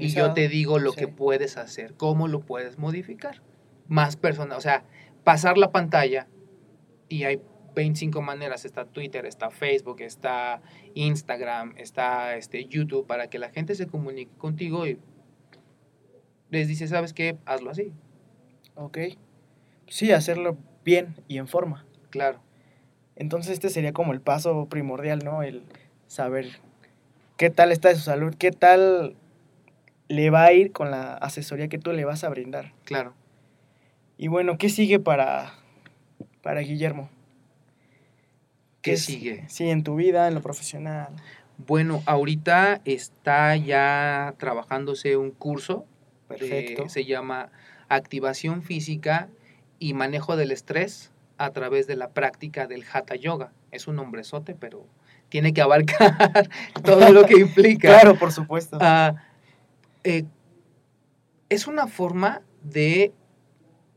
y 0.00 0.08
yo 0.08 0.32
te 0.32 0.48
digo 0.48 0.78
lo 0.78 0.92
sí. 0.92 1.00
que 1.00 1.08
puedes 1.08 1.58
hacer, 1.58 1.94
cómo 1.94 2.26
lo 2.26 2.40
puedes 2.40 2.78
modificar. 2.78 3.42
Más 3.86 4.16
personas, 4.16 4.58
o 4.58 4.60
sea, 4.60 4.84
pasar 5.22 5.58
la 5.58 5.70
pantalla 5.70 6.26
y 7.08 7.24
hay 7.24 7.40
25 7.74 8.22
maneras, 8.22 8.64
está 8.64 8.86
Twitter, 8.86 9.26
está 9.26 9.50
Facebook, 9.50 10.00
está 10.00 10.62
Instagram, 10.94 11.74
está 11.76 12.36
este 12.36 12.64
YouTube 12.64 13.06
para 13.06 13.28
que 13.28 13.38
la 13.38 13.50
gente 13.50 13.74
se 13.74 13.86
comunique 13.86 14.32
contigo 14.38 14.86
y 14.86 14.98
les 16.48 16.66
dice, 16.66 16.88
¿sabes 16.88 17.12
qué? 17.12 17.36
Hazlo 17.44 17.70
así. 17.70 17.92
Ok. 18.74 18.98
Sí, 19.86 20.10
hacerlo 20.12 20.56
bien 20.84 21.14
y 21.28 21.36
en 21.36 21.46
forma. 21.46 21.86
Claro. 22.08 22.45
Entonces 23.16 23.54
este 23.54 23.70
sería 23.70 23.92
como 23.92 24.12
el 24.12 24.20
paso 24.20 24.66
primordial, 24.66 25.20
¿no? 25.24 25.42
El 25.42 25.62
saber 26.06 26.60
qué 27.36 27.50
tal 27.50 27.72
está 27.72 27.88
de 27.88 27.96
su 27.96 28.02
salud, 28.02 28.34
qué 28.38 28.52
tal 28.52 29.16
le 30.08 30.30
va 30.30 30.44
a 30.44 30.52
ir 30.52 30.72
con 30.72 30.90
la 30.90 31.14
asesoría 31.14 31.68
que 31.68 31.78
tú 31.78 31.92
le 31.92 32.04
vas 32.04 32.24
a 32.24 32.28
brindar. 32.28 32.72
Claro. 32.84 33.14
Y 34.18 34.28
bueno, 34.28 34.58
¿qué 34.58 34.68
sigue 34.68 35.00
para, 35.00 35.54
para 36.42 36.60
Guillermo? 36.60 37.10
¿Qué 38.82 38.96
sigue? 38.96 39.44
Sí, 39.48 39.68
en 39.68 39.82
tu 39.82 39.96
vida, 39.96 40.28
en 40.28 40.34
lo 40.34 40.42
profesional. 40.42 41.08
Bueno, 41.58 42.02
ahorita 42.06 42.82
está 42.84 43.56
ya 43.56 44.34
trabajándose 44.38 45.16
un 45.16 45.32
curso 45.32 45.86
Perfecto. 46.28 46.88
se 46.88 47.04
llama 47.04 47.50
Activación 47.88 48.62
Física 48.62 49.28
y 49.78 49.94
Manejo 49.94 50.36
del 50.36 50.52
Estrés 50.52 51.10
a 51.38 51.50
través 51.52 51.86
de 51.86 51.96
la 51.96 52.10
práctica 52.10 52.66
del 52.66 52.84
Hatha 52.90 53.16
Yoga. 53.16 53.52
Es 53.70 53.86
un 53.86 53.96
nombrezote, 53.96 54.54
pero 54.54 54.86
tiene 55.28 55.52
que 55.52 55.60
abarcar 55.60 56.48
todo 56.84 57.10
lo 57.10 57.24
que 57.24 57.38
implica. 57.38 57.88
Claro, 57.88 58.18
por 58.18 58.32
supuesto. 58.32 58.78
Ah, 58.80 59.14
eh, 60.04 60.24
es 61.48 61.66
una 61.66 61.86
forma 61.86 62.42
de 62.62 63.12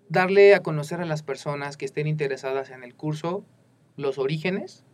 darle 0.09 0.55
a 0.55 0.61
conocer 0.61 1.01
a 1.01 1.05
las 1.05 1.23
personas 1.23 1.77
que 1.77 1.85
estén 1.85 2.07
interesadas 2.07 2.71
en 2.71 2.83
el 2.83 2.95
curso 2.95 3.45
los 3.95 4.17
orígenes, 4.17 4.85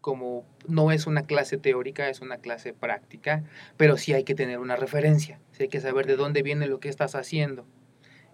como 0.00 0.46
no 0.68 0.92
es 0.92 1.06
una 1.06 1.22
clase 1.22 1.58
teórica, 1.58 2.08
es 2.08 2.20
una 2.20 2.38
clase 2.38 2.72
práctica, 2.72 3.42
pero 3.76 3.96
sí 3.96 4.12
hay 4.12 4.24
que 4.24 4.34
tener 4.34 4.58
una 4.58 4.76
referencia, 4.76 5.40
sí 5.50 5.64
hay 5.64 5.68
que 5.68 5.80
saber 5.80 6.06
de 6.06 6.16
dónde 6.16 6.42
viene 6.42 6.66
lo 6.66 6.78
que 6.78 6.88
estás 6.88 7.14
haciendo. 7.14 7.66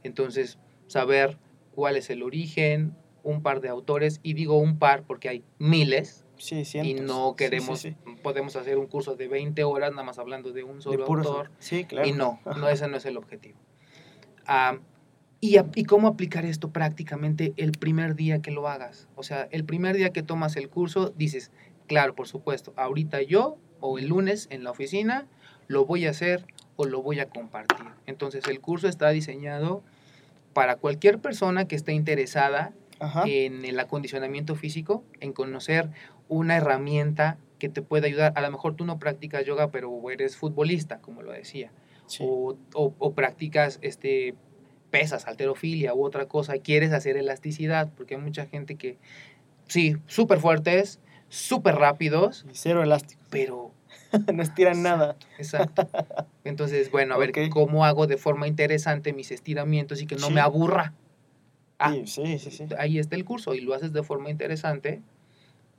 Entonces, 0.02 0.58
saber 0.86 1.38
cuál 1.72 1.96
es 1.96 2.10
el 2.10 2.22
origen, 2.22 2.96
un 3.22 3.42
par 3.42 3.60
de 3.60 3.68
autores, 3.68 4.20
y 4.22 4.34
digo 4.34 4.58
un 4.58 4.78
par 4.78 5.02
porque 5.04 5.28
hay 5.28 5.44
miles, 5.58 6.24
sí, 6.38 6.62
y 6.82 6.94
no 6.94 7.30
sí, 7.30 7.36
queremos, 7.36 7.80
sí. 7.80 7.96
podemos 8.22 8.56
hacer 8.56 8.78
un 8.78 8.86
curso 8.86 9.16
de 9.16 9.28
20 9.28 9.62
horas 9.64 9.90
nada 9.90 10.04
más 10.04 10.18
hablando 10.18 10.52
de 10.52 10.64
un 10.64 10.82
solo 10.82 11.04
autor, 11.06 11.50
claro. 11.88 12.08
y 12.08 12.12
no, 12.12 12.40
no, 12.58 12.68
ese 12.68 12.88
no 12.88 12.96
es 12.96 13.04
el 13.06 13.16
objetivo. 13.16 13.58
¿Y 15.42 15.84
cómo 15.84 16.08
aplicar 16.08 16.44
esto 16.44 16.70
prácticamente 16.70 17.54
el 17.56 17.72
primer 17.72 18.14
día 18.14 18.42
que 18.42 18.50
lo 18.50 18.68
hagas? 18.68 19.08
O 19.16 19.22
sea, 19.22 19.48
el 19.50 19.64
primer 19.64 19.96
día 19.96 20.10
que 20.10 20.22
tomas 20.22 20.56
el 20.56 20.68
curso, 20.68 21.14
dices, 21.16 21.50
claro, 21.86 22.14
por 22.14 22.28
supuesto, 22.28 22.74
ahorita 22.76 23.22
yo 23.22 23.56
o 23.80 23.98
el 23.98 24.08
lunes 24.08 24.48
en 24.50 24.64
la 24.64 24.70
oficina 24.70 25.26
lo 25.66 25.86
voy 25.86 26.06
a 26.06 26.10
hacer 26.10 26.44
o 26.76 26.84
lo 26.84 27.02
voy 27.02 27.20
a 27.20 27.28
compartir. 27.28 27.86
Entonces, 28.06 28.44
el 28.48 28.60
curso 28.60 28.86
está 28.86 29.08
diseñado 29.10 29.82
para 30.52 30.76
cualquier 30.76 31.20
persona 31.20 31.66
que 31.66 31.76
esté 31.76 31.92
interesada 31.92 32.72
Ajá. 33.00 33.24
en 33.26 33.64
el 33.64 33.80
acondicionamiento 33.80 34.54
físico, 34.54 35.02
en 35.20 35.32
conocer 35.32 35.90
una 36.28 36.56
herramienta 36.56 37.38
que 37.58 37.68
te 37.68 37.82
pueda 37.82 38.06
ayudar. 38.06 38.32
A 38.36 38.40
lo 38.42 38.50
mejor 38.50 38.76
tú 38.76 38.84
no 38.84 38.98
practicas 38.98 39.44
yoga, 39.44 39.70
pero 39.70 40.10
eres 40.10 40.36
futbolista, 40.36 40.98
como 41.00 41.22
lo 41.22 41.32
decía 41.32 41.72
sí. 42.06 42.22
o, 42.26 42.56
o- 42.74 42.94
o 42.98 43.12
practicas 43.14 43.78
este, 43.82 44.34
pesas, 44.90 45.26
alterofilia 45.26 45.94
u 45.94 46.04
otra 46.04 46.26
cosa, 46.26 46.58
quieres 46.58 46.92
hacer 46.92 47.16
elasticidad, 47.16 47.90
porque 47.96 48.14
hay 48.16 48.20
mucha 48.20 48.46
gente 48.46 48.76
que, 48.76 48.98
sí, 49.68 49.96
súper 50.06 50.38
fuertes, 50.40 51.00
súper 51.28 51.76
rápidos, 51.76 52.44
Y 52.50 52.54
Cero 52.54 52.82
elástico. 52.82 53.22
pero... 53.30 53.72
no 54.34 54.42
estiran 54.42 54.82
nada. 54.82 55.16
Exacto. 55.38 55.88
Entonces, 56.44 56.90
bueno, 56.90 57.14
a 57.14 57.18
ver 57.18 57.32
cómo 57.50 57.84
hago 57.84 58.06
de 58.06 58.16
forma 58.16 58.46
interesante 58.48 59.12
mis 59.12 59.30
estiramientos 59.30 60.00
y 60.02 60.06
que 60.06 60.16
no 60.16 60.28
Sí. 60.28 60.32
me 60.34 60.40
aburra. 60.40 60.94
Ah, 61.80 61.92
Sí, 61.92 62.06
sí, 62.06 62.38
sí, 62.38 62.50
sí. 62.50 62.64
ahí 62.78 62.98
está 62.98 63.16
el 63.16 63.24
curso 63.24 63.54
y 63.54 63.60
lo 63.60 63.74
haces 63.74 63.92
de 63.92 64.02
forma 64.02 64.30
interesante 64.30 65.00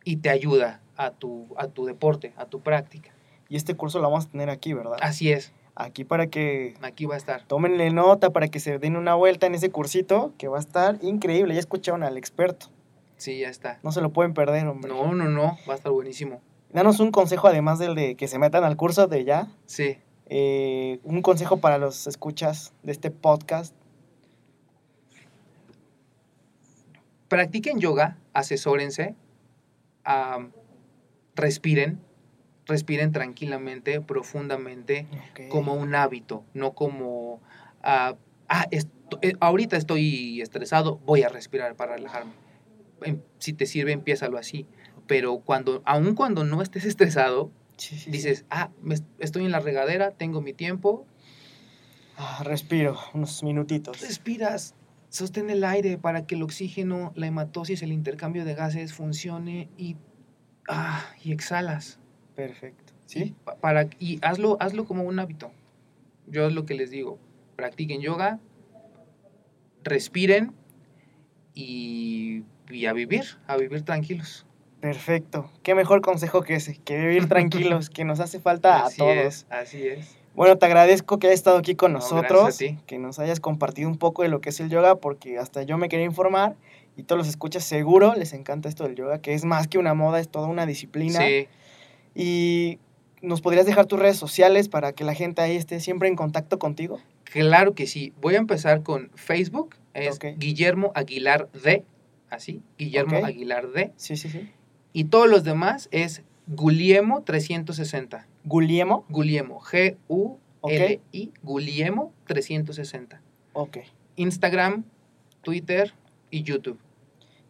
y 0.04 0.18
te 0.18 0.30
ayuda 0.30 0.82
a 0.98 1.12
tu, 1.12 1.48
a 1.58 1.68
tu 1.68 1.86
deporte, 1.86 2.34
a 2.38 2.46
tu 2.46 2.60
práctica. 2.62 3.12
Y 3.50 3.56
este 3.56 3.76
curso 3.76 4.00
lo 4.00 4.10
vamos 4.10 4.26
a 4.26 4.30
tener 4.30 4.50
aquí, 4.50 4.74
¿verdad? 4.74 4.98
Así 5.02 5.32
es, 5.32 5.54
Aquí 5.76 6.04
para 6.04 6.28
que 6.28 6.74
aquí 6.82 7.06
va 7.06 7.16
a 7.16 7.18
estar. 7.18 7.44
tómenle 7.48 7.92
nota, 7.92 8.32
para 8.32 8.50
que 8.50 8.60
se 8.60 8.78
den 8.78 8.98
una 8.98 9.16
vuelta 9.16 9.48
en 9.48 9.56
ese 9.56 9.72
cursito, 9.72 10.34
que 10.38 10.48
va 10.50 10.58
a 10.58 10.60
estar 10.60 10.98
increíble. 11.02 11.54
Ya 11.54 11.60
escucharon 11.62 12.04
al 12.04 12.18
experto. 12.18 12.68
Sí, 13.18 13.40
ya 13.40 13.50
está. 13.50 13.80
No 13.84 13.92
se 13.92 14.02
lo 14.02 14.12
pueden 14.12 14.34
perder, 14.34 14.68
hombre. 14.68 14.92
No, 14.92 15.14
no, 15.14 15.30
no, 15.30 15.58
va 15.70 15.74
a 15.74 15.78
estar 15.78 15.92
buenísimo. 15.92 16.42
Danos 16.74 17.00
un 17.00 17.12
consejo, 17.12 17.48
además 17.48 17.80
del 17.80 17.96
de 17.96 18.16
que 18.16 18.28
se 18.28 18.38
metan 18.40 18.64
al 18.64 18.76
curso 18.76 19.08
de 19.08 19.24
ya. 19.24 19.48
Sí. 19.66 19.98
eh, 20.28 21.00
un 21.04 21.22
consejo 21.22 21.58
para 21.58 21.78
los 21.78 22.06
escuchas 22.08 22.74
de 22.84 22.92
este 22.92 23.12
podcast. 23.12 23.74
Practiquen 27.36 27.80
yoga, 27.80 28.18
asesórense. 28.34 29.16
respiren, 31.36 32.00
respiren 32.66 33.12
tranquilamente, 33.14 34.02
profundamente, 34.02 35.08
como 35.50 35.74
un 35.76 35.96
hábito, 35.96 36.44
no 36.54 36.74
como, 36.74 37.42
ah, 37.84 38.16
ah, 38.50 38.66
esto- 38.72 39.18
eh, 39.22 39.34
ahorita 39.40 39.78
estoy 39.78 40.42
estresado, 40.42 40.98
voy 41.06 41.24
a 41.24 41.30
respirar 41.30 41.76
para 41.76 41.96
relajarme. 41.96 42.34
Em, 43.04 43.22
Si 43.40 43.54
te 43.54 43.66
sirve, 43.66 43.94
empiézalo 43.94 44.38
así. 44.38 44.68
Pero 45.08 45.40
cuando, 45.40 45.82
aun 45.86 46.14
cuando 46.16 46.44
no 46.44 46.62
estés 46.62 46.84
estresado, 46.86 47.50
Sí, 47.78 47.96
sí, 47.96 48.02
sí. 48.06 48.12
dices, 48.12 48.46
ah, 48.50 48.70
me 48.82 48.96
est- 48.96 49.06
estoy 49.20 49.46
en 49.46 49.52
la 49.52 49.60
regadera, 49.62 50.12
tengo 50.12 50.42
mi 50.42 50.54
tiempo, 50.54 51.06
Ah, 52.18 52.44
respiro 52.44 53.00
unos 53.14 53.42
minutitos. 53.42 54.02
respiras, 54.02 54.76
sostén 55.12 55.50
el 55.52 55.64
aire 55.64 55.98
para 56.00 56.26
que 56.26 56.34
el 56.36 56.42
oxígeno, 56.42 57.12
la 57.16 57.28
hematosis, 57.28 57.84
el 57.84 57.92
intercambio 57.92 58.46
de 58.46 58.56
gases 58.56 58.94
funcione 58.94 59.70
y, 59.78 59.96
ah, 60.68 61.06
y 61.24 61.32
exhalas. 61.34 62.00
Perfecto. 62.36 62.94
Y, 63.08 63.12
¿Sí? 63.12 63.36
pa- 63.44 63.56
para, 63.58 63.88
y 64.00 64.20
hazlo, 64.24 64.58
hazlo 64.60 64.86
como 64.86 65.04
un 65.04 65.20
hábito. 65.20 65.52
Yo 66.28 66.48
es 66.48 66.54
lo 66.54 66.66
que 66.66 66.74
les 66.76 66.90
digo. 66.92 67.20
Practiquen 67.58 68.02
yoga, 68.02 68.40
respiren 69.84 70.54
y, 71.54 72.44
y 72.70 72.86
a 72.86 72.94
vivir, 72.94 73.24
a 73.48 73.58
vivir 73.58 73.82
tranquilos. 73.84 74.46
Perfecto. 74.80 75.52
Qué 75.64 75.76
mejor 75.76 76.02
consejo 76.02 76.42
que 76.42 76.56
ese, 76.56 76.78
que 76.78 76.98
vivir 76.98 77.28
tranquilos, 77.30 77.90
que 77.90 78.06
nos 78.06 78.20
hace 78.20 78.40
falta 78.40 78.86
así 78.86 78.96
a 79.02 79.06
todos. 79.06 79.16
es, 79.18 79.48
así 79.50 79.86
es. 79.88 80.18
Bueno, 80.34 80.58
te 80.58 80.66
agradezco 80.66 81.20
que 81.20 81.28
hayas 81.28 81.40
estado 81.40 81.58
aquí 81.58 81.76
con 81.76 81.94
No, 81.94 82.00
nosotros, 82.00 82.58
que 82.88 82.98
nos 82.98 83.20
hayas 83.20 83.40
compartido 83.40 83.90
un 83.90 83.98
poco 83.98 84.24
de 84.24 84.30
lo 84.30 84.42
que 84.42 84.50
es 84.50 84.60
el 84.60 84.70
yoga, 84.70 84.96
porque 84.96 85.38
hasta 85.38 85.64
yo 85.64 85.78
me 85.78 85.90
quería 85.90 86.06
informar 86.06 86.56
y 86.96 87.04
todos 87.04 87.18
los 87.18 87.28
escuchas 87.28 87.64
seguro 87.64 88.14
les 88.16 88.34
encanta 88.34 88.70
esto 88.70 88.84
del 88.84 88.96
yoga, 88.96 89.20
que 89.20 89.34
es 89.34 89.46
más 89.46 89.68
que 89.68 89.78
una 89.78 89.94
moda, 89.94 90.20
es 90.20 90.30
toda 90.30 90.48
una 90.48 90.66
disciplina. 90.66 91.20
Sí, 91.20 91.48
Y 92.16 92.80
nos 93.22 93.42
podrías 93.42 93.66
dejar 93.66 93.86
tus 93.86 94.00
redes 94.00 94.18
sociales 94.18 94.70
para 94.70 94.94
que 94.94 95.04
la 95.04 95.14
gente 95.14 95.42
ahí 95.42 95.56
esté 95.56 95.80
siempre 95.80 96.08
en 96.08 96.16
contacto 96.16 96.60
contigo. 96.60 97.00
claro 97.24 97.76
que 97.76 97.88
sí. 97.88 98.14
Voy 98.22 98.36
a 98.36 98.40
empezar 98.40 98.84
con 98.84 99.12
Facebook, 99.16 99.76
es. 99.94 100.20
Guillermo 100.38 100.92
Aguilar 100.96 101.50
D, 101.52 101.84
así, 102.30 102.62
Guillermo. 102.78 103.26
Aguilar 103.26 103.70
D. 103.72 103.92
Sí, 103.96 104.18
sí, 104.18 104.30
sí. 104.30 104.50
Y 104.94 105.06
todos 105.06 105.30
los 105.30 105.44
demás 105.44 105.88
es 105.92 106.24
Guliemo 106.54 107.22
360. 107.22 108.28
Guliemo. 108.44 109.06
Guliemo, 109.08 109.62
G-U-L-I, 109.62 111.32
Guliemo 111.44 112.14
360. 112.26 113.22
Ok. 113.54 113.78
Instagram, 114.18 114.84
Twitter 115.44 115.94
y 116.30 116.44
YouTube. 116.44 116.78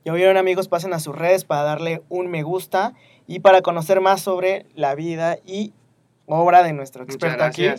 Ya 0.05 0.13
oyeron 0.13 0.37
amigos, 0.37 0.67
pasen 0.67 0.93
a 0.93 0.99
sus 0.99 1.15
redes 1.15 1.45
para 1.45 1.63
darle 1.63 2.03
un 2.09 2.29
me 2.29 2.43
gusta 2.43 2.93
y 3.25 3.39
para 3.39 3.63
conocer 3.63 4.01
más 4.01 4.21
sobre 4.21 4.67
la 4.75 4.93
vida 4.93 5.37
y 5.47 5.73
obra 6.27 6.61
de 6.61 6.73
nuestro 6.73 7.03
experto 7.03 7.43
aquí. 7.43 7.69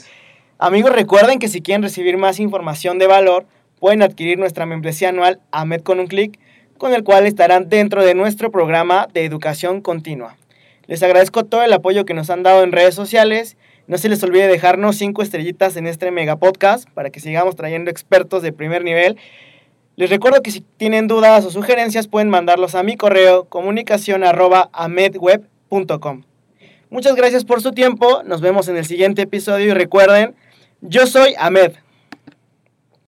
Amigos, 0.59 0.93
recuerden 0.93 1.39
que 1.39 1.49
si 1.49 1.63
quieren 1.63 1.85
recibir 1.85 2.19
más 2.19 2.41
información 2.41 2.99
de 2.99 3.07
valor, 3.07 3.47
pueden 3.79 4.03
adquirir 4.03 4.41
nuestra 4.41 4.67
membresía 4.67 5.11
anual 5.11 5.41
AMED 5.53 5.83
con 5.83 6.01
un 6.01 6.09
clic, 6.09 6.41
con 6.79 6.93
el 6.95 7.05
cual 7.05 7.27
estarán 7.27 7.69
dentro 7.69 8.05
de 8.05 8.17
nuestro 8.17 8.51
programa 8.51 9.07
de 9.13 9.25
educación 9.25 9.81
continua. 9.83 10.37
Les 10.87 11.03
agradezco 11.03 11.45
todo 11.45 11.63
el 11.63 11.73
apoyo 11.73 12.05
que 12.05 12.15
nos 12.15 12.31
han 12.31 12.43
dado 12.43 12.63
en 12.63 12.73
redes 12.73 12.95
sociales. 12.95 13.57
No 13.87 13.99
se 13.99 14.09
les 14.09 14.23
olvide 14.23 14.49
dejarnos 14.49 14.97
cinco 14.97 15.23
estrellitas 15.23 15.77
en 15.77 15.87
este 15.87 16.11
mega 16.11 16.37
podcast 16.37 16.89
para 16.91 17.11
que 17.11 17.21
sigamos 17.21 17.57
trayendo 17.57 17.91
expertos 17.91 18.43
de 18.43 18.53
primer 18.53 18.85
nivel. 18.85 19.17
Les 19.97 20.09
recuerdo 20.09 20.41
que 20.43 20.51
si 20.51 20.61
tienen 20.61 21.07
dudas 21.07 21.45
o 21.45 21.51
sugerencias 21.51 22.09
pueden 22.09 22.31
mandarlos 22.31 22.75
a 22.75 22.83
mi 22.83 22.97
correo 22.97 23.45
comunicación 23.45 24.25
arroba 24.25 24.71
amedweb.com. 24.73 26.23
Muchas 26.89 27.15
gracias 27.15 27.45
por 27.45 27.63
su 27.63 27.73
tiempo, 27.73 28.23
nos 28.25 28.41
vemos 28.41 28.69
en 28.69 28.77
el 28.77 28.85
siguiente 28.85 29.23
episodio 29.23 29.67
y 29.67 29.75
recuerden, 29.75 30.35
yo 30.81 31.07
soy 31.07 31.35
Ahmed. 31.39 31.82